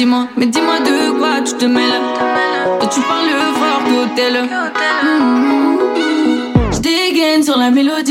dis-moi, 0.00 0.28
mais 0.34 0.46
dis-moi 0.46 0.78
de 0.80 1.18
quoi 1.18 1.42
tu 1.44 1.52
te 1.60 1.66
mêles. 1.66 2.00
Toi 2.80 2.88
tu 2.94 3.00
parles 3.02 3.28
fort 3.60 3.82
d'hôtel 3.86 4.34
Mhm. 5.02 5.78
J'dégaine 6.72 7.12
dégaines 7.12 7.42
sur 7.42 7.58
la 7.58 7.70
mélodie 7.70 8.09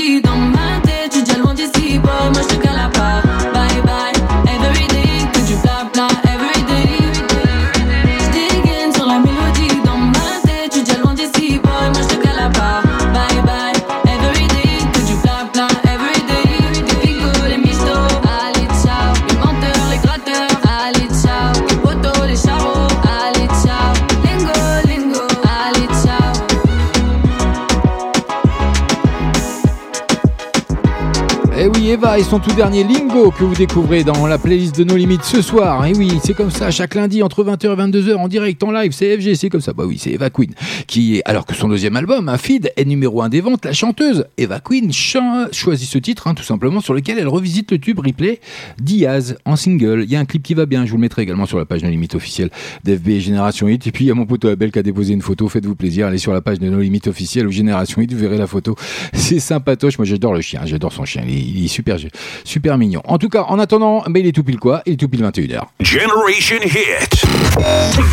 son 32.29 32.39
tout 32.39 32.53
dernier 32.53 32.83
Lingo 32.83 33.31
que 33.31 33.43
vous 33.43 33.55
découvrez 33.55 34.03
dans 34.03 34.27
la 34.27 34.37
playlist 34.37 34.77
de 34.77 34.83
nos 34.83 34.95
limites 34.95 35.23
ce 35.23 35.41
soir. 35.41 35.83
Et 35.87 35.93
oui, 35.93 36.11
c'est 36.23 36.35
comme 36.35 36.51
ça, 36.51 36.69
chaque 36.69 36.93
lundi 36.93 37.23
entre 37.23 37.43
20h 37.43 37.73
et 37.73 37.75
22h 37.75 38.15
en 38.17 38.27
direct, 38.27 38.61
en 38.61 38.69
live, 38.69 38.91
c'est 38.91 39.17
FG, 39.17 39.33
c'est 39.33 39.49
comme 39.49 39.61
ça. 39.61 39.73
Bah 39.73 39.85
oui, 39.87 39.97
c'est 39.97 40.11
Eva 40.11 40.29
Queen 40.29 40.53
qui 40.85 41.23
alors 41.25 41.47
que 41.47 41.55
son 41.55 41.67
deuxième 41.67 41.95
album, 41.95 42.29
un 42.29 42.37
feed, 42.37 42.71
est 42.75 42.85
numéro 42.85 43.23
un 43.23 43.29
des 43.29 43.41
ventes, 43.41 43.65
la 43.65 43.73
chanteuse 43.73 44.25
Eva 44.37 44.59
Queen 44.59 44.91
choisit 44.93 45.89
ce 45.89 45.97
titre, 45.97 46.27
hein, 46.27 46.35
tout 46.35 46.43
simplement, 46.43 46.81
sur 46.81 46.93
lequel 46.93 47.17
elle 47.17 47.27
revisite 47.27 47.71
le 47.71 47.79
tube 47.79 47.97
replay 47.97 48.39
Diaz 48.79 49.37
en 49.45 49.55
single. 49.55 50.03
Il 50.03 50.11
y 50.11 50.15
a 50.15 50.19
un 50.19 50.25
clip 50.25 50.43
qui 50.43 50.53
va 50.53 50.67
bien, 50.67 50.85
je 50.85 50.91
vous 50.91 50.97
le 50.97 51.01
mettrai 51.01 51.23
également 51.23 51.47
sur 51.47 51.57
la 51.57 51.65
page 51.65 51.81
de 51.81 51.87
limites 51.87 52.13
officielle 52.13 52.51
d'FB 52.83 53.17
Génération 53.17 53.65
8. 53.65 53.87
Et 53.87 53.91
puis 53.91 54.05
il 54.05 54.07
y 54.07 54.11
a 54.11 54.13
mon 54.13 54.27
pote 54.27 54.45
Abel 54.45 54.71
qui 54.71 54.77
a 54.77 54.83
déposé 54.83 55.13
une 55.13 55.23
photo, 55.23 55.49
faites-vous 55.49 55.75
plaisir, 55.75 56.05
allez 56.05 56.19
sur 56.19 56.33
la 56.33 56.41
page 56.41 56.59
de 56.59 56.69
nos 56.69 56.79
limites 56.79 57.07
officielles 57.07 57.47
ou 57.47 57.51
Génération 57.51 58.01
8, 58.01 58.13
vous 58.13 58.19
verrez 58.19 58.37
la 58.37 58.45
photo. 58.45 58.75
C'est 59.13 59.39
sympatoche, 59.39 59.97
moi 59.97 60.05
j'adore 60.05 60.35
le 60.35 60.41
chien, 60.41 60.61
j'adore 60.65 60.93
son 60.93 61.05
chien, 61.05 61.23
il 61.27 61.65
est 61.65 61.67
super, 61.67 61.97
super 62.43 62.77
mignon. 62.77 63.01
En 63.05 63.17
tout 63.17 63.29
cas, 63.29 63.45
en 63.47 63.57
attendant, 63.59 64.03
mais 64.09 64.19
il 64.21 64.27
est 64.27 64.31
tout 64.31 64.43
pile 64.43 64.59
quoi 64.59 64.81
Il 64.85 64.93
est 64.93 64.97
tout 64.97 65.09
pile 65.09 65.23
21h. 65.23 65.61
Generation 65.81 66.57
Hit. 66.63 67.09
Take 67.09 67.25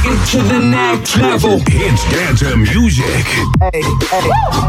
it 0.05 0.31
to 0.31 0.39
the 0.43 0.59
next 0.63 1.17
level. 1.17 1.61
It's 1.69 2.05
dance 2.11 2.43
music. 2.57 3.05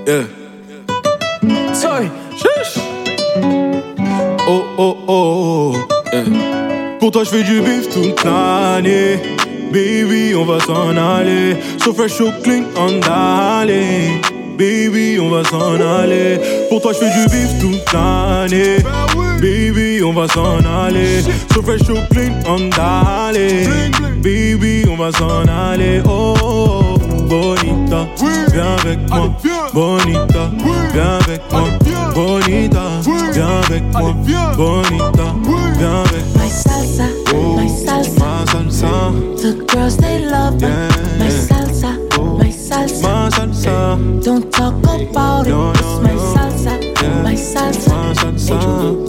Yeah. 0.06 0.28
Sorry. 1.74 2.10
Shush. 2.36 2.78
Oh 4.46 4.66
oh 4.78 4.98
oh. 5.08 5.76
Yeah. 6.12 6.24
Pour 7.00 7.12
toi, 7.12 7.24
je 7.24 7.30
fais 7.30 7.44
du 7.44 7.62
bif 7.62 7.90
toute 7.90 8.24
l'année. 8.24 9.18
Baby, 9.72 10.36
on 10.36 10.46
va 10.46 10.60
s'en 10.60 10.96
aller. 10.96 11.56
So 11.80 11.94
fresh, 11.94 12.14
so 12.14 12.32
clean, 12.44 12.66
on 12.78 13.00
d'aller. 13.00 14.22
Baby, 14.58 15.20
on 15.20 15.30
va 15.30 15.43
s'en 15.43 15.76
aller. 15.76 16.39
Pour 16.70 16.82
toi, 16.82 16.93
je 16.93 16.99
fais 16.99 17.10
du 17.10 17.26
bif 17.30 17.60
toute 17.60 17.93
l'année. 17.93 18.78
Baby, 19.41 20.04
on 20.04 20.14
va 20.14 20.28
s'en 20.28 20.60
aller. 20.60 21.22
So 21.54 21.62
fresh, 21.62 21.82
so 21.82 21.95
clean, 22.12 22.34
on 22.47 22.70
d'aller. 22.70 23.68
Baby, 24.22 24.86
on 24.89 24.95
va 24.95 25.12
s'en 25.12 25.43
aller. 25.47 26.01
Oh, 26.06 26.34
oh, 26.41 26.97
oh, 27.01 27.22
bonita, 27.28 28.08
viens 28.54 28.76
avec 28.80 28.99
moi. 29.10 29.30
Bonita, 29.74 30.51
viens 30.93 31.20
avec 31.20 31.41
moi. 31.51 31.64
Bonita, 32.14 32.84
viens 33.34 33.62
avec 33.68 33.84
moi. 33.91 34.14
Bonita, 34.56 35.36
viens 35.78 36.04
avec 36.04 36.26
moi. 36.36 36.43
My 36.43 36.49
salsa, 36.49 37.08
my 37.58 37.68
salsa. 37.68 38.20
Ma 38.20 38.45
salsa, 38.45 39.12
The 39.41 39.51
girls 39.68 39.97
they 39.97 40.20
love 40.26 40.62
me. 40.62 40.68
Yeah. 40.68 40.89
My 41.20 41.28
salsa, 41.28 41.53
my 41.53 41.53
salsa. 42.74 43.01
ma 43.03 43.30
salsa. 43.30 44.24
Don't 44.24 44.51
talk 44.51 44.74
about 44.84 45.47
No, 45.47 45.71
it. 45.71 45.82
no, 45.82 45.99
It's 45.99 46.01
my 46.05 46.13
no. 46.13 46.34
salsa, 46.36 46.74
Yeah. 47.01 47.24
my 47.24 47.36
salsa. 47.36 47.89
Ma 47.93 48.13
salsa, 48.21 48.57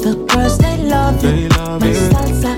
The 0.04 0.12
girls 0.28 0.58
they 0.58 0.76
love 0.92 1.20
They 1.20 1.32
me. 1.32 1.48
love 1.48 1.80
My 1.80 1.88
it. 1.88 2.12
salsa, 2.12 2.52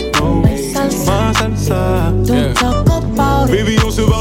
my 0.44 0.56
salsa. 0.72 1.06
ma 1.06 1.32
salsa. 1.32 1.78
Don't 2.26 2.54
talk 2.54 2.86
about 2.88 3.48
it. 3.48 3.52
Baby, 3.52 3.78
on 3.84 3.92
se 3.92 4.02
barre 4.02 4.15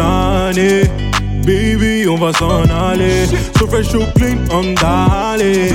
l'année. 0.00 0.82
Baby, 1.44 2.06
on 2.08 2.16
va 2.16 2.32
s'en 2.32 2.64
aller. 2.64 3.26
So 3.58 3.66
fresh, 3.66 3.88
so 3.88 4.00
clean, 4.14 4.38
on 4.52 4.74
d'aller. 4.74 5.72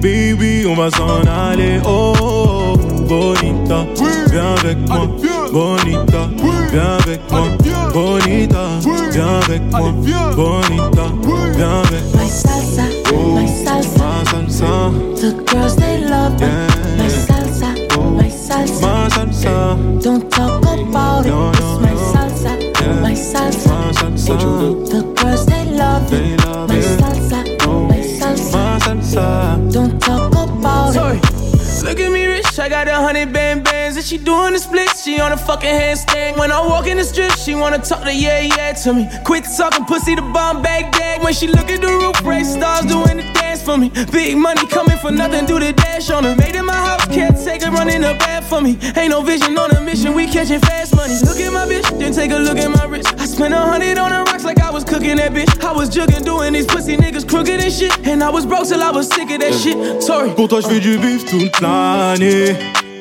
Baby, 0.00 0.66
on 0.66 0.74
va 0.74 0.90
s'en 0.90 1.22
aller. 1.26 1.80
Oh, 1.84 2.12
oh, 2.20 2.74
oh, 2.74 2.76
bonita, 3.08 3.86
viens 4.30 4.54
avec 4.60 4.78
moi. 4.88 5.06
Bonita, 5.52 6.28
viens 6.72 6.98
avec 7.02 7.20
moi. 7.30 7.42
Bonita, 7.92 8.64
viens 9.12 9.40
avec 9.44 9.62
moi. 9.70 9.92
Bonita, 10.36 11.06
viens 11.56 11.82
avec 11.84 12.04
moi. 12.12 12.22
My 12.22 12.28
salsa, 12.28 12.82
my 12.82 13.44
oh, 13.44 13.64
salsa. 13.64 13.98
Ma 13.98 14.24
salsa, 14.30 14.90
The 15.20 15.32
girls 15.46 15.76
they 15.76 15.98
love. 15.98 16.40
Yeah. 16.40 16.66
My 16.98 17.08
salsa, 17.08 17.68
my 18.18 18.28
salsa. 18.28 18.80
ma 18.82 19.08
salsa, 19.08 19.76
Don't 20.02 20.28
talk 20.30 20.62
about 20.62 21.26
it. 21.26 21.53
Ma 24.34 24.40
salsa. 24.40 24.90
The 24.90 25.22
girls 25.22 25.46
they 25.46 25.64
love. 25.66 26.10
They 26.10 26.36
love 26.36 26.68
My 26.68 26.76
it. 26.76 27.00
salsa, 27.00 27.56
oh, 27.66 27.84
my 27.86 27.96
salsa. 27.98 28.52
Ma 28.52 28.78
salsa. 28.78 29.72
Don't 29.72 30.00
talk 30.00 30.32
about 30.32 30.92
Sorry. 30.94 31.18
it. 31.18 31.84
Look 31.84 32.00
at 32.00 32.10
me, 32.12 32.24
rich. 32.24 32.58
I 32.58 32.68
got 32.68 32.88
a 32.88 32.94
hundred 32.94 33.32
band 33.32 33.64
bands, 33.64 33.96
and 33.96 34.04
she 34.06 34.16
doing 34.16 34.52
the 34.54 34.58
splits. 34.58 35.02
She 35.04 35.20
on 35.20 35.32
a 35.32 35.36
fucking 35.36 35.68
handstand. 35.68 36.38
When 36.38 36.50
I 36.50 36.60
walk 36.66 36.86
in 36.86 36.96
the 36.96 37.04
strip, 37.04 37.32
she 37.32 37.54
wanna 37.54 37.78
talk 37.78 38.02
to 38.04 38.14
yeah, 38.14 38.40
yeah 38.40 38.72
to 38.72 38.94
me. 38.94 39.08
Quit 39.24 39.43
talking 39.56 39.84
pussy, 39.84 40.14
the 40.14 40.22
bomb 40.22 40.62
bag. 40.62 40.94
When 41.24 41.32
she 41.32 41.46
look 41.46 41.70
at 41.70 41.80
the 41.80 41.88
roof, 41.88 42.20
race 42.22 42.52
stars 42.52 42.84
doing 42.84 43.16
the 43.16 43.24
dance 43.32 43.62
for 43.62 43.78
me. 43.78 43.88
Big 44.12 44.36
money 44.36 44.66
coming 44.66 44.98
for 44.98 45.10
nothing, 45.10 45.46
do 45.46 45.58
the 45.58 45.72
dash 45.72 46.10
on 46.10 46.24
her. 46.24 46.36
Made 46.36 46.54
in 46.54 46.66
my 46.66 46.74
house, 46.74 47.06
can't 47.06 47.34
take 47.42 47.62
her 47.62 47.70
running 47.70 48.02
the 48.02 48.12
bath 48.18 48.46
for 48.46 48.60
me. 48.60 48.76
Ain't 48.94 49.08
no 49.08 49.22
vision 49.22 49.56
on 49.56 49.70
a 49.70 49.80
mission, 49.80 50.12
we 50.12 50.26
catching 50.26 50.60
fast 50.60 50.94
money. 50.94 51.14
Look 51.24 51.38
at 51.40 51.50
my 51.50 51.64
bitch, 51.64 51.98
then 51.98 52.12
take 52.12 52.30
a 52.30 52.36
look 52.36 52.58
at 52.58 52.70
my 52.70 52.84
wrist. 52.84 53.08
I 53.18 53.24
spent 53.24 53.54
a 53.54 53.56
hundred 53.56 53.96
on 53.96 54.10
the 54.10 54.30
rocks 54.30 54.44
like 54.44 54.60
I 54.60 54.70
was 54.70 54.84
cooking 54.84 55.16
that 55.16 55.32
bitch. 55.32 55.48
I 55.64 55.72
was 55.72 55.88
jugging, 55.88 56.24
doing 56.24 56.52
these 56.52 56.66
pussy 56.66 56.98
niggas 56.98 57.26
crooked 57.26 57.58
and 57.58 57.72
shit. 57.72 57.92
And 58.06 58.22
I 58.22 58.28
was 58.28 58.44
broke 58.44 58.68
till 58.68 58.82
I 58.82 58.90
was 58.90 59.08
sick 59.08 59.30
of 59.30 59.40
that 59.40 59.54
shit. 59.54 60.02
Sorry. 60.02 60.30
Pour 60.34 60.48
toi, 60.48 60.60
je 60.60 60.78
du 60.78 60.98
bif 60.98 61.24
toute 61.24 61.58
l'année. 61.62 62.54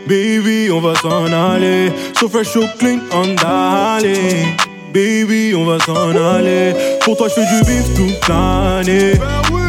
Baby, 0.08 0.72
on 0.72 0.80
va 0.80 0.95
s'en 0.95 1.26
aller. 1.34 1.91
So 2.16 2.30
fresh, 2.30 2.54
so 2.54 2.68
clean, 2.80 3.01
on 3.12 3.36
d'aller. 3.36 4.73
Baby, 4.94 5.56
on 5.56 5.66
va 5.66 5.80
s'en 5.80 6.12
aller. 6.12 6.76
Pour 7.04 7.18
toi, 7.18 7.28
je 7.28 7.34
fais 7.34 7.46
du 7.48 7.64
bif 7.66 7.96
toute 7.96 8.28
l'année. 8.30 9.14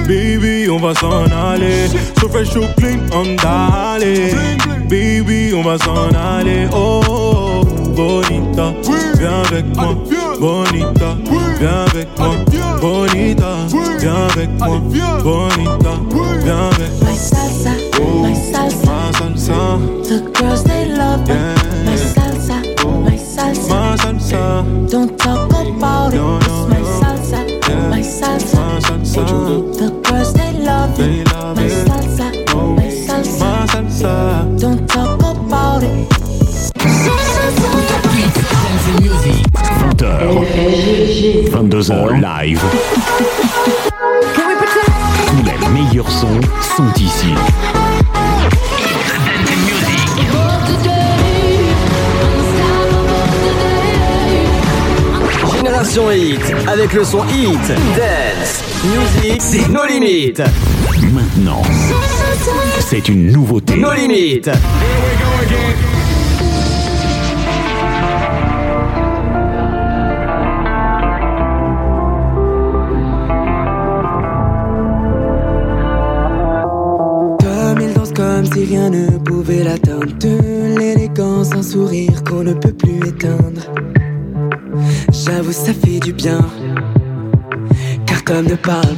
Baby, 0.07 0.69
on 0.69 0.79
va 0.79 0.95
s'en 0.95 1.25
aller. 1.33 1.89
So 2.21 2.29
fresh, 2.29 2.51
so 2.51 2.61
clean, 2.77 3.01
on. 3.11 3.35
Baby, 4.87 5.55
on 5.57 5.63
va 5.63 5.79
s'en 5.79 6.11
aller. 6.15 6.69
Oh, 6.75 7.65
bonita, 7.97 8.75
viens 9.19 9.41
avec 9.49 9.65
moi. 9.75 9.95
Bonita, 10.39 11.17
viens 11.59 11.85
avec 11.87 12.09
moi. 12.19 12.35
Bonita, 12.83 13.57
viens 13.99 14.27
avec 14.31 14.51
moi. 14.59 14.79
Bonita, 15.23 15.95
viens 16.45 16.69
avec 16.71 16.91
moi. 17.01 17.11
My 17.11 17.17
salsa, 17.17 17.71
my 18.23 18.35
salsa. 18.35 19.79
The 20.07 20.21
girls, 20.35 20.65
they 20.65 20.85
love 20.85 21.27
yeah. 21.27 21.54
Don't 24.91 25.17
talk 25.19 25.51
about 25.51 26.13
it. 26.13 26.35
22h 41.51 42.21
live. 42.21 42.61
Tous 44.35 45.43
les 45.45 45.69
meilleurs 45.69 46.11
sons 46.11 46.41
sont 46.77 46.93
ici. 46.97 47.35
avec 56.67 56.93
le 56.93 57.05
son 57.05 57.23
hit. 57.29 57.69
Dance, 57.69 58.65
music, 58.85 59.41
c'est 59.41 59.69
nos 59.69 59.87
limites. 59.87 60.43
Maintenant, 61.13 61.63
c'est 62.81 63.09
une 63.09 63.31
nouveauté. 63.31 63.77
Nos 63.77 63.93
limites. 63.93 64.51
Car 88.07 88.25
comme 88.25 88.47
ne 88.47 88.55
parle 88.55 88.95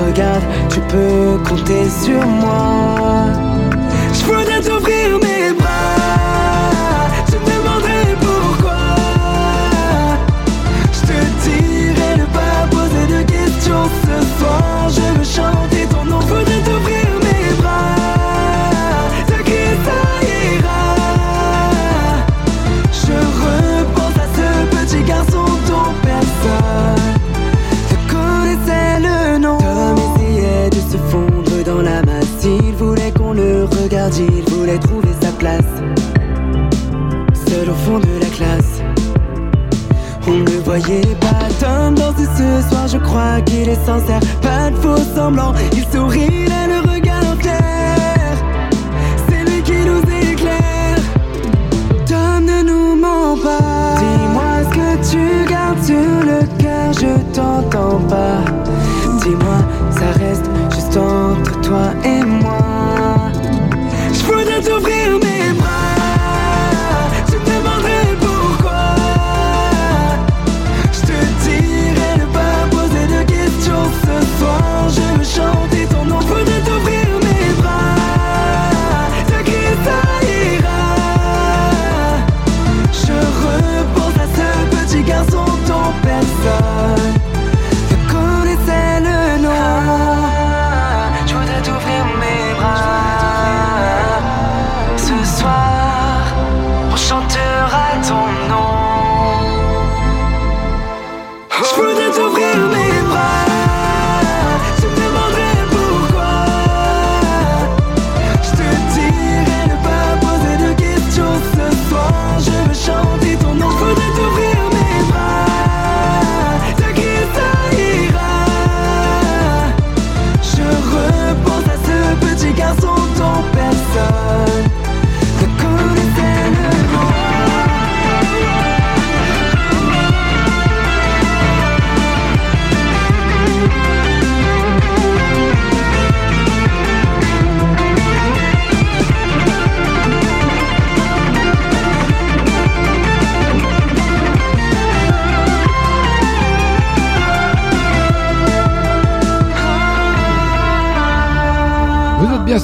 Regarde, 0.00 0.42
tu 0.70 0.80
peux 0.80 1.38
compter 1.48 1.88
sur 1.88 2.26
moi. 2.26 3.03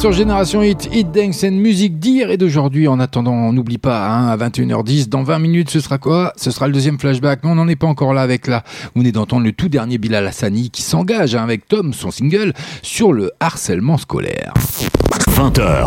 sur 0.01 0.13
Génération 0.13 0.63
Hit, 0.63 0.89
Hit 0.95 1.13
Dance 1.13 1.45
and 1.45 1.51
Musique 1.51 1.99
d'hier 1.99 2.31
et 2.31 2.39
d'aujourd'hui. 2.39 2.89
En 2.89 2.99
attendant, 3.01 3.35
on 3.35 3.53
n'oublie 3.53 3.77
pas, 3.77 4.09
hein, 4.09 4.29
à 4.29 4.37
21h10, 4.39 5.11
dans 5.11 5.23
20 5.23 5.39
minutes, 5.39 5.69
ce 5.69 5.79
sera 5.79 5.99
quoi? 5.99 6.33
Ce 6.37 6.51
sera 6.51 6.69
le 6.69 6.73
deuxième 6.73 6.99
flashback. 6.99 7.41
Mais 7.45 7.51
on 7.51 7.57
n'en 7.57 7.69
est 7.69 7.77
pas 7.77 7.87
encore 7.87 8.15
là 8.15 8.23
avec 8.23 8.47
là. 8.47 8.65
Vous 8.95 9.03
venez 9.03 9.13
d'entendre 9.13 9.45
le 9.45 9.53
tout 9.53 9.69
dernier 9.69 9.99
Bilal 9.99 10.27
Hassani 10.27 10.71
qui 10.71 10.81
s'engage 10.81 11.35
hein, 11.35 11.43
avec 11.43 11.69
Tom, 11.69 11.93
son 11.93 12.11
single, 12.11 12.55
sur 12.81 13.13
le 13.13 13.33
harcèlement 13.41 13.99
scolaire. 13.99 14.55
20h. 15.29 15.87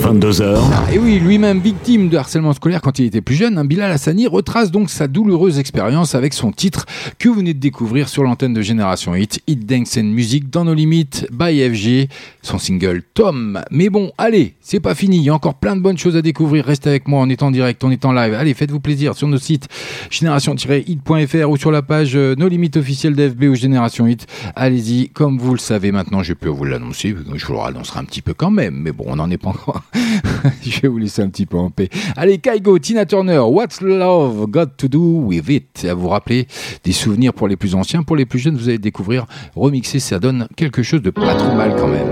22h. 0.00 0.58
Et 0.92 0.98
oui, 0.98 1.18
lui-même 1.18 1.60
victime 1.60 2.08
de 2.08 2.16
harcèlement 2.16 2.52
scolaire 2.52 2.80
quand 2.80 2.98
il 2.98 3.06
était 3.06 3.20
plus 3.20 3.34
jeune, 3.34 3.58
hein, 3.58 3.64
Bilal 3.64 3.90
Hassani 3.90 4.26
retrace 4.26 4.70
donc 4.70 4.90
sa 4.90 5.08
douloureuse 5.08 5.58
expérience 5.58 6.14
avec 6.14 6.32
son 6.32 6.52
titre 6.52 6.86
que 7.18 7.28
vous 7.28 7.36
venez 7.36 7.54
de 7.54 7.58
découvrir 7.58 8.08
sur 8.08 8.22
l'antenne 8.22 8.54
de 8.54 8.62
Génération 8.62 9.14
Hit, 9.14 9.40
Hit 9.46 9.66
Dance 9.66 9.96
and 9.96 10.04
Music 10.04 10.50
dans 10.50 10.64
nos 10.64 10.74
limites 10.74 11.28
by 11.32 11.60
FG, 11.68 12.08
son 12.42 12.58
single 12.58 13.02
Tom. 13.14 13.60
Mais 13.70 13.88
bon, 13.88 14.12
allez, 14.18 14.54
c'est 14.60 14.80
pas 14.80 14.94
fini, 14.94 15.18
il 15.18 15.22
y 15.24 15.30
a 15.30 15.34
encore 15.34 15.54
plein 15.54 15.76
de 15.76 15.80
bonnes 15.80 15.98
choses 15.98 16.16
à 16.16 16.22
découvrir. 16.22 16.64
Restez 16.66 16.90
avec 16.90 17.08
moi, 17.08 17.20
on 17.20 17.28
est 17.28 17.42
en 17.42 17.50
direct, 17.50 17.82
on 17.84 17.90
est 17.90 18.04
en 18.04 18.12
live. 18.12 18.34
Allez, 18.34 18.54
faites-vous 18.54 18.80
plaisir 18.80 19.14
sur 19.14 19.28
nos 19.28 19.38
sites 19.38 19.68
génération-hit.fr 20.10 21.50
ou 21.50 21.56
sur 21.56 21.70
la 21.70 21.82
page 21.82 22.16
euh, 22.16 22.34
nos 22.36 22.48
limites 22.48 22.76
officielles 22.76 23.14
d'FB 23.14 23.44
ou 23.44 23.54
Génération 23.54 24.06
Hit. 24.06 24.26
Allez-y, 24.54 25.08
comme 25.10 25.38
vous 25.38 25.52
le 25.52 25.58
savez 25.58 25.92
maintenant, 25.92 26.22
je 26.22 26.32
peux 26.32 26.48
vous 26.48 26.64
l'annoncer, 26.64 27.10
je 27.10 27.14
vous 27.14 27.32
le 27.32 27.38
annoncerai 27.86 28.00
un 28.00 28.04
petit 28.04 28.22
peu 28.22 28.34
quand 28.34 28.50
même, 28.50 28.74
mais 28.74 28.92
bon, 28.92 29.04
on 29.08 29.16
n'en 29.16 29.30
est 29.30 29.38
pas 29.38 29.50
encore. 29.50 29.82
je 30.62 30.80
vais 30.80 30.88
vous 30.88 30.98
laisser 30.98 31.22
un 31.22 31.28
petit 31.28 31.46
peu 31.46 31.56
en 31.56 31.70
paix. 31.70 31.88
Allez, 32.16 32.38
Kaigo, 32.38 32.78
Tina 32.78 33.06
Turner, 33.06 33.38
What's 33.38 33.80
Love 33.80 34.46
Got 34.48 34.66
to 34.78 34.88
Do 34.88 35.00
with 35.00 35.48
It? 35.48 35.86
À 35.88 35.94
vous 35.94 36.08
rappeler 36.08 36.46
des 36.84 36.92
souvenirs 36.92 37.32
pour 37.32 37.48
les 37.48 37.56
plus 37.56 37.74
anciens, 37.74 38.02
pour 38.02 38.16
les 38.16 38.26
plus 38.26 38.38
jeunes, 38.38 38.56
vous 38.56 38.68
allez 38.68 38.78
découvrir 38.78 39.26
remixer, 39.54 40.00
ça 40.00 40.18
donne 40.18 40.48
quelque 40.56 40.82
chose 40.82 41.02
de 41.02 41.10
pas 41.10 41.34
trop 41.34 41.54
mal 41.54 41.76
quand 41.76 41.88
même. 41.88 42.08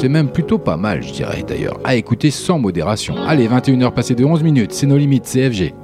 C'est 0.00 0.08
même 0.08 0.30
plutôt 0.30 0.58
pas 0.58 0.76
mal, 0.76 1.02
je 1.02 1.12
dirais 1.12 1.44
d'ailleurs, 1.46 1.78
à 1.84 1.94
écouter 1.94 2.30
sans 2.30 2.58
modération. 2.58 3.16
Allez, 3.16 3.48
21h 3.48 3.92
passées 3.92 4.14
de 4.14 4.24
11 4.24 4.42
minutes, 4.42 4.72
c'est 4.72 4.86
nos 4.86 4.98
limites, 4.98 5.24
CFG. 5.24 5.74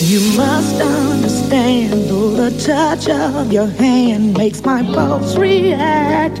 You 0.00 0.20
must 0.36 0.80
understand, 0.80 2.08
the 2.08 2.50
touch 2.64 3.08
of 3.08 3.52
your 3.52 3.66
hand 3.66 4.36
makes 4.36 4.64
my 4.64 4.82
pulse 4.82 5.36
react. 5.36 6.40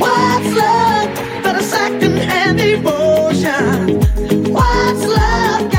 What's 0.00 0.54
love 0.56 1.42
but 1.42 1.56
a 1.56 1.62
second-hand 1.62 2.60
emotion? 2.60 4.00
What's 4.52 5.04
love 5.06 5.70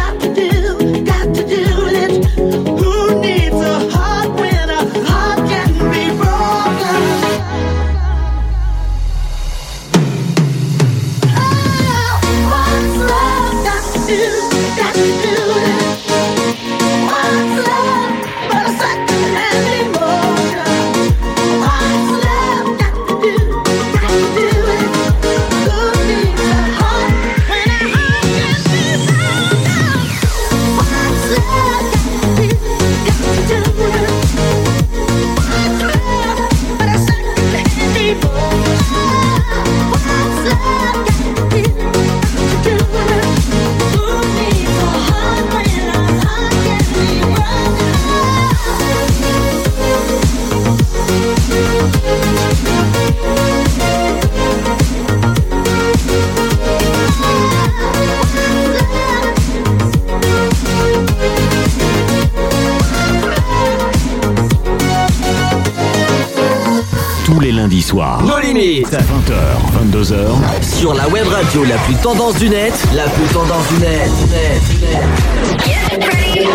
radio 71.51 71.65
la 71.65 71.77
plus 71.79 71.95
tendance 71.95 72.35
du 72.35 72.49
net, 72.49 72.73
la 72.93 73.03
plus 73.09 73.25
tendance 73.33 73.67
du 73.67 73.79
net. 73.79 74.09
net, 74.29 74.61
net. 74.79 76.47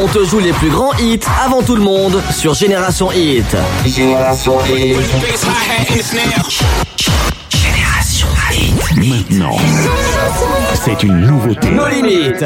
On 0.00 0.06
te 0.06 0.24
joue 0.24 0.38
les 0.38 0.52
plus 0.52 0.70
grands 0.70 0.92
hits 0.94 1.18
avant 1.44 1.62
tout 1.62 1.74
le 1.74 1.82
monde 1.82 2.22
sur 2.30 2.54
Génération 2.54 3.10
Hit. 3.10 3.56
Génération 3.84 4.58
Hit. 4.64 4.96
Génération 7.50 8.28
Hit. 8.52 8.96
Maintenant, 8.96 9.56
c'est 10.84 11.02
une 11.02 11.20
nouveauté. 11.20 11.70
Nos 11.70 11.88
limites. 11.88 12.44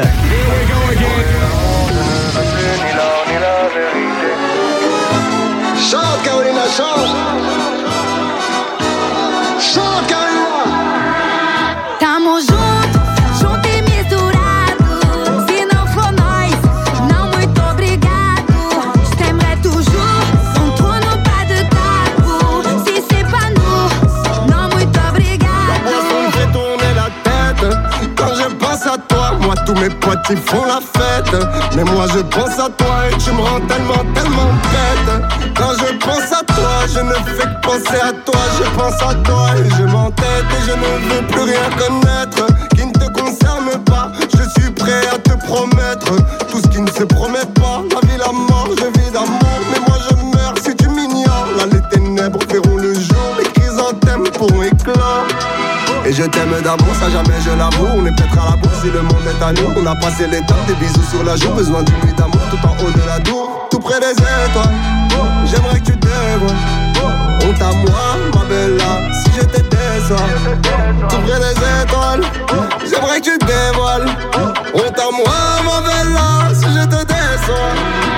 Chante 5.91 6.23
Carolina, 6.23 6.63
chante 6.75 7.05
Chante 7.05 7.18
ils 30.31 30.37
font 30.37 30.65
la 30.65 30.79
fête. 30.79 31.35
Mais 31.75 31.83
moi 31.83 32.05
je 32.13 32.19
pense 32.19 32.59
à 32.59 32.69
toi 32.69 33.07
et 33.09 33.17
tu 33.17 33.31
me 33.31 33.41
rends 33.41 33.61
tellement, 33.67 34.03
tellement 34.13 34.51
bête. 34.71 35.53
Quand 35.55 35.73
je 35.73 35.93
pense 35.97 36.31
à 36.31 36.43
toi, 36.43 36.85
je 36.87 36.99
ne 36.99 37.13
fais 37.13 37.47
que 37.47 37.61
penser 37.61 37.99
à 38.01 38.11
toi. 38.25 38.41
Je 38.57 38.69
pense 38.77 39.01
à 39.01 39.15
toi 39.15 39.47
et 39.57 39.69
je 39.77 39.83
m'entête 39.83 40.45
et 40.51 40.65
je 40.65 40.71
ne 40.71 41.13
veux 41.13 41.27
plus 41.27 41.41
rien 41.41 41.69
connaître 41.77 42.45
qui 42.75 42.85
ne 42.85 42.91
te 42.91 43.11
concerne 43.11 43.83
pas. 43.85 44.11
Je 44.33 44.61
suis 44.61 44.71
prêt 44.71 45.07
à 45.13 45.17
te 45.17 45.33
promettre 45.45 46.15
tout 46.49 46.61
ce 46.61 46.67
qui 46.67 46.81
ne 46.81 46.89
se 46.89 47.03
promet 47.03 47.45
pas. 47.55 47.58
Je 56.19 56.25
t'aime 56.25 56.51
d'amour, 56.61 56.93
ça 56.99 57.09
jamais 57.09 57.39
je 57.39 57.51
l'avoue. 57.51 57.87
On 57.95 58.05
est 58.05 58.11
peut-être 58.11 58.37
à 58.37 58.51
la 58.51 58.55
bourse 58.57 58.81
si 58.81 58.91
le 58.91 59.01
monde 59.01 59.23
est 59.25 59.43
à 59.43 59.53
nous. 59.53 59.73
On 59.77 59.85
a 59.85 59.95
passé 59.95 60.27
les 60.27 60.41
temps, 60.41 60.55
des 60.67 60.73
bisous 60.75 61.03
sur 61.09 61.23
la 61.23 61.35
joue. 61.37 61.51
Besoin 61.51 61.81
d'une 61.83 61.95
nuit 62.03 62.13
d'amour 62.17 62.41
tout 62.51 62.59
en 62.67 62.71
haut 62.83 62.91
de 62.91 63.07
la 63.07 63.19
tour. 63.19 63.67
Tout 63.71 63.79
près 63.79 63.99
des 63.99 64.11
étoiles, 64.11 64.75
j'aimerais 65.45 65.79
que 65.79 65.85
tu 65.85 65.95
dévoiles. 65.95 66.57
Honte 67.41 67.61
à 67.61 67.71
moi, 67.71 68.17
ma 68.33 68.45
bella, 68.45 69.13
si 69.13 69.31
je 69.37 69.45
te 69.45 69.61
déçois. 69.61 70.17
Tout 71.07 71.17
près 71.25 71.39
des 71.39 71.83
étoiles, 71.83 72.21
j'aimerais 72.83 73.21
que 73.21 73.25
tu 73.25 73.37
dévoiles. 73.37 74.09
Honte 74.73 74.99
à 74.99 75.11
moi, 75.15 75.39
ma 75.63 75.81
bella, 75.87 76.53
si 76.53 76.65
je 76.65 76.83
te 76.83 77.05
déçois. 77.05 78.08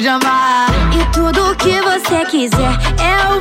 chamar. 0.00 0.68
E 0.92 1.04
tudo 1.12 1.56
que 1.56 1.80
você 1.80 2.24
quiser, 2.26 2.78
é 3.00 3.32
eu 3.32 3.37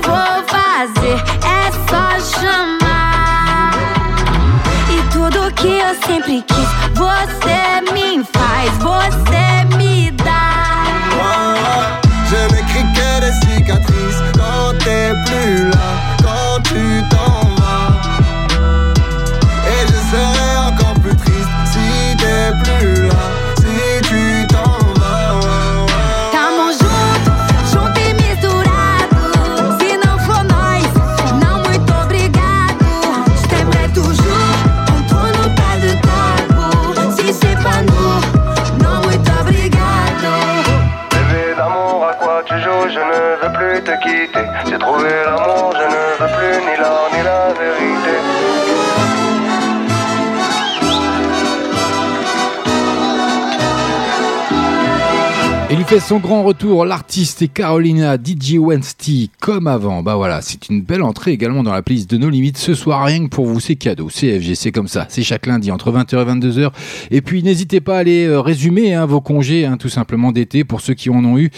son 55.99 56.19
grand 56.19 56.43
retour, 56.43 56.85
l'artiste 56.85 57.41
et 57.41 57.47
Carolina 57.47 58.17
DJ 58.17 58.57
Wednesday, 58.57 59.29
comme 59.39 59.67
avant. 59.67 60.03
Bah 60.03 60.15
voilà, 60.15 60.41
c'est 60.41 60.69
une 60.69 60.81
belle 60.81 61.01
entrée 61.01 61.31
également 61.31 61.63
dans 61.63 61.73
la 61.73 61.81
playlist 61.81 62.09
de 62.09 62.17
nos 62.17 62.29
limites. 62.29 62.57
Ce 62.57 62.75
soir, 62.75 63.03
rien 63.03 63.23
que 63.23 63.29
pour 63.29 63.45
vous, 63.45 63.59
c'est 63.59 63.75
cadeau. 63.75 64.07
CFG, 64.07 64.55
c'est 64.55 64.71
comme 64.71 64.87
ça. 64.87 65.07
C'est 65.09 65.23
chaque 65.23 65.45
lundi 65.45 65.71
entre 65.71 65.91
20h 65.91 66.21
et 66.21 66.25
22h. 66.25 66.71
Et 67.09 67.21
puis, 67.21 67.41
n'hésitez 67.41 67.79
pas 67.79 67.97
à 67.97 67.99
aller 67.99 68.25
euh, 68.25 68.41
résumer 68.41 68.93
hein, 68.93 69.05
vos 69.05 69.21
congés, 69.21 69.65
hein, 69.65 69.77
tout 69.77 69.89
simplement 69.89 70.31
d'été, 70.31 70.63
pour 70.63 70.81
ceux 70.81 70.93
qui 70.93 71.09
en 71.09 71.23
ont 71.25 71.37
eu, 71.37 71.49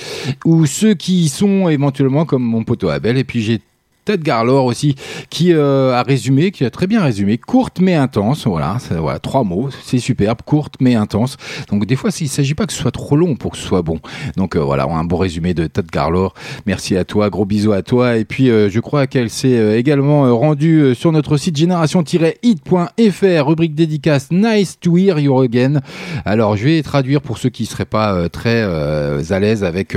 ou 0.46 0.66
ceux 0.66 0.94
qui 0.94 1.24
y 1.24 1.30
sont 1.30 1.68
éventuellement, 1.68 2.26
comme 2.26 2.44
mon 2.44 2.64
poteau 2.64 2.90
Abel. 2.90 3.18
Et 3.18 3.24
puis, 3.24 3.42
j'ai 3.42 3.60
Ted 4.10 4.24
Garlor 4.24 4.66
aussi 4.66 4.96
qui 5.30 5.54
euh, 5.54 5.94
a 5.94 6.02
résumé, 6.02 6.50
qui 6.50 6.66
a 6.66 6.72
très 6.72 6.88
bien 6.88 7.04
résumé, 7.04 7.38
courte 7.38 7.80
mais 7.80 7.94
intense. 7.94 8.48
Voilà, 8.48 8.78
voilà 8.90 9.20
trois 9.20 9.44
mots, 9.44 9.70
c'est 9.84 10.00
superbe, 10.00 10.40
courte 10.44 10.74
mais 10.80 10.96
intense. 10.96 11.38
Donc 11.70 11.86
des 11.86 11.96
fois, 11.96 12.10
il 12.20 12.24
ne 12.24 12.30
s'agit 12.30 12.56
pas 12.56 12.66
que 12.66 12.74
ce 12.74 12.80
soit 12.80 12.90
trop 12.90 13.16
long 13.16 13.36
pour 13.36 13.52
que 13.52 13.58
ce 13.60 13.64
soit 13.64 13.84
bon. 13.84 14.00
Donc 14.36 14.56
euh, 14.56 14.62
voilà, 14.62 14.86
un 14.86 15.04
bon 15.04 15.18
résumé 15.18 15.54
de 15.54 15.68
Ted 15.68 15.90
Garlor. 15.94 16.34
Merci 16.66 16.98
à 16.98 17.04
toi, 17.04 17.30
gros 17.30 17.46
bisous 17.46 17.72
à 17.72 17.84
toi. 17.84 18.18
Et 18.18 18.26
puis 18.26 18.50
euh, 18.50 18.68
je 18.68 18.80
crois 18.80 19.06
qu'elle 19.06 19.30
s'est 19.30 19.78
également 19.78 20.36
rendue 20.36 20.96
sur 20.96 21.12
notre 21.12 21.38
site 21.38 21.56
génération-hit.fr, 21.56 23.46
rubrique 23.46 23.76
dédicace 23.76 24.32
Nice 24.32 24.80
to 24.80 24.98
hear 24.98 25.20
you 25.20 25.40
again. 25.40 25.82
Alors 26.26 26.58
je 26.58 26.64
vais 26.64 26.82
traduire 26.82 27.22
pour 27.22 27.38
ceux 27.38 27.50
qui 27.50 27.68
seraient 27.68 27.86
pas 27.86 28.28
très 28.30 28.64
à 28.64 29.40
l'aise 29.40 29.64
avec 29.64 29.96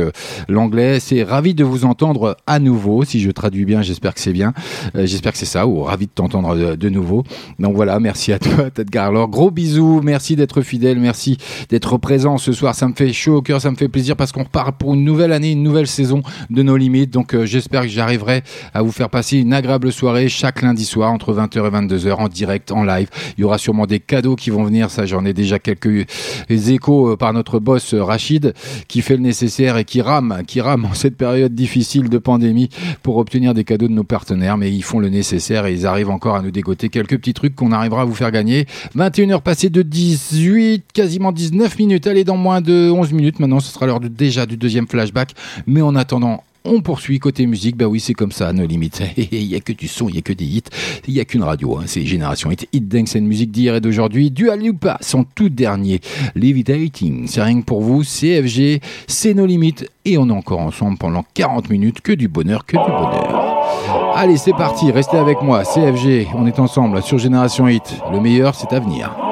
l'anglais. 0.50 1.00
C'est 1.00 1.22
ravi 1.22 1.54
de 1.54 1.64
vous 1.64 1.86
entendre 1.86 2.36
à 2.46 2.58
nouveau. 2.58 3.04
Si 3.04 3.18
je 3.18 3.30
traduis 3.30 3.64
bien, 3.64 3.80
j'espère 3.80 4.01
que 4.10 4.20
c'est 4.20 4.32
bien. 4.32 4.52
Euh, 4.96 5.06
j'espère 5.06 5.32
que 5.32 5.38
c'est 5.38 5.46
ça, 5.46 5.66
ou 5.66 5.82
ravi 5.82 6.06
de 6.06 6.12
t'entendre 6.12 6.56
de, 6.56 6.74
de 6.74 6.88
nouveau. 6.88 7.22
Donc 7.58 7.76
voilà, 7.76 8.00
merci 8.00 8.32
à 8.32 8.38
toi, 8.38 8.70
Ted 8.74 8.90
Garlor. 8.90 9.28
Gros 9.28 9.50
bisous, 9.50 10.00
merci 10.02 10.36
d'être 10.36 10.62
fidèle, 10.62 10.98
merci 10.98 11.38
d'être 11.68 11.96
présent 11.98 12.38
ce 12.38 12.52
soir. 12.52 12.74
Ça 12.74 12.88
me 12.88 12.94
fait 12.94 13.12
chaud 13.12 13.36
au 13.36 13.42
cœur, 13.42 13.60
ça 13.60 13.70
me 13.70 13.76
fait 13.76 13.88
plaisir 13.88 14.16
parce 14.16 14.32
qu'on 14.32 14.42
repart 14.42 14.76
pour 14.76 14.94
une 14.94 15.04
nouvelle 15.04 15.32
année, 15.32 15.52
une 15.52 15.62
nouvelle 15.62 15.86
saison 15.86 16.22
de 16.50 16.62
nos 16.62 16.76
limites. 16.76 17.10
Donc 17.10 17.34
euh, 17.34 17.46
j'espère 17.46 17.82
que 17.82 17.88
j'arriverai 17.88 18.42
à 18.74 18.82
vous 18.82 18.92
faire 18.92 19.08
passer 19.08 19.38
une 19.38 19.52
agréable 19.52 19.92
soirée 19.92 20.28
chaque 20.28 20.62
lundi 20.62 20.84
soir 20.84 21.12
entre 21.12 21.32
20h 21.34 21.66
et 21.66 21.70
22h 21.70 22.14
en 22.14 22.28
direct, 22.28 22.72
en 22.72 22.84
live. 22.84 23.08
Il 23.36 23.42
y 23.42 23.44
aura 23.44 23.58
sûrement 23.58 23.86
des 23.86 24.00
cadeaux 24.00 24.36
qui 24.36 24.50
vont 24.50 24.64
venir, 24.64 24.90
ça 24.90 25.06
j'en 25.06 25.24
ai 25.24 25.32
déjà 25.32 25.58
quelques 25.58 26.06
échos 26.48 27.10
euh, 27.12 27.16
par 27.16 27.32
notre 27.32 27.58
boss 27.58 27.94
euh, 27.94 28.02
Rachid 28.02 28.54
qui 28.88 29.02
fait 29.02 29.16
le 29.16 29.22
nécessaire 29.22 29.76
et 29.76 29.84
qui 29.84 30.00
rame, 30.00 30.42
qui 30.46 30.60
rame 30.60 30.84
en 30.84 30.94
cette 30.94 31.16
période 31.16 31.54
difficile 31.54 32.08
de 32.08 32.18
pandémie 32.18 32.68
pour 33.02 33.16
obtenir 33.18 33.54
des 33.54 33.64
cadeaux 33.64 33.88
nos 33.92 34.04
partenaires, 34.04 34.56
mais 34.56 34.72
ils 34.72 34.82
font 34.82 34.98
le 34.98 35.08
nécessaire 35.08 35.66
et 35.66 35.72
ils 35.72 35.86
arrivent 35.86 36.10
encore 36.10 36.36
à 36.36 36.42
nous 36.42 36.50
dégoter 36.50 36.88
quelques 36.88 37.18
petits 37.18 37.34
trucs 37.34 37.54
qu'on 37.54 37.72
arrivera 37.72 38.02
à 38.02 38.04
vous 38.04 38.14
faire 38.14 38.30
gagner. 38.30 38.66
21h 38.96 39.40
passées 39.40 39.70
de 39.70 39.82
18, 39.82 40.84
quasiment 40.92 41.32
19 41.32 41.78
minutes. 41.78 42.06
Allez, 42.06 42.24
dans 42.24 42.36
moins 42.36 42.60
de 42.60 42.90
11 42.90 43.12
minutes 43.12 43.40
maintenant, 43.40 43.60
ce 43.60 43.72
sera 43.72 43.86
l'heure 43.86 44.00
déjà 44.00 44.46
du 44.46 44.56
deuxième 44.56 44.86
flashback. 44.86 45.34
Mais 45.66 45.82
en 45.82 45.94
attendant, 45.94 46.42
on 46.64 46.80
poursuit 46.80 47.18
côté 47.18 47.46
musique, 47.46 47.76
bah 47.76 47.86
oui 47.86 48.00
c'est 48.00 48.14
comme 48.14 48.32
ça, 48.32 48.52
nos 48.52 48.66
limites. 48.66 49.02
Il 49.16 49.44
y 49.44 49.54
a 49.54 49.60
que 49.60 49.72
du 49.72 49.88
son, 49.88 50.08
il 50.08 50.16
y 50.16 50.18
a 50.18 50.22
que 50.22 50.32
des 50.32 50.44
hits, 50.44 50.62
il 51.06 51.14
y 51.14 51.20
a 51.20 51.24
qu'une 51.24 51.42
radio, 51.42 51.78
hein. 51.78 51.84
c'est 51.86 52.04
Génération 52.04 52.50
Hit, 52.50 52.68
Hit 52.72 52.88
Dance 52.88 53.16
and 53.16 53.22
musique 53.22 53.50
d'hier 53.50 53.74
et 53.74 53.80
d'aujourd'hui. 53.80 54.30
Dua 54.30 54.56
Lipa, 54.56 54.98
son 55.00 55.24
tout 55.24 55.48
dernier, 55.48 56.00
Levitating, 56.34 57.26
c'est 57.26 57.42
rien 57.42 57.60
que 57.60 57.64
pour 57.64 57.80
vous, 57.80 58.02
CFG, 58.02 58.80
c'est 59.06 59.34
nos 59.34 59.46
limites 59.46 59.90
et 60.04 60.18
on 60.18 60.28
est 60.28 60.32
encore 60.32 60.60
ensemble 60.60 60.98
pendant 60.98 61.24
40 61.34 61.70
minutes, 61.70 62.00
que 62.00 62.12
du 62.12 62.28
bonheur, 62.28 62.66
que 62.66 62.76
du 62.76 62.90
bonheur. 62.90 64.14
Allez 64.14 64.36
c'est 64.36 64.52
parti, 64.52 64.90
restez 64.90 65.16
avec 65.16 65.42
moi, 65.42 65.64
CFG, 65.64 66.28
on 66.34 66.46
est 66.46 66.58
ensemble 66.58 67.02
sur 67.02 67.18
Génération 67.18 67.68
Hit, 67.68 67.96
le 68.12 68.20
meilleur 68.20 68.54
c'est 68.54 68.72
à 68.72 68.80
venir. 68.80 69.31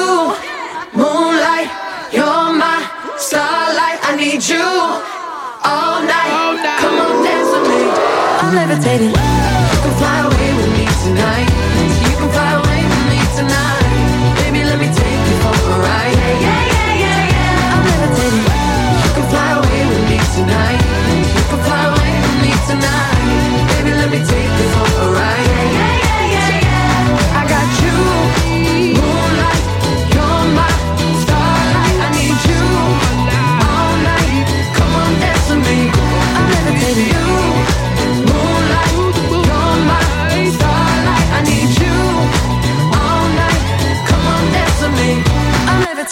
I'm 8.83 9.40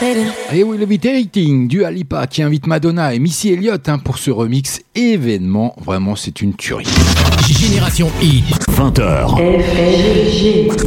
Et 0.01 0.63
oui, 0.63 0.77
Levitating 0.77 1.67
du 1.67 1.83
Alipa 1.83 2.25
qui 2.25 2.41
invite 2.41 2.67
Madonna 2.67 3.13
et 3.13 3.19
Missy 3.19 3.51
Elliott 3.51 3.89
hein, 3.89 3.99
pour 3.99 4.17
ce 4.17 4.31
remix 4.31 4.81
événement. 4.99 5.75
Vraiment, 5.83 6.15
c'est 6.15 6.41
une 6.41 6.53
tuerie. 6.53 6.87
Génération 7.47 8.11
Hit. 8.21 8.45
20h. 8.69 9.35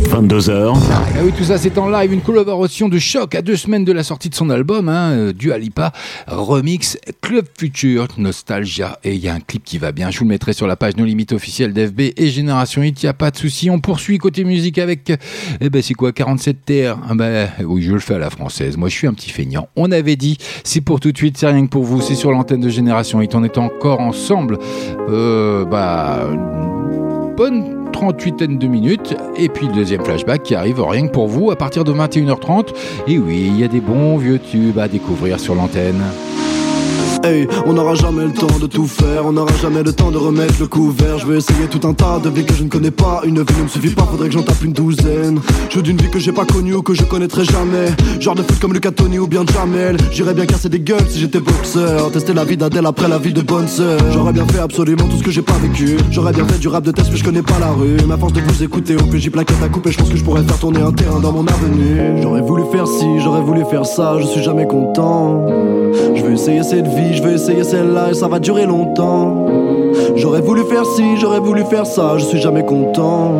22h. 0.08 0.74
Ah 0.92 1.04
oui, 1.22 1.32
tout 1.36 1.44
ça 1.44 1.58
c'est 1.58 1.76
en 1.76 1.90
live, 1.90 2.12
une 2.12 2.20
collaboration 2.20 2.88
de 2.88 2.98
choc 2.98 3.34
à 3.34 3.42
deux 3.42 3.56
semaines 3.56 3.84
de 3.84 3.92
la 3.92 4.02
sortie 4.02 4.30
de 4.30 4.34
son 4.34 4.48
album, 4.48 4.88
hein, 4.88 5.10
euh, 5.10 5.32
du 5.32 5.52
Alipa, 5.52 5.92
remix 6.26 6.96
Club 7.20 7.46
Future, 7.58 8.08
Nostalgia, 8.16 8.98
et 9.04 9.14
il 9.14 9.20
y 9.20 9.28
a 9.28 9.34
un 9.34 9.40
clip 9.40 9.64
qui 9.64 9.78
va 9.78 9.92
bien, 9.92 10.10
je 10.10 10.18
vous 10.18 10.24
le 10.24 10.30
mettrai 10.30 10.52
sur 10.52 10.66
la 10.66 10.76
page 10.76 10.96
No 10.96 11.04
Limite 11.04 11.32
officielle 11.32 11.72
d'FB 11.72 12.12
et 12.16 12.30
Génération 12.30 12.82
Hit, 12.82 13.02
il 13.02 13.06
n'y 13.06 13.10
a 13.10 13.14
pas 13.14 13.30
de 13.30 13.36
souci, 13.36 13.68
on 13.68 13.80
poursuit 13.80 14.18
côté 14.18 14.44
musique 14.44 14.78
avec, 14.78 15.12
eh 15.60 15.68
ben 15.68 15.82
c'est 15.82 15.94
quoi, 15.94 16.12
47 16.12 16.64
TR 16.64 16.98
ah 17.08 17.14
ben, 17.14 17.50
Oui, 17.64 17.82
je 17.82 17.92
le 17.92 17.98
fais 17.98 18.14
à 18.14 18.18
la 18.18 18.30
française, 18.30 18.76
moi 18.76 18.88
je 18.88 18.94
suis 18.94 19.06
un 19.06 19.14
petit 19.14 19.30
feignant, 19.30 19.68
on 19.76 19.90
avait 19.92 20.16
dit, 20.16 20.38
c'est 20.64 20.80
pour 20.80 21.00
tout 21.00 21.12
de 21.12 21.18
suite, 21.18 21.36
c'est 21.36 21.48
rien 21.48 21.66
que 21.66 21.70
pour 21.70 21.84
vous, 21.84 22.00
c'est 22.00 22.14
sur 22.14 22.30
l'antenne 22.30 22.60
de 22.60 22.68
Génération 22.68 23.20
Hit, 23.20 23.34
on 23.34 23.44
est 23.44 23.58
encore 23.58 24.00
ensemble, 24.08 24.58
euh, 25.08 25.64
bah, 25.64 26.20
bonne 27.36 27.82
38 27.92 28.58
de 28.58 28.66
minutes 28.66 29.14
et 29.36 29.48
puis 29.48 29.68
le 29.68 29.74
deuxième 29.74 30.04
flashback 30.04 30.42
qui 30.42 30.54
arrive 30.54 30.82
rien 30.82 31.06
que 31.06 31.12
pour 31.12 31.28
vous 31.28 31.50
à 31.50 31.56
partir 31.56 31.84
de 31.84 31.92
21h30 31.92 32.68
et 33.06 33.18
oui 33.18 33.44
il 33.46 33.60
y 33.60 33.64
a 33.64 33.68
des 33.68 33.80
bons 33.80 34.16
vieux 34.16 34.38
tubes 34.38 34.78
à 34.78 34.88
découvrir 34.88 35.38
sur 35.38 35.54
l'antenne 35.54 36.02
Hey, 37.24 37.46
on 37.66 37.74
n'aura 37.74 37.94
jamais 37.94 38.24
le 38.24 38.32
temps 38.32 38.58
de 38.60 38.66
tout 38.66 38.86
faire, 38.86 39.24
on 39.26 39.32
n'aura 39.32 39.52
jamais 39.60 39.84
le 39.84 39.92
temps 39.92 40.10
de 40.10 40.18
remettre 40.18 40.54
le 40.58 40.66
couvert. 40.66 41.18
Je 41.18 41.26
vais 41.26 41.38
essayer 41.38 41.66
tout 41.70 41.86
un 41.86 41.94
tas 41.94 42.18
de 42.18 42.28
vies 42.28 42.44
que 42.44 42.52
je 42.52 42.64
ne 42.64 42.68
connais 42.68 42.90
pas. 42.90 43.20
Une 43.24 43.38
vie 43.38 43.58
ne 43.58 43.62
me 43.62 43.68
suffit 43.68 43.94
pas, 43.94 44.02
faudrait 44.10 44.26
que 44.28 44.34
j'en 44.34 44.42
tape 44.42 44.62
une 44.64 44.72
douzaine. 44.72 45.40
Je 45.70 45.76
veux 45.76 45.82
d'une 45.82 45.96
vie 45.96 46.10
que 46.10 46.18
j'ai 46.18 46.32
pas 46.32 46.44
connue 46.44 46.74
ou 46.74 46.82
que 46.82 46.94
je 46.94 47.04
connaîtrai 47.04 47.44
jamais. 47.44 47.92
Genre 48.18 48.34
de 48.34 48.42
foot 48.42 48.58
comme 48.58 48.72
Lucas 48.72 48.90
Tony 48.90 49.20
ou 49.20 49.28
bien 49.28 49.44
Jamel. 49.46 49.98
J'irais 50.10 50.34
bien 50.34 50.46
casser 50.46 50.68
des 50.68 50.80
gueules 50.80 51.06
si 51.08 51.20
j'étais 51.20 51.38
boxeur. 51.38 52.10
Tester 52.10 52.34
la 52.34 52.44
vie 52.44 52.56
d'Adèle 52.56 52.86
après 52.86 53.08
la 53.08 53.18
vie 53.18 53.32
de 53.32 53.42
bonne 53.42 53.68
sœur. 53.68 54.00
J'aurais 54.12 54.32
bien 54.32 54.46
fait 54.48 54.58
absolument 54.58 55.06
tout 55.06 55.18
ce 55.18 55.22
que 55.22 55.30
j'ai 55.30 55.42
pas 55.42 55.58
vécu. 55.62 55.96
J'aurais 56.10 56.32
bien 56.32 56.46
fait 56.46 56.58
du 56.58 56.66
rap 56.66 56.82
de 56.82 56.90
test, 56.90 57.08
mais 57.12 57.16
je 57.16 57.24
connais 57.24 57.42
pas 57.42 57.60
la 57.60 57.70
rue. 57.70 57.98
Ma 58.08 58.16
force 58.16 58.32
de 58.32 58.40
vous 58.40 58.64
écouter 58.64 58.96
au 58.96 59.04
PJ 59.04 59.30
plaquette 59.30 59.62
à 59.62 59.68
couper, 59.68 59.92
je 59.92 59.98
pense 59.98 60.10
que 60.10 60.16
je 60.16 60.24
pourrais 60.24 60.42
faire 60.42 60.58
tourner 60.58 60.80
un 60.80 60.92
terrain 60.92 61.20
dans 61.20 61.32
mon 61.32 61.46
avenue. 61.46 62.20
J'aurais 62.20 62.40
voulu 62.40 62.64
faire 62.72 62.88
ci, 62.88 63.06
j'aurais 63.22 63.42
voulu 63.42 63.62
faire 63.70 63.86
ça, 63.86 64.16
je 64.18 64.26
suis 64.26 64.42
jamais 64.42 64.66
content. 64.66 65.46
Je 66.14 66.22
veux 66.22 66.32
essayer 66.32 66.62
cette 66.62 66.88
vie, 66.88 67.11
je 67.12 67.22
veux 67.22 67.32
essayer 67.32 67.64
celle-là 67.64 68.10
et 68.10 68.14
ça 68.14 68.28
va 68.28 68.38
durer 68.38 68.66
longtemps. 68.66 69.46
J'aurais 70.16 70.40
voulu 70.40 70.62
faire 70.64 70.84
ci, 70.84 71.16
j'aurais 71.20 71.40
voulu 71.40 71.64
faire 71.64 71.86
ça, 71.86 72.16
je 72.18 72.24
suis 72.24 72.40
jamais 72.40 72.64
content. 72.64 73.32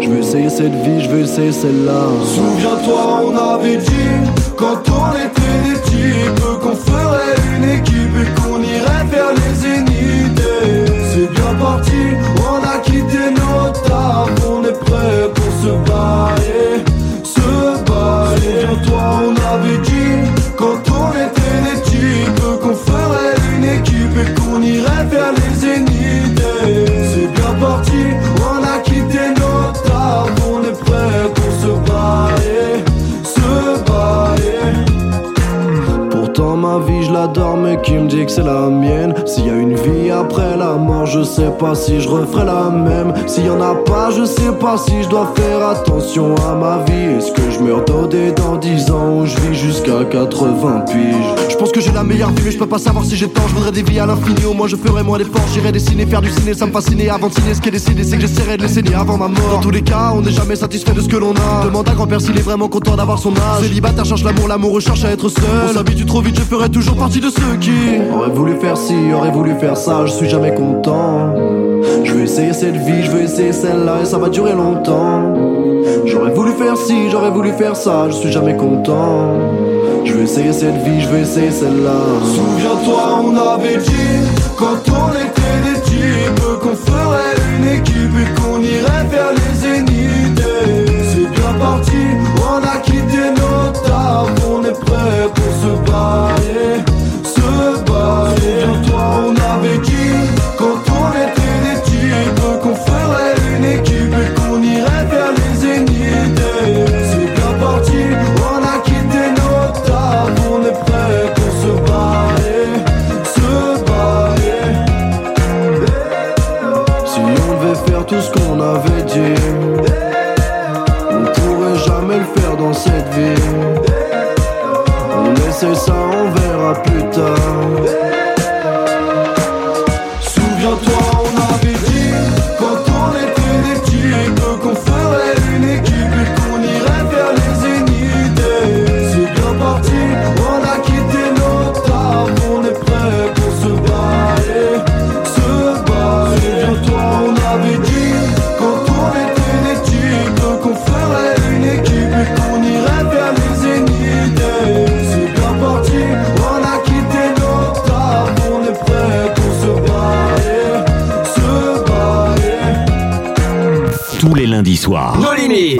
Je 0.00 0.08
veux 0.08 0.18
essayer 0.18 0.48
cette 0.48 0.74
vie, 0.84 1.00
je 1.00 1.08
veux 1.08 1.20
essayer 1.20 1.52
celle-là. 1.52 2.02
Souviens-toi, 2.24 3.22
on 3.26 3.54
avait 3.54 3.76
dit, 3.76 4.10
quand 4.56 4.80
on 4.88 5.12
était 5.14 5.68
des 5.68 5.80
types, 5.90 6.40
qu'on 6.62 6.74
ferait 6.74 7.36
une 7.56 7.64
équipe 7.78 8.14
et 8.20 8.40
qu'on 8.40 8.58
irait 8.60 9.04
vers 9.10 9.32
les 9.34 9.54
zéniths. 9.54 10.42
C'est 11.12 11.30
bien 11.32 11.54
parti, 11.60 11.89
que 38.24 38.32
c'est 38.32 38.42
la 38.42 38.68
mienne. 38.68 39.14
S'il 39.26 39.46
y 39.46 39.50
a 39.50 39.54
une 39.54 39.74
vie 39.74 40.10
après 40.10 40.56
la 40.56 40.74
mort 40.74 41.06
je 41.06 41.22
sais 41.22 41.50
pas 41.58 41.74
si 41.74 42.00
je 42.00 42.08
referai 42.08 42.44
la 42.44 42.70
même. 42.70 43.12
S'il 43.26 43.46
y 43.46 43.50
en 43.50 43.60
a 43.60 43.74
pas 43.74 44.10
je 44.10 44.24
sais 44.24 44.52
pas 44.58 44.76
si 44.76 45.02
je 45.02 45.08
dois 45.08 45.32
faire 45.36 45.66
attention 45.68 46.34
à 46.48 46.54
ma 46.54 46.84
vie. 46.84 47.18
Est-ce 47.18 47.32
que 47.32 47.50
je 47.50 47.60
meurs 47.60 47.84
dodé 47.84 48.32
dans 48.32 48.56
10 48.56 48.90
ans 48.90 49.20
ou 49.20 49.26
je 49.26 49.36
vis 49.40 49.54
jusqu'à 49.54 50.04
80 50.10 50.80
piges 50.90 51.50
Je 51.50 51.56
pense 51.56 51.70
que 51.70 51.80
j'ai 51.80 51.92
la 51.92 52.02
meilleure 52.02 52.30
vie 52.30 52.42
mais 52.44 52.50
je 52.50 52.58
peux 52.58 52.66
pas 52.66 52.78
savoir 52.78 53.04
si 53.04 53.16
j'ai 53.16 53.28
tort 53.28 53.48
Je 53.48 53.54
voudrais 53.54 53.72
des 53.72 53.82
vies 53.82 54.00
à 54.00 54.06
l'infini. 54.06 54.44
Au 54.44 54.54
moins 54.54 54.66
je 54.66 54.76
ferai 54.76 55.02
moins 55.02 55.18
d'efforts. 55.18 55.46
J'irai 55.52 55.70
dessiner, 55.70 56.06
faire 56.06 56.22
du 56.22 56.30
ciné 56.30 56.54
ça 56.54 56.66
me 56.66 56.72
fascinait 56.72 57.08
Avant 57.08 57.28
de 57.28 57.34
signer 57.34 57.54
ce 57.54 57.60
qui 57.60 57.68
est 57.68 57.72
décidé 57.72 58.02
c'est 58.02 58.16
que 58.16 58.22
j'essaierai 58.22 58.56
de 58.56 58.62
les 58.62 58.68
saigner 58.68 58.94
avant 58.94 59.16
ma 59.16 59.28
mort. 59.28 59.50
Dans 59.50 59.60
tous 59.60 59.70
les 59.70 59.82
cas 59.82 60.12
on 60.14 60.22
n'est 60.22 60.32
jamais 60.32 60.56
satisfait 60.56 60.92
de 60.92 61.00
ce 61.00 61.08
que 61.08 61.16
l'on 61.16 61.32
a. 61.32 61.64
Demande 61.64 61.88
à 61.88 61.92
grand-père 61.92 62.20
s'il 62.20 62.36
est 62.36 62.42
vraiment 62.42 62.68
content 62.68 62.96
d'avoir 62.96 63.18
son 63.18 63.32
âge. 63.32 63.62
Célibataire 63.62 64.04
cherche 64.04 64.24
l'amour, 64.24 64.48
l'amour 64.48 64.80
cherche 64.80 65.04
à 65.04 65.10
être 65.10 65.28
seul. 65.28 65.44
On 65.70 65.74
s'habitue 65.74 66.06
trop 66.06 66.20
vite 66.20 66.40
je 66.40 66.44
ferai 66.44 66.70
toujours 66.70 66.96
partie 66.96 67.20
de 67.20 67.28
ceux 67.28 67.56
qui 67.60 67.70
Aurait 68.12 68.30
voulu 68.30 68.54
faire 68.60 68.76
ci, 68.76 68.94
aurait 69.14 69.30
voulu 69.30 69.54
faire 69.60 69.76
ça, 69.76 70.04
je 70.06 70.12
suis 70.12 70.28
jamais 70.28 70.54
content. 70.54 71.34
Je 72.04 72.12
veux 72.12 72.22
essayer 72.22 72.52
cette 72.52 72.76
vie, 72.76 73.04
je 73.04 73.10
veux 73.10 73.22
essayer 73.22 73.52
celle-là 73.52 74.00
et 74.02 74.04
ça 74.04 74.18
va 74.18 74.28
durer 74.28 74.52
longtemps. 74.52 75.34
J'aurais 76.04 76.32
voulu 76.32 76.52
faire 76.52 76.76
ci, 76.76 77.08
j'aurais 77.10 77.30
voulu 77.30 77.52
faire 77.52 77.76
ça, 77.76 78.06
je 78.08 78.14
suis 78.14 78.32
jamais 78.32 78.56
content. 78.56 79.34
Je 80.04 80.12
veux 80.14 80.22
essayer 80.22 80.52
cette 80.52 80.76
vie, 80.82 81.00
je 81.00 81.08
veux 81.08 81.20
essayer 81.20 81.50
celle-là. 81.50 82.00
Souviens-toi, 82.24 83.20
on 83.24 83.36
avait 83.36 83.76
dit, 83.76 84.20
quand 84.58 84.80
on 84.88 85.10
était 85.12 85.74
des 85.74 85.80
types, 85.82 86.40
qu'on 86.60 86.74
ferait 86.74 87.29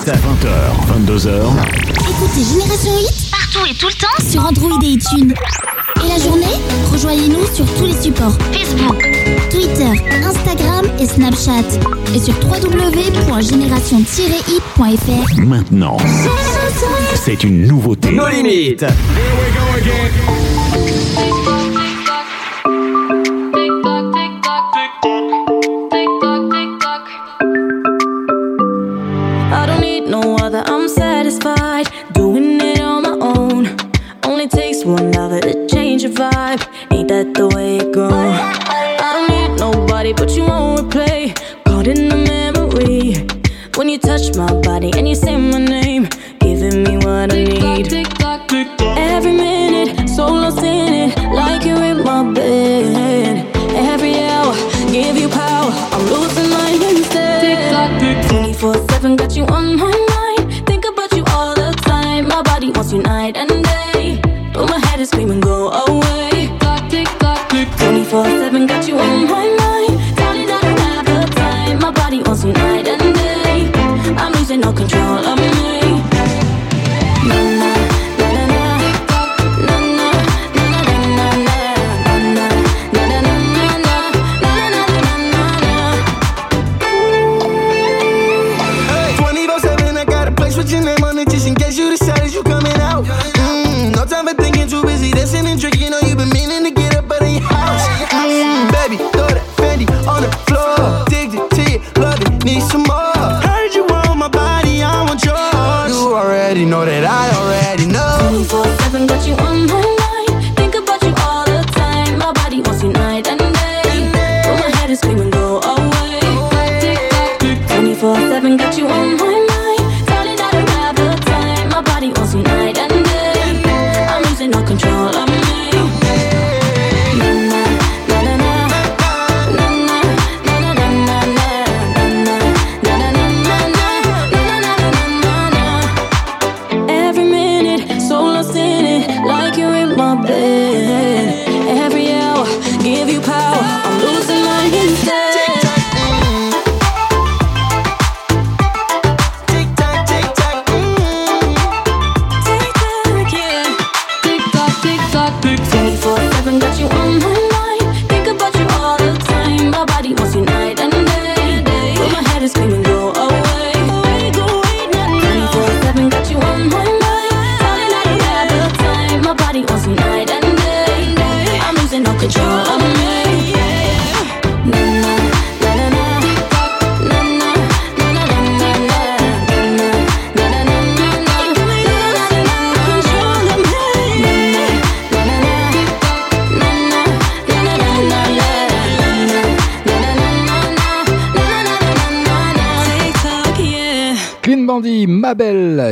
Hit. 0.01 0.09
20h, 0.09 0.89
22h. 0.89 1.29
Écoutez 2.09 2.43
Génération 2.45 2.93
Hit 2.99 3.31
partout 3.31 3.67
et 3.69 3.75
tout 3.75 3.89
le 3.89 3.95
temps 3.95 4.19
sur 4.31 4.45
Android 4.47 4.79
et 4.83 4.93
iTunes. 4.93 5.35
Et 6.03 6.09
la 6.09 6.19
journée, 6.19 6.47
rejoignez-nous 6.91 7.45
sur 7.55 7.67
tous 7.75 7.85
les 7.87 8.01
supports 8.01 8.33
Facebook, 8.53 8.99
Twitter, 9.51 9.93
Instagram 10.25 10.87
et 10.99 11.07
Snapchat. 11.07 11.69
Et 12.15 12.21
sur 12.21 12.35
www.génération-hit.fr. 12.45 15.41
Maintenant, 15.43 15.99
c'est 17.15 17.45
une 17.45 17.67
nouveauté. 17.67 18.13
No 18.13 18.27
limites. 18.29 18.83
Here 18.83 18.91
we 18.91 19.53
go 19.53 19.61
again. 19.77 20.11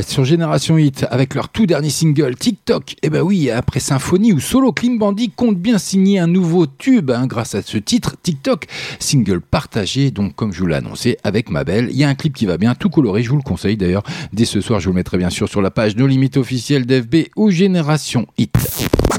Sur 0.06 0.24
Génération 0.24 0.78
Hit 0.78 1.06
avec 1.10 1.34
leur 1.34 1.48
tout 1.48 1.66
dernier 1.66 1.90
single 1.90 2.36
TikTok. 2.36 2.96
Et 3.02 3.10
ben 3.10 3.22
oui, 3.22 3.50
après 3.50 3.80
Symphonie 3.80 4.32
ou 4.32 4.40
Solo, 4.40 4.72
Clean 4.72 4.94
Bandit 4.94 5.30
compte 5.30 5.56
bien 5.58 5.78
signer 5.78 6.18
un 6.18 6.26
nouveau 6.26 6.66
tube 6.66 7.10
hein, 7.10 7.26
grâce 7.26 7.54
à 7.54 7.62
ce 7.62 7.76
titre 7.76 8.16
TikTok, 8.22 8.66
single 8.98 9.40
partagé 9.40 10.10
donc 10.10 10.34
comme 10.34 10.52
je 10.52 10.60
vous 10.60 10.66
l'ai 10.66 10.76
annoncé 10.76 11.18
avec 11.22 11.50
ma 11.50 11.64
belle. 11.64 11.88
Il 11.90 11.96
y 11.96 12.04
a 12.04 12.08
un 12.08 12.14
clip 12.14 12.34
qui 12.34 12.46
va 12.46 12.56
bien, 12.56 12.74
tout 12.74 12.88
coloré, 12.88 13.22
je 13.22 13.30
vous 13.30 13.36
le 13.36 13.42
conseille 13.42 13.76
d'ailleurs. 13.76 14.04
Dès 14.32 14.44
ce 14.44 14.60
soir, 14.60 14.80
je 14.80 14.86
vous 14.86 14.92
le 14.92 14.96
mettrai 14.96 15.18
bien 15.18 15.30
sûr 15.30 15.48
sur 15.48 15.60
la 15.60 15.70
page 15.70 15.96
No 15.96 16.06
Limites 16.06 16.36
officielle 16.36 16.86
d'FB 16.86 17.28
ou 17.36 17.50
Génération 17.50 18.26
Hit. 18.38 18.56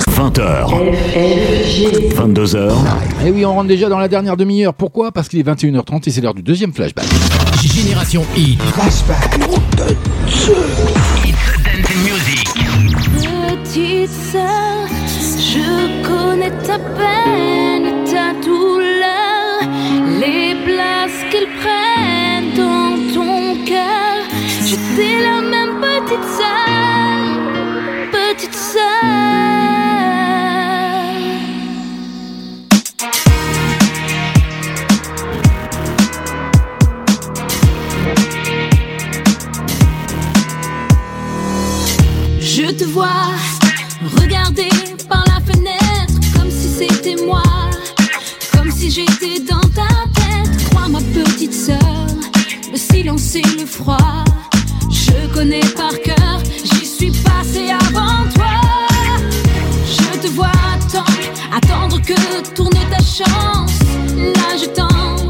20h. 0.09 0.41
Ah, 0.41 0.65
22h. 2.15 2.71
Et 3.25 3.31
oui, 3.31 3.45
on 3.45 3.53
rentre 3.53 3.67
déjà 3.67 3.89
dans 3.89 3.99
la 3.99 4.07
dernière 4.07 4.35
demi-heure. 4.37 4.73
Pourquoi? 4.73 5.11
Parce 5.11 5.27
qu'il 5.29 5.39
est 5.39 5.43
21h30 5.47 6.07
et 6.07 6.11
c'est 6.11 6.21
l'heure 6.21 6.33
du 6.33 6.41
deuxième 6.41 6.73
flashback. 6.73 7.05
Génération 7.61 8.25
Hit. 8.35 8.61
Flashback. 8.61 9.39
Petite 13.63 14.09
sœur, 14.31 14.87
je 15.07 16.07
connais 16.07 16.51
ta 16.63 16.79
peine, 16.79 18.03
ta 18.05 18.33
douleur, 18.43 19.61
les 20.19 20.55
places 20.65 21.23
qu'ils 21.29 21.47
prennent 21.61 22.53
dans 22.55 22.97
ton 23.13 23.63
cœur. 23.65 24.23
Je 24.65 24.75
t'ai 24.95 25.21
la 25.21 25.41
même 25.41 25.79
petite 25.79 26.27
sœur, 26.37 27.27
petite 28.11 28.55
sœur. 28.55 29.48
Je 42.61 42.65
te 42.73 42.83
vois 42.83 43.31
regarder 44.17 44.67
par 45.07 45.23
la 45.27 45.39
fenêtre 45.39 46.19
comme 46.33 46.51
si 46.51 46.67
c'était 46.67 47.15
moi, 47.25 47.41
comme 48.51 48.69
si 48.69 48.91
j'étais 48.91 49.39
dans 49.39 49.61
ta 49.61 49.87
tête. 50.13 50.69
Crois 50.69 50.89
ma 50.89 50.99
petite 50.99 51.53
sœur, 51.53 51.79
le 52.69 52.77
silence 52.77 53.33
et 53.35 53.43
le 53.57 53.65
froid, 53.65 54.25
je 54.91 55.33
connais 55.33 55.63
par 55.77 55.97
cœur, 56.01 56.41
j'y 56.65 56.85
suis 56.85 57.11
passé 57.11 57.69
avant 57.69 58.29
toi. 58.35 58.59
Je 59.85 60.19
te 60.19 60.27
vois 60.27 60.51
attendre, 60.73 61.07
attendre 61.55 62.01
que 62.01 62.53
tourne 62.55 62.77
ta 62.91 62.97
chance. 62.97 63.79
Là 64.17 64.57
je 64.61 64.65
t'en 64.65 65.28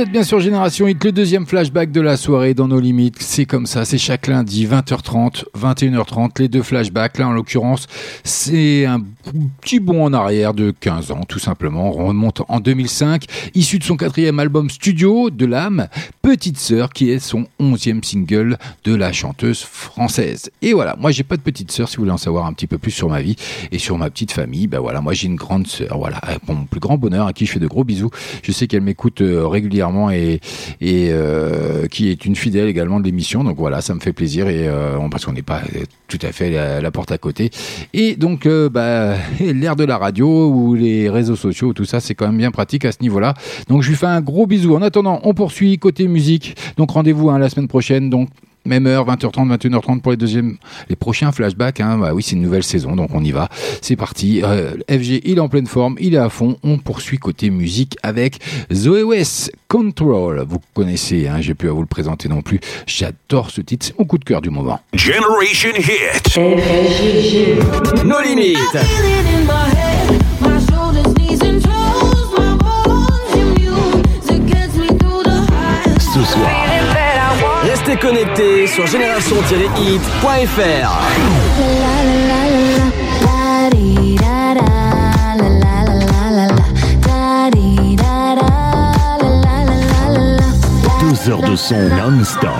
Êtes 0.00 0.10
bien 0.10 0.22
sur 0.22 0.40
Génération 0.40 0.88
Hit, 0.88 1.04
le 1.04 1.12
deuxième 1.12 1.44
flashback 1.44 1.92
de 1.92 2.00
la 2.00 2.16
soirée 2.16 2.54
dans 2.54 2.66
nos 2.66 2.80
limites. 2.80 3.16
C'est 3.20 3.44
comme 3.44 3.66
ça, 3.66 3.84
c'est 3.84 3.98
chaque 3.98 4.28
lundi, 4.28 4.66
20h30, 4.66 5.44
21h30, 5.54 6.40
les 6.40 6.48
deux 6.48 6.62
flashbacks. 6.62 7.18
Là, 7.18 7.28
en 7.28 7.32
l'occurrence, 7.32 7.86
c'est 8.24 8.86
un 8.86 9.02
petit 9.60 9.78
bond 9.78 10.06
en 10.06 10.14
arrière 10.14 10.54
de 10.54 10.70
15 10.70 11.10
ans, 11.10 11.24
tout 11.28 11.38
simplement. 11.38 11.90
On 11.94 12.06
remonte 12.06 12.40
en 12.48 12.60
2005, 12.60 13.26
issu 13.54 13.78
de 13.78 13.84
son 13.84 13.98
quatrième 13.98 14.38
album 14.38 14.70
studio, 14.70 15.28
De 15.28 15.44
l'âme, 15.44 15.88
Petite 16.22 16.56
Sœur, 16.56 16.94
qui 16.94 17.10
est 17.10 17.18
son 17.18 17.46
onzième 17.58 18.02
single 18.02 18.56
de 18.84 18.94
la 18.94 19.12
chanteuse 19.12 19.60
française. 19.60 20.50
Et 20.62 20.72
voilà, 20.72 20.96
moi, 20.98 21.10
j'ai 21.10 21.24
pas 21.24 21.36
de 21.36 21.42
petite 21.42 21.72
sœur, 21.72 21.90
si 21.90 21.96
vous 21.96 22.04
voulez 22.04 22.12
en 22.12 22.16
savoir 22.16 22.46
un 22.46 22.54
petit 22.54 22.66
peu 22.66 22.78
plus 22.78 22.90
sur 22.90 23.10
ma 23.10 23.20
vie 23.20 23.36
et 23.70 23.78
sur 23.78 23.98
ma 23.98 24.08
petite 24.08 24.32
famille. 24.32 24.66
Ben 24.66 24.80
voilà, 24.80 25.02
moi, 25.02 25.12
j'ai 25.12 25.26
une 25.26 25.36
grande 25.36 25.66
sœur, 25.66 25.98
voilà, 25.98 26.22
pour 26.46 26.54
mon 26.54 26.64
plus 26.64 26.80
grand 26.80 26.96
bonheur, 26.96 27.26
à 27.26 27.34
qui 27.34 27.44
je 27.44 27.52
fais 27.52 27.60
de 27.60 27.66
gros 27.66 27.84
bisous. 27.84 28.10
Je 28.42 28.50
sais 28.50 28.66
qu'elle 28.66 28.80
m'écoute 28.80 29.20
euh, 29.20 29.44
et, 30.10 30.40
euh, 30.82 31.86
qui 31.88 32.08
est 32.08 32.24
une 32.24 32.36
fidèle 32.36 32.68
également 32.68 33.00
de 33.00 33.04
l'émission. 33.04 33.44
Donc 33.44 33.56
voilà, 33.58 33.80
ça 33.80 33.94
me 33.94 34.00
fait 34.00 34.12
plaisir 34.12 34.48
et 34.48 34.68
euh, 34.68 34.96
parce 35.10 35.24
qu'on 35.24 35.32
n'est 35.32 35.42
pas 35.42 35.62
euh, 35.74 35.84
tout 36.08 36.18
à 36.22 36.32
fait 36.32 36.50
la, 36.50 36.80
la 36.80 36.90
porte 36.90 37.12
à 37.12 37.18
côté. 37.18 37.50
Et 37.92 38.16
donc, 38.16 38.46
euh, 38.46 38.68
bah, 38.68 39.16
l'ère 39.40 39.76
de 39.76 39.84
la 39.84 39.98
radio 39.98 40.48
ou 40.48 40.74
les 40.74 41.08
réseaux 41.08 41.36
sociaux, 41.36 41.72
tout 41.72 41.84
ça, 41.84 42.00
c'est 42.00 42.14
quand 42.14 42.26
même 42.26 42.38
bien 42.38 42.50
pratique 42.50 42.84
à 42.84 42.92
ce 42.92 42.98
niveau-là. 43.00 43.34
Donc, 43.68 43.82
je 43.82 43.90
lui 43.90 43.96
fais 43.96 44.06
un 44.06 44.20
gros 44.20 44.46
bisou. 44.46 44.74
En 44.74 44.82
attendant, 44.82 45.20
on 45.24 45.34
poursuit 45.34 45.78
côté 45.78 46.08
musique. 46.08 46.56
Donc, 46.76 46.90
rendez-vous 46.90 47.30
hein, 47.30 47.38
la 47.38 47.48
semaine 47.48 47.68
prochaine. 47.68 48.10
Donc, 48.10 48.28
même 48.64 48.86
heure, 48.86 49.06
20h30, 49.06 49.56
21h30 49.56 50.00
pour 50.00 50.10
les 50.12 50.16
deuxièmes, 50.16 50.56
les 50.88 50.96
prochains 50.96 51.32
flashbacks. 51.32 51.80
Hein. 51.80 51.98
Bah 51.98 52.12
oui, 52.14 52.22
c'est 52.22 52.36
une 52.36 52.42
nouvelle 52.42 52.62
saison, 52.62 52.96
donc 52.96 53.10
on 53.14 53.22
y 53.24 53.32
va. 53.32 53.48
C'est 53.82 53.96
parti. 53.96 54.42
Euh, 54.42 54.72
FG, 54.88 55.22
il 55.24 55.38
est 55.38 55.40
en 55.40 55.48
pleine 55.48 55.66
forme, 55.66 55.96
il 56.00 56.14
est 56.14 56.18
à 56.18 56.28
fond. 56.28 56.56
On 56.62 56.78
poursuit 56.78 57.18
côté 57.18 57.50
musique 57.50 57.96
avec 58.02 58.38
Zoé 58.72 59.02
West, 59.02 59.52
Control. 59.68 60.44
Vous 60.48 60.60
connaissez, 60.74 61.28
hein, 61.28 61.40
j'ai 61.40 61.54
pu 61.54 61.68
à 61.68 61.72
vous 61.72 61.80
le 61.80 61.86
présenter 61.86 62.28
non 62.28 62.42
plus. 62.42 62.60
J'adore 62.86 63.50
ce 63.50 63.60
titre, 63.60 63.86
c'est 63.86 63.98
mon 63.98 64.04
coup 64.04 64.18
de 64.18 64.24
cœur 64.24 64.40
du 64.40 64.50
moment. 64.50 64.80
Generation 64.92 65.70
Hit. 65.76 66.38
Nos 68.04 68.20
limites. 68.20 68.58
Ce 76.12 76.24
soir, 76.24 76.69
Restez 77.90 78.68
sur 78.68 78.86
génération-hit.fr. 78.86 80.90
deux 91.00 91.30
heures 91.30 91.42
de 91.42 91.56
son 91.56 91.88
non-stop. 91.88 92.50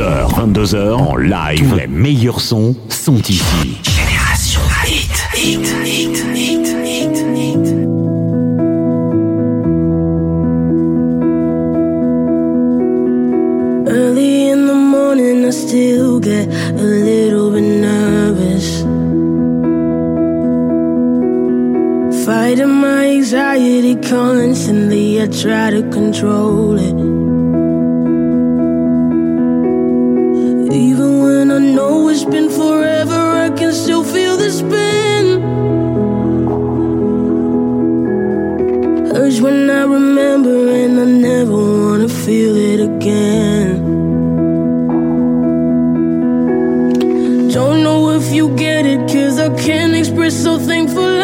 H 0.00 0.28
22h, 0.34 0.34
22h 0.34 0.92
en 0.92 1.16
live. 1.16 1.68
Tous 1.68 1.76
les 1.76 1.86
meilleurs 1.86 2.40
sons 2.40 2.74
sont 2.88 3.18
ici. 3.18 3.78
Génération 3.82 4.60
Hit, 4.86 5.10
Hit, 5.34 5.66
Hit, 5.84 6.16
Hit, 6.34 6.66
Hit, 6.84 7.16
Hit. 7.36 7.74
Early 13.88 14.48
in 14.48 14.66
the 14.66 14.74
morning, 14.74 15.44
I 15.44 15.50
still 15.50 16.18
get 16.20 16.48
a 16.48 16.82
little 16.82 17.50
bit 17.50 17.62
nervous. 17.62 18.84
Fighting 22.24 22.80
my 22.80 23.06
anxiety 23.16 23.96
constantly, 23.96 25.20
I 25.20 25.26
try 25.26 25.70
to 25.70 25.82
control 25.90 26.78
it. 26.78 27.29
Even 30.72 31.18
when 31.18 31.50
I 31.50 31.58
know 31.58 32.08
it's 32.08 32.24
been 32.24 32.48
forever, 32.48 33.12
I 33.12 33.50
can 33.50 33.72
still 33.72 34.04
feel 34.04 34.36
the 34.36 34.50
spin. 34.50 35.24
Urge 39.16 39.40
when 39.40 39.68
I 39.68 39.82
remember, 39.82 40.70
and 40.70 41.00
I 41.00 41.04
never 41.04 41.56
wanna 41.56 42.08
feel 42.08 42.54
it 42.54 42.80
again. 42.80 43.78
Don't 47.50 47.82
know 47.82 48.10
if 48.10 48.32
you 48.32 48.54
get 48.56 48.86
it, 48.86 49.00
cause 49.12 49.40
I 49.40 49.48
can't 49.60 49.94
express 49.94 50.40
so 50.40 50.56
thankful 50.56 51.19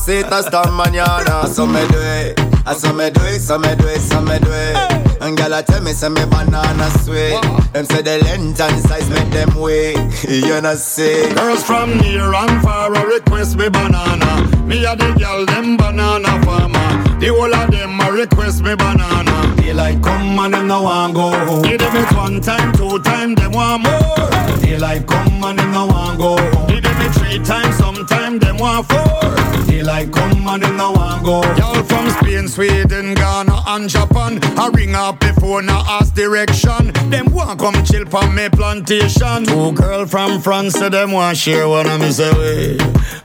mama 0.00 0.06
say 0.06 0.22
hasta 0.22 0.62
mañana. 0.70 1.46
So 1.46 1.66
me 1.66 1.86
do 1.88 1.98
it, 1.98 2.40
I 2.66 2.74
so 2.74 2.92
me 2.92 3.10
do 3.10 3.20
it, 3.22 3.40
so 3.40 3.58
me 3.58 3.74
do 3.76 3.86
it, 3.86 4.00
so 4.00 4.20
me 4.20 4.38
do 4.38 4.50
it. 4.50 5.20
And 5.20 5.36
girl 5.36 5.54
I 5.54 5.62
tell 5.62 5.82
me 5.82 5.92
say 5.92 6.08
me 6.08 6.24
banana 6.26 6.90
sweet. 7.02 7.40
Them 7.72 7.84
say 7.84 8.02
the 8.02 8.18
length 8.24 8.60
and 8.60 8.80
size 8.80 9.08
make 9.10 9.30
them 9.30 9.54
wait. 9.56 9.96
you 10.28 10.60
know 10.60 10.74
see. 10.74 11.28
Girls 11.34 11.64
from 11.64 11.98
near 11.98 12.32
and 12.32 12.62
far 12.62 12.94
a 12.94 13.06
request 13.06 13.56
me 13.56 13.68
banana. 13.68 14.64
Me 14.64 14.84
a 14.84 14.96
the 14.96 15.12
girl 15.18 15.46
them 15.46 15.76
banana 15.76 16.42
farmer. 16.44 17.18
The 17.20 17.28
whole 17.28 17.54
of 17.54 17.70
them 17.70 18.00
a 18.00 18.12
request 18.12 18.62
me 18.62 18.74
banana. 18.74 19.56
Daylight 19.56 20.02
come 20.02 20.38
and 20.38 20.54
them 20.54 20.66
no 20.68 20.82
want 20.82 21.14
go 21.14 21.30
home. 21.30 21.62
Give 21.62 21.78
them 21.78 21.96
it 21.96 22.16
one 22.16 22.40
time, 22.40 22.72
two 22.72 22.98
time, 23.00 23.34
them 23.34 23.52
want 23.52 23.82
more. 23.82 24.60
Daylight 24.60 25.06
come 25.06 25.44
and 25.44 25.58
them 25.58 25.72
no 25.72 25.86
want 25.86 26.18
go 26.18 26.36
home. 26.36 26.68
Give 26.68 26.82
them 26.82 27.00
it 27.02 27.12
three 27.12 27.38
times, 27.44 27.76
sometime 27.76 28.38
them 28.38 28.56
want 28.56 28.88
four. 28.88 29.39
Daylight 29.80 30.12
come 30.12 30.46
and 30.46 30.62
them 30.62 30.76
no 30.76 30.92
want 30.92 31.24
go. 31.24 31.40
Y'all 31.56 31.82
from 31.84 32.10
Spain, 32.10 32.48
Sweden, 32.48 33.14
Ghana 33.14 33.62
and 33.66 33.88
Japan. 33.88 34.38
I 34.58 34.68
ring 34.74 34.94
up 34.94 35.20
before 35.20 35.62
now 35.62 35.82
ask 35.88 36.14
direction. 36.14 36.92
Them 37.08 37.32
want 37.32 37.58
come 37.58 37.82
chill 37.84 38.04
from 38.04 38.34
me 38.34 38.50
plantation. 38.50 39.46
Two 39.46 39.72
girl 39.72 40.04
from 40.04 40.42
France, 40.42 40.74
so 40.74 40.90
them 40.90 41.12
want 41.12 41.38
share 41.38 41.66
one 41.66 41.88
of 41.88 41.98
me 41.98 42.10
say 42.10 42.30
way. 42.32 42.76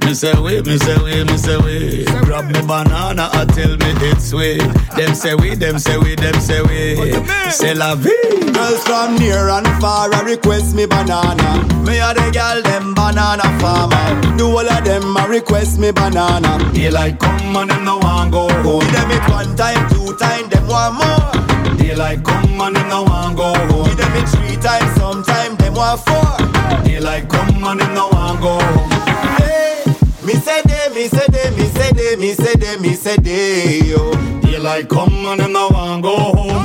Me 0.05 0.13
say 0.13 0.33
way, 0.39 0.61
me 0.61 0.77
say 0.77 0.97
way, 1.03 1.23
me 1.25 1.35
say 1.35 1.57
way. 1.57 2.05
Grab 2.23 2.45
me 2.45 2.61
banana 2.65 3.29
and 3.33 3.53
tell 3.53 3.75
me 3.75 3.91
it's 4.07 4.33
way. 4.33 4.57
Them 4.95 5.13
say 5.13 5.35
we, 5.35 5.55
them 5.55 5.77
say 5.77 5.97
we, 5.97 6.15
them 6.15 6.39
say 6.39 6.61
we. 6.61 7.51
Say 7.51 7.73
la 7.73 7.95
vie. 7.95 8.11
Girls 8.53 8.81
from 8.85 9.17
near 9.17 9.49
and 9.49 9.67
far 9.81 10.13
I 10.13 10.21
request 10.21 10.73
me 10.73 10.85
banana. 10.85 11.67
Me 11.83 11.99
a 11.99 12.13
the 12.13 12.31
girl 12.31 12.61
them 12.61 12.93
banana 12.93 13.43
farmer. 13.59 14.37
Do 14.37 14.47
all 14.47 14.69
of 14.69 14.85
them 14.85 15.17
a 15.17 15.27
request 15.27 15.79
me 15.79 15.91
banana. 15.91 16.44
Daylight 16.73 17.19
come 17.19 17.55
and 17.55 17.69
them 17.69 17.83
no 17.85 17.97
want 17.97 18.31
go 18.31 18.49
home. 18.61 18.79
Give 18.81 18.91
them 18.91 19.11
it 19.11 19.29
one 19.29 19.55
time, 19.55 19.89
two 19.89 20.15
time, 20.17 20.49
them 20.49 20.67
want 20.67 20.95
more. 20.95 21.77
Daylight 21.77 22.23
come 22.23 22.61
and 22.61 22.75
them 22.75 22.87
no 22.89 23.03
want 23.03 23.37
go 23.37 23.53
home. 23.53 23.85
Give 23.87 23.97
them 23.97 24.13
it 24.15 24.27
three 24.29 24.57
times, 24.57 24.95
sometime 24.95 25.55
them 25.55 25.73
want 25.73 26.01
four. 26.01 26.83
Daylight 26.83 27.29
come 27.29 27.63
and 27.63 27.79
them 27.79 27.93
no 27.93 28.07
want 28.09 28.41
go 28.41 28.59
home. 28.59 28.91
Hey, 29.39 29.83
me 30.25 30.33
say 30.33 30.61
they, 30.63 30.89
me 30.93 31.07
say 31.07 31.25
they, 31.29 31.49
me 31.57 31.65
say 31.69 31.91
they, 31.91 32.15
me 32.17 32.33
say 32.33 32.53
they, 32.55 32.77
me 32.77 32.93
say 32.93 33.17
they, 33.17 33.79
yo. 33.89 34.11
Daylight 34.41 34.89
come 34.89 35.13
and 35.25 35.39
them 35.39 35.53
no 35.53 35.69
want 35.69 36.03
go 36.03 36.15
home. 36.17 36.64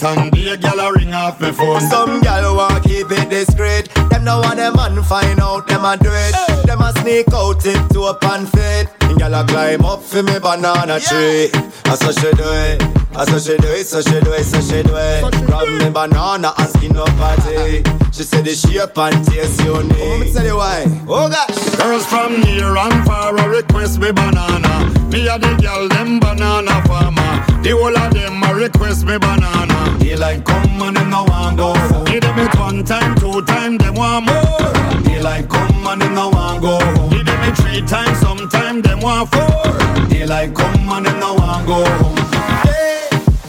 And 0.00 0.30
day, 0.30 0.56
gyal 0.56 0.78
a 0.78 0.92
ring 0.92 1.12
off 1.12 1.40
me 1.40 1.50
phone. 1.50 1.80
Some 1.80 2.20
gal 2.20 2.54
want 2.54 2.84
keep 2.84 3.10
it 3.10 3.28
discreet. 3.28 3.88
Them 4.10 4.24
no 4.24 4.40
want 4.40 4.56
them 4.56 4.76
man 4.76 5.02
find 5.02 5.40
out 5.40 5.66
them 5.66 5.84
a 5.84 5.96
do 5.96 6.10
it. 6.10 6.66
Them 6.66 6.80
a 6.80 6.92
sneak 7.00 7.32
out 7.32 7.60
tip 7.60 7.88
to 7.90 8.02
up 8.04 8.22
and 8.24 8.48
fit. 8.48 8.88
And 9.00 9.18
gal 9.18 9.34
a 9.34 9.44
climb 9.44 9.84
up 9.84 10.02
for 10.02 10.22
me 10.22 10.38
banana 10.38 11.00
tree. 11.00 11.50
I 11.84 11.96
so 11.96 12.12
she 12.12 12.30
do 12.36 12.46
it. 12.46 12.82
I 13.16 13.24
so 13.24 13.38
she 13.40 13.56
do 13.58 13.68
it, 13.68 13.86
so 13.86 14.00
she 14.00 14.20
do 14.20 14.32
it, 14.32 14.44
so 14.44 14.60
she 14.60 14.82
do 14.82 14.94
it. 14.94 15.46
Grab 15.46 15.66
me 15.66 15.90
banana 15.90 16.52
and 16.56 16.68
skin 16.68 16.96
up 16.96 17.08
party. 17.16 17.82
She 18.12 18.22
said 18.22 18.44
the 18.44 18.54
shape 18.54 18.96
and 18.96 19.26
taste 19.26 19.60
unique. 19.64 19.96
Oh, 19.98 20.18
me 20.18 20.32
tell 20.32 20.46
you 20.46 20.56
why. 20.56 20.84
Oh 21.08 21.28
gosh. 21.28 21.76
Girls 21.76 22.06
from 22.06 22.40
near 22.42 22.76
and 22.76 23.04
far 23.04 23.36
a 23.36 23.48
request 23.48 23.98
me 23.98 24.12
banana. 24.12 24.97
Me 25.10 25.26
a 25.26 25.38
the 25.38 25.56
girl 25.62 25.88
them 25.88 26.20
banana 26.20 26.82
farmer. 26.86 27.32
The 27.62 27.70
whole 27.70 27.96
of 27.96 28.12
them 28.12 28.42
a 28.42 28.54
request 28.54 29.06
me 29.06 29.16
banana. 29.18 29.98
Daylight 29.98 30.44
come 30.44 30.82
and 30.82 30.96
them 30.96 31.10
no 31.10 31.24
want 31.24 31.56
go. 31.56 31.72
Give 32.04 32.20
them 32.20 32.38
it 32.38 32.54
one 32.58 32.84
time, 32.84 33.14
two 33.16 33.42
time, 33.42 33.78
them 33.78 33.94
want 33.94 34.26
more. 34.26 35.02
Daylight 35.04 35.48
come 35.48 35.86
and 35.86 36.02
them 36.02 36.14
no 36.14 36.28
want 36.28 36.60
go. 36.60 36.78
Give 37.10 37.24
them 37.24 37.40
it 37.48 37.56
three 37.56 37.80
times, 37.82 38.18
sometime 38.18 38.82
them 38.82 39.00
want 39.00 39.30
four. 39.30 40.08
Daylight 40.08 40.54
come 40.54 40.88
and 40.90 41.06
them 41.06 41.20
no 41.20 41.34
want 41.34 41.66
go. 41.66 41.80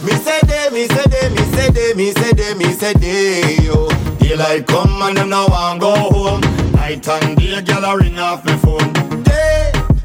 Me 0.04 0.12
say 0.12 0.40
they, 0.48 0.70
me 0.72 0.86
say 0.88 1.04
they, 1.12 1.28
me 1.28 1.42
say 1.52 1.70
they, 1.70 1.94
me 1.94 2.12
say 2.12 2.32
they, 2.32 2.54
me 2.54 2.72
say 2.72 2.92
they, 2.94 3.62
yo. 3.64 3.88
Daylight 4.18 4.66
come 4.66 5.02
and 5.02 5.16
them 5.16 5.28
no 5.28 5.46
want 5.48 5.80
go 5.80 5.94
home. 5.94 6.40
Night 6.72 7.06
and 7.06 7.36
day, 7.36 7.60
gyal 7.60 7.84
a 7.84 7.98
ring 7.98 8.18
off 8.18 8.44
me 8.46 8.56
phone. 8.56 9.29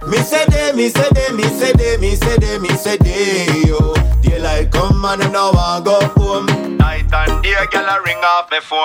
Me 0.07 0.18
say 0.18 0.45
they, 0.49 0.72
me 0.73 0.90
say 0.90 1.10
they, 1.14 1.32
me 1.36 1.44
say 1.44 1.72
they, 1.73 1.98
me 1.98 2.15
say 2.15 2.38
they, 2.38 2.60
me 2.60 2.69
say 2.69 2.98
they, 2.98 3.68
yo. 3.68 3.94
Daylight 4.22 4.72
come 4.72 5.03
and 5.06 5.22
them 5.22 5.32
no 5.32 5.52
want 5.52 5.86
go 5.86 5.99
home. 6.15 6.77
Night 6.77 7.05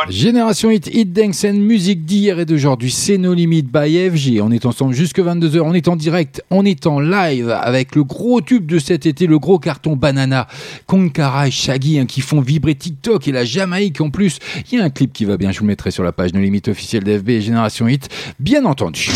Génération 0.09 0.71
Hit, 0.71 0.89
Hit 0.93 1.13
Dance 1.13 1.45
and 1.45 1.55
musique 1.55 2.05
d'hier 2.05 2.39
et 2.39 2.45
d'aujourd'hui, 2.45 2.91
c'est 2.91 3.19
nos 3.19 3.35
limites 3.35 3.71
by 3.73 4.11
FG. 4.11 4.41
On 4.43 4.51
est 4.51 4.67
ensemble 4.67 4.95
jusque 4.95 5.19
22h, 5.19 5.61
on 5.61 5.75
est 5.75 5.89
en 5.89 5.97
direct, 5.97 6.43
on 6.51 6.65
est 6.65 6.87
en 6.87 7.01
live 7.01 7.51
avec 7.51 7.95
le 7.95 8.05
gros 8.05 8.41
tube 8.41 8.67
de 8.67 8.79
cet 8.79 9.07
été, 9.07 9.27
le 9.27 9.39
gros 9.39 9.59
carton 9.59 9.97
Banana, 9.97 10.47
Konkara 10.87 11.49
et 11.49 11.51
Shaggy 11.51 11.99
hein, 11.99 12.07
qui 12.07 12.21
font 12.21 12.41
vibrer 12.41 12.75
TikTok 12.75 13.29
et 13.29 13.33
la 13.33 13.45
Jamaïque 13.45 14.01
en 14.01 14.11
plus. 14.11 14.39
Il 14.71 14.79
y 14.79 14.83
a 14.83 14.85
un 14.85 14.91
clip 14.91 15.13
qui 15.13 15.25
va 15.25 15.37
bien, 15.37 15.53
je 15.53 15.59
vous 15.59 15.65
le 15.65 15.69
mettrai 15.69 15.91
sur 15.91 16.05
la 16.05 16.13
page 16.13 16.33
No 16.33 16.41
Limites 16.41 16.69
officielle 16.69 17.05
d'FB 17.05 17.31
et 17.31 17.41
Génération 17.41 17.89
Hit, 17.89 18.09
bien 18.39 18.65
entendu. 18.65 19.11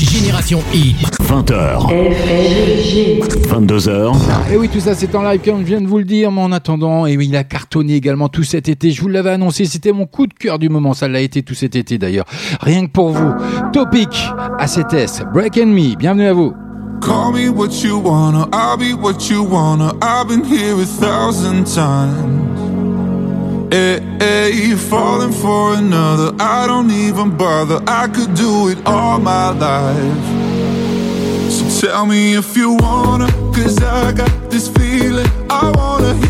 Génération 0.00 0.62
Hit. 0.72 0.96
20h. 1.20 1.86
22h. 3.48 4.52
Et 4.52 4.56
oui, 4.56 4.68
tout 4.68 4.80
ça 4.80 4.94
c'est 4.94 5.14
en 5.14 5.22
live 5.22 5.40
comme 5.44 5.60
je 5.60 5.66
viens 5.66 5.80
de 5.80 5.86
vous 5.86 5.98
le 5.98 6.04
dire, 6.04 6.32
mais 6.32 6.40
en 6.40 6.52
attendant, 6.52 7.06
et 7.06 7.16
oui, 7.16 7.28
il 7.28 7.36
a 7.36 7.44
cartonné 7.44 7.94
également 7.94 8.28
tout 8.28 8.42
cet 8.50 8.68
été. 8.68 8.90
Je 8.90 9.00
vous 9.00 9.08
l'avais 9.08 9.30
annoncé, 9.30 9.64
c'était 9.64 9.92
mon 9.92 10.06
coup 10.06 10.26
de 10.26 10.34
cœur 10.34 10.58
du 10.58 10.68
moment, 10.68 10.92
ça 10.92 11.08
l'a 11.08 11.20
été 11.20 11.42
tout 11.42 11.54
cet 11.54 11.76
été 11.76 11.98
d'ailleurs. 11.98 12.26
Rien 12.60 12.86
que 12.86 12.90
pour 12.90 13.10
vous. 13.10 13.32
Topic, 13.72 14.08
ACTS, 14.58 15.22
Break 15.32 15.56
and 15.56 15.66
Me, 15.66 15.96
bienvenue 15.96 16.26
à 16.26 16.32
vous. 16.32 16.52
Call 17.00 17.32
me 17.32 17.48
what 17.48 17.82
you 17.82 17.98
wanna, 17.98 18.46
I'll 18.52 18.76
be 18.76 18.92
what 18.92 19.30
you 19.30 19.42
wanna. 19.42 19.94
I've 20.02 20.28
been 20.28 20.44
here 20.44 20.74
a 20.74 20.84
thousand 20.84 21.64
times. 21.64 22.50
Hey, 23.72 24.00
hey, 24.18 24.74
falling 24.74 25.32
for 25.32 25.74
another, 25.74 26.34
I 26.40 26.66
don't 26.66 26.90
even 26.90 27.36
bother. 27.36 27.80
I 27.86 28.08
could 28.08 28.34
do 28.34 28.68
it 28.68 28.78
all 28.84 29.18
my 29.18 29.50
life. 29.50 30.26
So 31.50 31.86
tell 31.86 32.04
me 32.04 32.34
if 32.34 32.56
you 32.56 32.76
wanna, 32.80 33.28
cause 33.54 33.78
I 33.82 34.12
got 34.12 34.50
this 34.50 34.68
feeling. 34.68 35.28
I 35.48 35.72
wanna 35.74 36.14
hear 36.26 36.29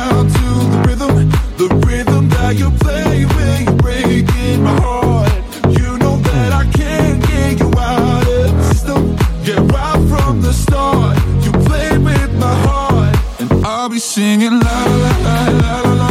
singing 14.01 14.59
la 14.59 14.85
la 15.03 15.11
la 15.23 15.81
la 15.83 15.93
la 15.95 16.10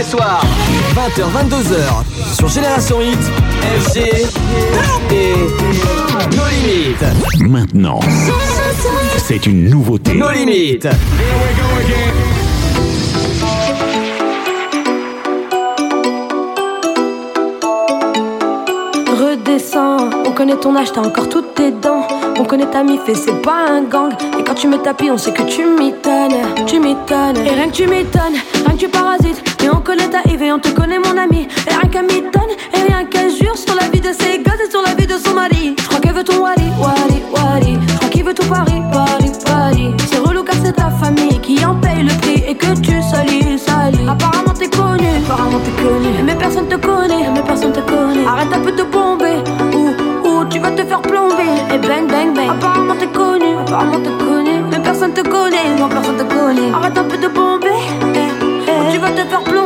soir, 0.00 0.42
20h, 0.94 1.24
22h, 1.50 2.34
sur 2.34 2.48
Génération 2.48 3.00
Hit, 3.02 3.18
FG 3.80 3.98
et 5.10 5.34
nos 6.34 6.48
limites. 6.48 7.04
Maintenant, 7.40 8.00
c'est 9.18 9.44
une 9.46 9.68
nouveauté. 9.68 10.14
Nos 10.14 10.30
limites. 10.30 10.88
Redescends, 19.10 20.10
on 20.26 20.32
connaît 20.32 20.56
ton 20.56 20.74
âge, 20.76 20.92
t'as 20.92 21.02
encore 21.02 21.28
toutes 21.28 21.54
tes 21.54 21.70
dents. 21.70 22.06
On 22.38 22.44
connaît 22.44 22.66
ta 22.66 22.82
mif 22.82 23.00
et 23.08 23.14
c'est 23.14 23.42
pas 23.42 23.66
un 23.68 23.82
gang. 23.82 24.12
Et 24.38 24.42
quand 24.42 24.54
tu 24.54 24.68
mets 24.68 24.78
tapis, 24.78 25.10
on 25.10 25.18
sait 25.18 25.32
que 25.32 25.42
tu 25.42 25.64
m'étonnes, 25.66 26.66
tu 26.66 26.80
m'étonnes. 26.80 27.36
Et 27.36 27.50
rien 27.50 27.68
que 27.68 27.74
tu 27.74 27.86
m'étonnes, 27.86 28.36
on 30.40 30.58
te 30.58 30.68
connaît 30.70 30.98
mon 30.98 31.16
ami. 31.16 31.46
Et 31.66 31.70
rien 31.70 31.88
qu'elle 31.90 32.06
m'étonne, 32.06 32.50
et 32.74 32.82
rien 32.90 33.04
qu'elle 33.04 33.30
jure 33.30 33.56
sur 33.56 33.74
la 33.74 33.88
vie 33.88 34.00
de 34.00 34.12
ses 34.12 34.38
gosses 34.38 34.60
et 34.66 34.70
sur 34.70 34.82
la 34.82 34.94
vie 34.94 35.06
de 35.06 35.16
son 35.18 35.34
mari. 35.34 35.74
Je 35.78 35.86
crois 35.86 36.00
qu'elle 36.00 36.14
veut 36.14 36.24
ton 36.24 36.40
wali, 36.40 36.64
wali, 36.78 37.22
wali. 37.34 37.78
Je 37.86 37.96
crois 37.96 38.08
qu'il 38.08 38.24
veut 38.24 38.34
tout 38.34 38.46
Paris, 38.46 38.82
Paris, 38.92 39.32
Paris. 39.44 39.94
C'est 40.10 40.18
relou 40.18 40.42
car 40.42 40.54
c'est 40.64 40.72
ta 40.72 40.90
famille 40.90 41.38
qui 41.40 41.64
en 41.64 41.74
paye 41.76 42.02
le 42.02 42.14
prix 42.20 42.42
et 42.48 42.54
que 42.54 42.74
tu 42.80 43.02
salis, 43.02 43.58
salis. 43.58 44.08
Apparemment 44.08 44.54
t'es 44.58 44.68
connu, 44.68 45.06
apparemment 45.24 45.60
t'es 45.64 45.82
connu. 45.82 46.08
Mais 46.24 46.34
personne 46.34 46.68
te 46.68 46.76
connaît, 46.76 47.28
mais 47.32 47.42
personne 47.42 47.72
te 47.72 47.80
connaît. 47.80 48.26
Arrête 48.26 48.52
un 48.52 48.60
peu 48.60 48.72
de 48.72 48.82
bomber, 48.84 49.36
ou, 49.74 50.28
ou 50.28 50.44
tu 50.46 50.58
vas 50.60 50.70
te 50.70 50.82
faire 50.84 51.02
plomber? 51.02 51.52
Et 51.74 51.78
bang, 51.78 52.08
bang, 52.10 52.34
bang. 52.34 52.50
Apparemment 52.50 52.94
t'es 52.98 53.06
connu, 53.06 53.56
apparemment 53.60 54.00
t'es 54.00 54.24
connu. 54.24 54.62
Mais 54.70 54.80
personne 54.80 55.12
te 55.12 55.20
connaît, 55.20 55.76
moi 55.78 55.88
personne 55.90 56.16
te 56.16 56.24
connaît. 56.24 56.72
Arrête 56.74 56.96
un 56.96 57.04
peu 57.04 57.18
de 57.18 57.28
bomber, 57.28 57.68
eh, 58.14 58.18
eh. 58.18 58.92
tu 58.92 58.98
vas 58.98 59.10
te 59.10 59.28
faire 59.28 59.42
plomber, 59.44 59.61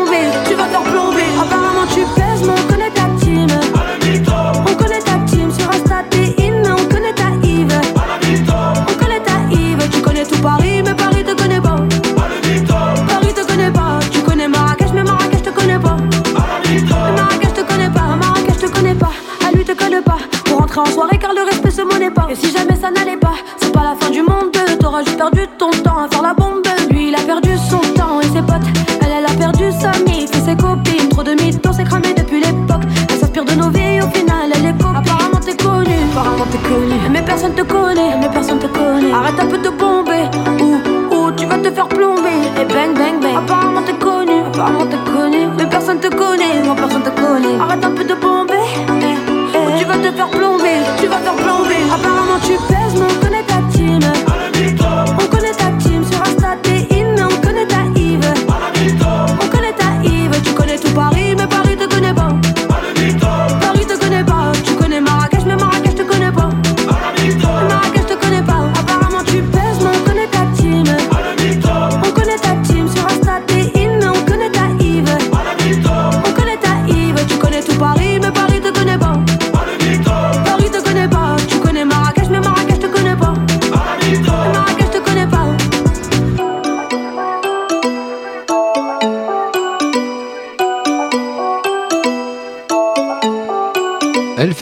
en 20.79 20.87
soirée 20.87 21.19
car 21.19 21.33
le 21.33 21.43
respect 21.43 21.71
se 21.71 21.83
monnaie 21.83 22.11
pas. 22.11 22.27
Et 22.31 22.35
si 22.35 22.51
jamais 22.51 22.77
ça 22.77 22.91
n'allait 22.91 23.17
pas, 23.17 23.35
c'est 23.61 23.73
pas 23.73 23.83
la 23.83 23.95
fin 23.99 24.11
du 24.11 24.21
monde. 24.21 24.53
T'auras 24.81 25.03
juste 25.05 25.17
perdu 25.17 25.43
ton 25.59 25.71
temps 25.71 25.99
à 25.99 26.09
faire 26.09 26.23
la 26.23 26.35
bombe. 26.35 26.63
Lui 26.91 27.09
il 27.09 27.15
a 27.15 27.21
perdu 27.21 27.51
son 27.71 27.79
temps 27.95 28.21
et 28.21 28.27
ses 28.27 28.43
potes. 28.43 28.67
Elle, 29.01 29.13
elle 29.19 29.25
a 29.25 29.35
perdu 29.39 29.65
sa 29.81 29.93
mif 30.05 30.31
et 30.35 30.41
ses 30.41 30.57
copines. 30.57 31.09
Trop 31.11 31.23
de 31.23 31.33
mythos, 31.33 31.73
c'est 31.77 31.85
cramé 31.85 32.13
depuis 32.15 32.41
l'époque. 32.41 32.83
Elle 33.09 33.19
s'inspire 33.19 33.45
de 33.45 33.53
nos 33.53 33.71
vies, 33.71 34.01
au 34.03 34.09
final 34.09 34.51
elle 34.55 34.67
est 34.67 34.79
copine. 34.79 34.97
Apparemment 34.97 35.41
t'es 35.45 35.57
connu, 35.57 35.95
apparemment 36.13 36.47
t'es 36.51 36.59
connu. 36.59 36.95
Mais 37.11 37.23
personne 37.23 37.55
te 37.55 37.63
connaît, 37.63 38.17
mais 38.21 38.29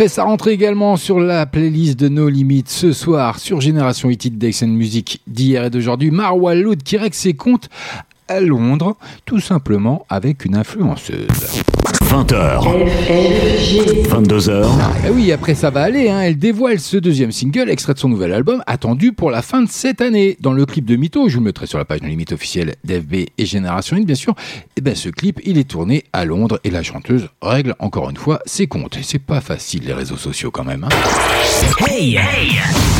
fait 0.05 0.09
sa 0.09 0.24
rentrée 0.24 0.51
également 0.51 0.98
sur 0.98 1.18
la 1.18 1.47
playlist 1.47 1.98
de 1.98 2.09
No 2.09 2.28
Limites 2.28 2.68
ce 2.68 2.93
soir 2.93 3.39
sur 3.39 3.62
Génération 3.62 4.10
Hit 4.10 4.36
Dex 4.36 4.62
Music 4.64 5.22
d'hier 5.26 5.64
et 5.64 5.70
d'aujourd'hui. 5.70 6.10
Marwa 6.10 6.55
Loud 6.55 6.82
qui 6.82 6.98
règle 6.98 7.14
ses 7.14 7.32
comptes 7.32 7.70
à 8.29 8.41
Londres, 8.41 8.97
tout 9.25 9.41
simplement 9.41 10.07
avec 10.09 10.45
une 10.45 10.57
influenceuse. 10.57 11.27
20h. 12.05 12.61
22h. 14.09 14.67
Eh 15.07 15.11
oui, 15.11 15.33
après 15.33 15.55
ça 15.55 15.71
va 15.71 15.83
aller, 15.83 16.09
hein. 16.11 16.21
elle 16.21 16.39
dévoile 16.39 16.79
ce 16.79 16.97
deuxième 16.97 17.33
single, 17.33 17.69
extrait 17.71 17.95
de 17.95 17.99
son 17.99 18.09
nouvel 18.09 18.33
album, 18.33 18.63
attendu 18.67 19.13
pour 19.13 19.31
la 19.31 19.43
fin 19.43 19.63
de 19.63 19.69
cette 19.69 20.01
année. 20.01 20.37
Dans 20.41 20.53
le 20.53 20.65
clip 20.67 20.85
de 20.85 20.97
Mytho, 20.97 21.29
je 21.29 21.35
vous 21.35 21.41
le 21.41 21.47
mettrai 21.47 21.67
sur 21.67 21.79
la 21.79 21.85
page 21.85 22.01
de 22.01 22.07
limite 22.07 22.33
officielle 22.33 22.75
d'FB 22.85 23.15
et 23.37 23.47
Génération 23.47 23.97
Hit, 23.97 24.07
bien 24.07 24.15
sûr. 24.15 24.35
Et 24.77 24.81
ben 24.81 24.95
ce 24.95 25.09
clip, 25.09 25.41
il 25.45 25.59
est 25.59 25.69
tourné 25.69 26.05
à 26.13 26.25
Londres 26.25 26.61
et 26.65 26.71
la 26.71 26.83
chanteuse 26.83 27.29
règle 27.43 27.75
encore 27.79 28.11
une 28.11 28.17
fois 28.17 28.41
ses 28.47 28.67
comptes. 28.67 28.97
Et 28.97 29.03
c'est 29.03 29.19
pas 29.19 29.41
facile 29.41 29.83
les 29.87 29.93
réseaux 29.93 30.17
sociaux 30.17 30.51
quand 30.51 30.65
même. 30.65 30.85
hein. 30.85 30.89
Hey, 31.89 32.19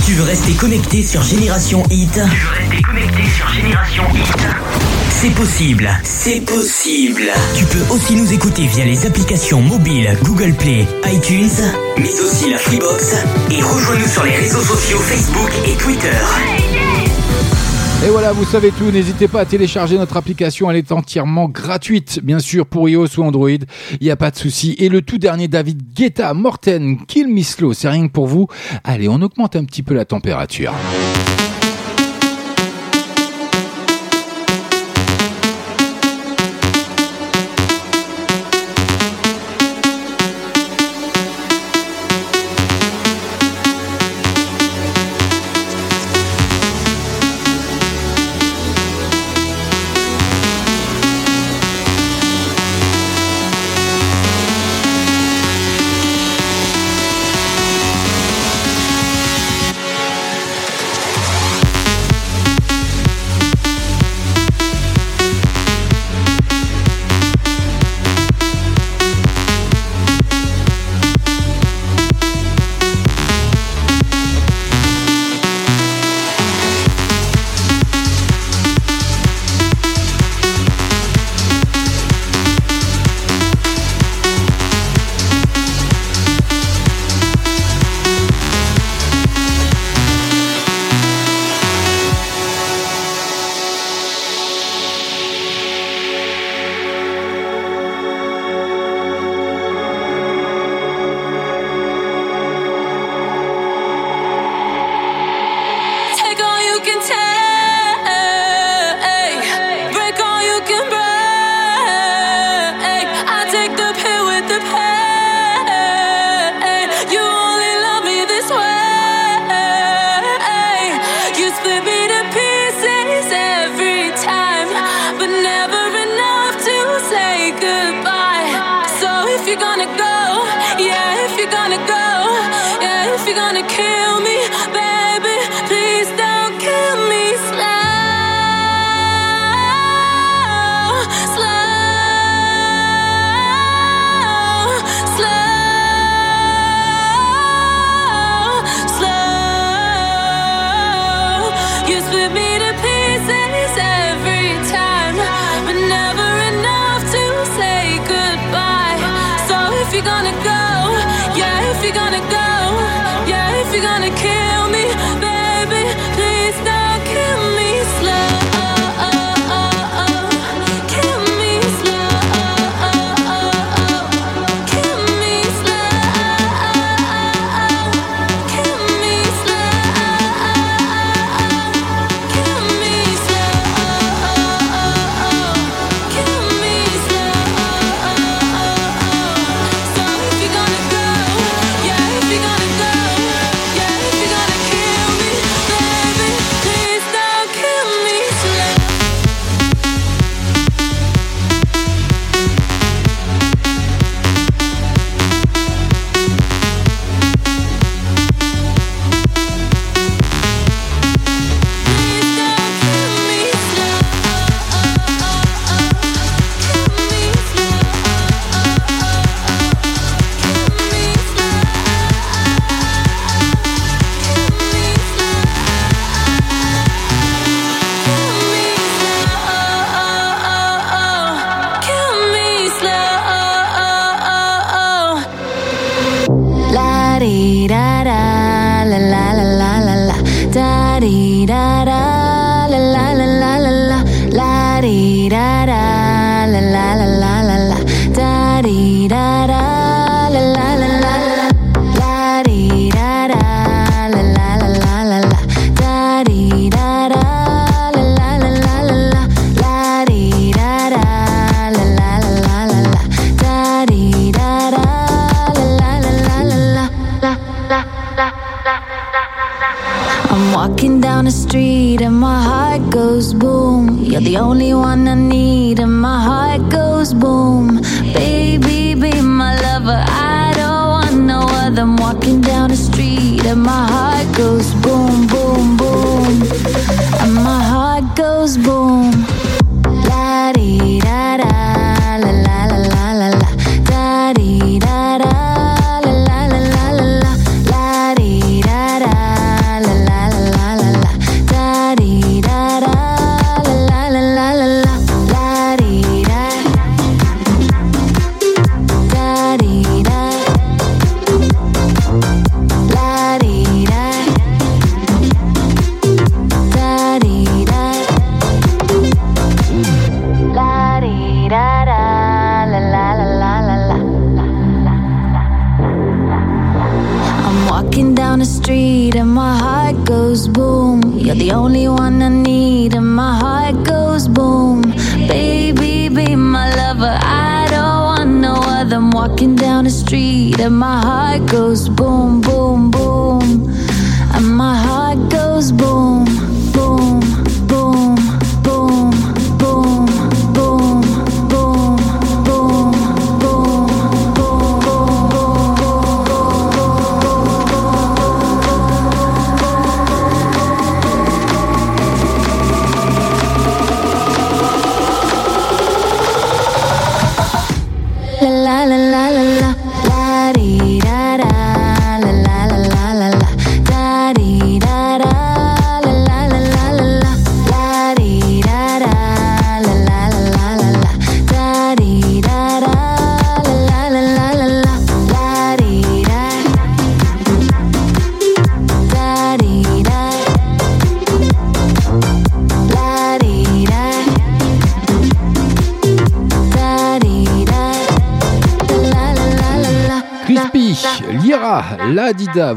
Tu 0.07 0.13
veux 0.13 0.25
rester 0.25 0.53
connecté 0.55 1.03
sur 1.03 1.23
Génération 1.23 1.83
Hit? 1.91 2.13
Tu 2.13 2.19
veux 2.19 2.25
rester 2.59 2.83
connecté 2.83 3.23
sur 3.37 3.49
Génération 3.49 4.03
Hit? 4.15 5.14
C'est 5.17 5.31
possible, 5.31 5.89
c'est 6.03 6.41
possible. 6.45 7.23
Tu 7.57 7.65
peux 7.65 7.95
aussi 7.95 8.15
nous 8.15 8.31
écouter 8.33 8.67
via 8.67 8.85
les 8.85 9.07
applications 9.07 9.63
mobiles 9.63 10.19
Google 10.23 10.53
Play, 10.53 10.87
iTunes, 11.07 11.49
mais 11.97 12.21
aussi 12.21 12.51
la 12.51 12.59
Freebox. 12.59 13.15
Et 13.51 13.63
rejoins-nous 13.63 14.09
sur 14.09 14.25
les 14.25 14.37
réseaux 14.37 14.61
sociaux 14.61 14.99
Facebook 14.99 15.51
et 15.67 15.77
Twitter. 15.77 16.11
Et 18.05 18.11
voilà, 18.11 18.33
vous 18.33 18.45
savez 18.45 18.71
tout, 18.71 18.91
n'hésitez 18.91 19.29
pas 19.29 19.41
à 19.41 19.45
télécharger 19.47 19.97
notre 19.97 20.19
application, 20.19 20.71
elle 20.71 20.77
est 20.77 20.93
entièrement 20.93 21.49
gratuite, 21.49 22.21
bien 22.23 22.41
sûr, 22.41 22.67
pour 22.67 22.87
iOS 22.89 23.19
ou 23.19 23.23
Android, 23.23 23.49
il 23.49 24.03
n'y 24.03 24.11
a 24.11 24.17
pas 24.17 24.31
de 24.31 24.37
souci. 24.37 24.75
Et 24.79 24.91
le 24.91 25.01
tout 25.01 25.17
dernier 25.17 25.49
David 25.49 25.95
Guetta, 25.95 26.35
Morten, 26.35 26.99
Kill 27.07 27.29
Me 27.29 27.43
Slow, 27.43 27.73
c'est 27.73 27.89
rien 27.89 28.09
que 28.09 28.13
pour 28.13 28.27
vous. 28.27 28.49
Allez, 28.83 29.09
on 29.09 29.23
augmente 29.23 29.57
un 29.57 29.65
petit 29.65 29.83
peu 29.83 29.95
la 29.95 30.05
température. 30.05 30.75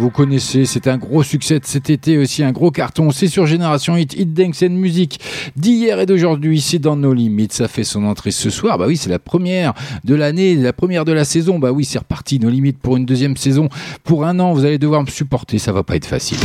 Vous 0.08 0.12
connaissez, 0.12 0.64
c'est 0.64 0.88
un 0.88 0.98
gros 0.98 1.22
succès 1.22 1.60
de 1.60 1.66
cet 1.66 1.90
été 1.90 2.18
aussi, 2.18 2.42
un 2.42 2.54
gros 2.54 2.72
carton. 2.72 3.12
C'est 3.12 3.28
sur 3.28 3.46
Génération 3.46 3.98
Hit, 3.98 4.14
Hit 4.14 4.34
Dance 4.34 4.64
and 4.64 4.70
Music 4.70 5.20
d'hier 5.58 6.00
et 6.00 6.06
d'aujourd'hui. 6.06 6.62
C'est 6.62 6.80
dans 6.80 6.96
nos 6.96 7.14
limites. 7.14 7.52
Ça 7.52 7.68
fait 7.68 7.84
son 7.84 8.06
entrée 8.06 8.32
ce 8.32 8.50
soir. 8.50 8.78
Bah 8.78 8.86
oui, 8.88 8.96
c'est 8.96 9.10
la 9.10 9.20
première 9.20 9.74
de 10.06 10.16
l'année, 10.16 10.56
la 10.56 10.72
première 10.72 11.04
de 11.04 11.12
la 11.12 11.26
saison. 11.26 11.60
Bah 11.60 11.74
oui, 11.74 11.84
c'est 11.84 12.00
reparti. 12.00 12.40
Nos 12.40 12.50
limites 12.50 12.78
pour 12.78 12.96
une 12.96 13.04
deuxième 13.04 13.36
saison. 13.36 13.68
Pour 14.06 14.24
un 14.24 14.40
an, 14.40 14.54
vous 14.54 14.64
allez 14.64 14.78
devoir 14.78 15.04
me 15.04 15.10
supporter. 15.10 15.60
Ça 15.60 15.74
va 15.74 15.84
pas 15.84 15.98
être 15.98 16.08
facile. 16.08 16.38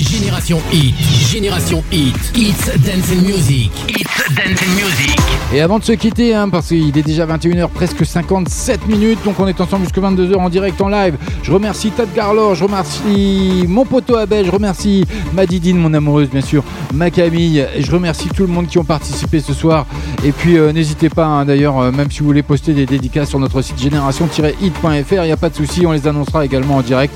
Génération 0.00 0.58
Hit, 0.72 0.94
Génération 1.30 1.84
Hit, 1.92 2.16
It's 2.34 2.66
Dance 2.78 3.12
and 3.12 3.26
Music, 3.26 3.70
It's 3.88 4.34
Dance 4.34 4.60
and 4.62 4.74
Music. 4.74 5.18
Et 5.54 5.60
avant 5.60 5.78
de 5.78 5.84
se 5.84 5.92
quitter, 5.92 6.34
hein, 6.34 6.48
parce 6.48 6.68
qu'il 6.68 6.96
est 6.96 7.02
déjà 7.02 7.26
21h, 7.26 7.68
presque 7.68 8.06
57 8.06 8.86
minutes, 8.88 9.18
donc 9.24 9.38
on 9.38 9.46
est 9.46 9.60
ensemble 9.60 9.84
jusqu'à 9.84 10.00
22h 10.00 10.34
en 10.36 10.48
direct 10.48 10.80
en 10.80 10.88
live. 10.88 11.16
Je 11.42 11.52
remercie 11.52 11.90
Tad 11.90 12.08
Garlor, 12.14 12.54
je 12.54 12.64
remercie 12.64 13.01
mon 13.04 13.84
poteau 13.84 14.16
Abel, 14.16 14.46
je 14.46 14.50
remercie 14.50 15.04
ma 15.34 15.46
Didine, 15.46 15.78
mon 15.78 15.92
amoureuse, 15.94 16.30
bien 16.30 16.40
sûr, 16.40 16.62
ma 16.94 17.10
Camille, 17.10 17.66
je 17.78 17.90
remercie 17.90 18.28
tout 18.28 18.42
le 18.42 18.52
monde 18.52 18.66
qui 18.66 18.78
ont 18.78 18.84
participé 18.84 19.40
ce 19.40 19.52
soir. 19.54 19.86
Et 20.24 20.32
puis 20.32 20.56
euh, 20.56 20.72
n'hésitez 20.72 21.08
pas, 21.08 21.26
hein, 21.26 21.44
d'ailleurs, 21.44 21.78
euh, 21.78 21.92
même 21.92 22.10
si 22.10 22.20
vous 22.20 22.26
voulez 22.26 22.42
poster 22.42 22.74
des 22.74 22.86
dédicaces 22.86 23.30
sur 23.30 23.38
notre 23.38 23.60
site 23.62 23.80
génération-hit.fr, 23.80 25.12
il 25.12 25.24
n'y 25.24 25.32
a 25.32 25.36
pas 25.36 25.50
de 25.50 25.54
souci, 25.54 25.86
on 25.86 25.92
les 25.92 26.06
annoncera 26.06 26.44
également 26.44 26.76
en 26.76 26.82
direct. 26.82 27.14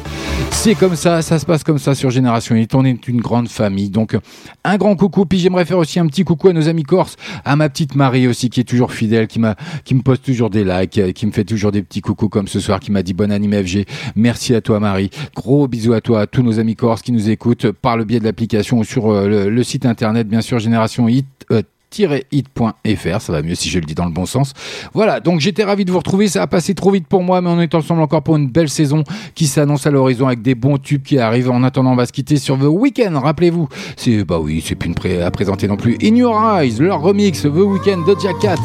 C'est 0.50 0.74
comme 0.74 0.96
ça, 0.96 1.22
ça 1.22 1.38
se 1.38 1.46
passe 1.46 1.62
comme 1.62 1.78
ça 1.78 1.94
sur 1.94 2.10
Génération 2.10 2.56
Hit. 2.56 2.74
On 2.74 2.84
est 2.84 3.06
une 3.08 3.20
grande 3.20 3.48
famille. 3.48 3.88
Donc, 3.88 4.16
un 4.64 4.76
grand 4.76 4.96
coucou. 4.96 5.24
Puis 5.24 5.38
j'aimerais 5.38 5.64
faire 5.64 5.78
aussi 5.78 6.00
un 6.00 6.06
petit 6.06 6.24
coucou 6.24 6.48
à 6.48 6.52
nos 6.52 6.68
amis 6.68 6.82
corses, 6.82 7.16
à 7.44 7.56
ma 7.56 7.68
petite 7.68 7.94
Marie 7.94 8.26
aussi, 8.26 8.50
qui 8.50 8.60
est 8.60 8.64
toujours 8.64 8.92
fidèle, 8.92 9.28
qui 9.28 9.38
me 9.38 10.02
poste 10.02 10.24
toujours 10.24 10.50
des 10.50 10.64
likes, 10.64 10.98
euh, 10.98 11.12
qui 11.12 11.26
me 11.26 11.32
fait 11.32 11.44
toujours 11.44 11.72
des 11.72 11.82
petits 11.82 12.00
coucous 12.00 12.28
comme 12.28 12.48
ce 12.48 12.58
soir, 12.58 12.80
qui 12.80 12.90
m'a 12.90 13.02
dit 13.02 13.14
bonne 13.14 13.30
anime 13.30 13.62
FG. 13.62 13.86
Merci 14.16 14.54
à 14.54 14.60
toi, 14.60 14.80
Marie. 14.80 15.10
Gros 15.34 15.68
bisous 15.68 15.75
à 15.94 16.00
toi, 16.00 16.20
à 16.22 16.26
tous 16.26 16.42
nos 16.42 16.58
amis 16.58 16.74
corses 16.76 17.02
qui 17.02 17.12
nous 17.12 17.30
écoutent 17.30 17.70
par 17.70 17.96
le 17.96 18.04
biais 18.04 18.18
de 18.20 18.24
l'application 18.24 18.78
ou 18.78 18.84
sur 18.84 19.10
euh, 19.10 19.48
le, 19.48 19.62
site 19.62 19.86
internet, 19.86 20.28
bien 20.28 20.40
sûr, 20.40 20.58
Génération 20.58 21.08
Hit. 21.08 21.26
euh, 21.50 21.62
hit.fr, 21.98 23.20
ça 23.20 23.32
va 23.32 23.42
mieux 23.42 23.54
si 23.54 23.70
je 23.70 23.78
le 23.78 23.86
dis 23.86 23.94
dans 23.94 24.04
le 24.04 24.10
bon 24.10 24.26
sens. 24.26 24.52
Voilà, 24.92 25.20
donc 25.20 25.40
j'étais 25.40 25.64
ravi 25.64 25.84
de 25.86 25.90
vous 25.92 25.98
retrouver, 25.98 26.28
ça 26.28 26.42
a 26.42 26.46
passé 26.46 26.74
trop 26.74 26.90
vite 26.90 27.06
pour 27.06 27.22
moi, 27.22 27.40
mais 27.40 27.48
on 27.48 27.60
est 27.60 27.74
ensemble 27.74 28.02
encore 28.02 28.22
pour 28.22 28.36
une 28.36 28.48
belle 28.50 28.68
saison 28.68 29.02
qui 29.34 29.46
s'annonce 29.46 29.86
à 29.86 29.90
l'horizon 29.90 30.26
avec 30.26 30.42
des 30.42 30.54
bons 30.54 30.76
tubes 30.78 31.02
qui 31.02 31.18
arrivent. 31.18 31.50
En 31.50 31.62
attendant, 31.62 31.92
on 31.92 31.96
va 31.96 32.04
se 32.04 32.12
quitter 32.12 32.36
sur 32.36 32.58
The 32.58 32.64
Weeknd, 32.64 33.18
rappelez-vous. 33.18 33.68
C'est, 33.96 34.24
bah 34.24 34.38
oui, 34.40 34.62
c'est 34.66 34.74
plus 34.74 34.88
une 34.88 34.94
pré- 34.94 35.22
à 35.22 35.30
présenter 35.30 35.68
non 35.68 35.76
plus. 35.76 35.96
In 36.02 36.14
Your 36.16 36.36
Eyes, 36.58 36.76
leur 36.80 37.00
remix, 37.00 37.42
The 37.42 37.46
Weeknd 37.46 38.04
de 38.06 38.14
Cat. 38.42 38.56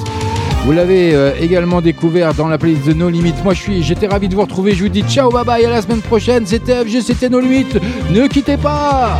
Vous 0.63 0.71
l'avez 0.71 1.15
euh, 1.15 1.33
également 1.39 1.81
découvert 1.81 2.33
dans 2.33 2.47
la 2.47 2.57
playlist 2.57 2.85
de 2.85 2.93
No 2.93 3.09
Limites. 3.09 3.43
Moi, 3.43 3.53
je 3.53 3.61
suis, 3.61 3.83
j'étais 3.83 4.07
ravi 4.07 4.29
de 4.29 4.35
vous 4.35 4.41
retrouver. 4.41 4.73
Je 4.73 4.83
vous 4.83 4.89
dis 4.89 5.01
ciao, 5.03 5.31
bye 5.31 5.43
bye, 5.43 5.65
à 5.65 5.69
la 5.69 5.81
semaine 5.81 6.01
prochaine. 6.01 6.45
C'était 6.45 6.85
FG, 6.85 7.01
c'était 7.01 7.29
No 7.29 7.39
Limites. 7.39 7.79
Ne 8.11 8.27
quittez 8.27 8.57
pas! 8.57 9.19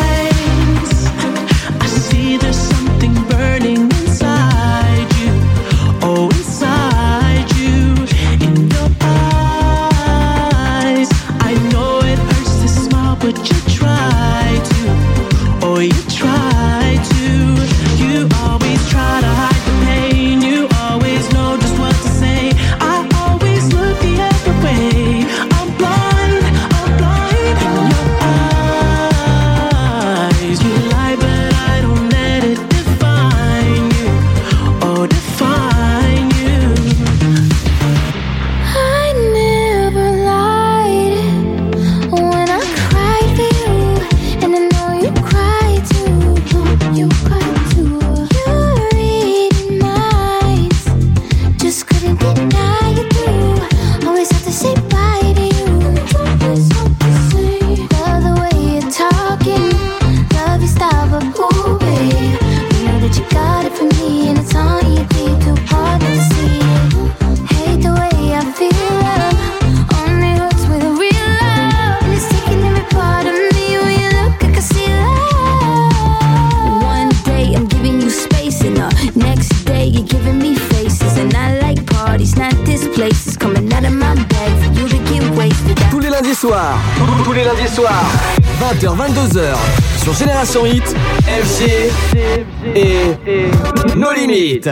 tous 87.23 87.33
les 87.33 87.43
lundis 87.43 87.67
soirs, 87.67 88.03
20h, 88.59 88.95
22h, 88.97 89.53
sur 90.03 90.13
Génération 90.15 90.65
Hit, 90.65 90.95
FG 91.27 91.91
et 92.75 93.15
No 93.95 94.11
Limites. 94.11 94.69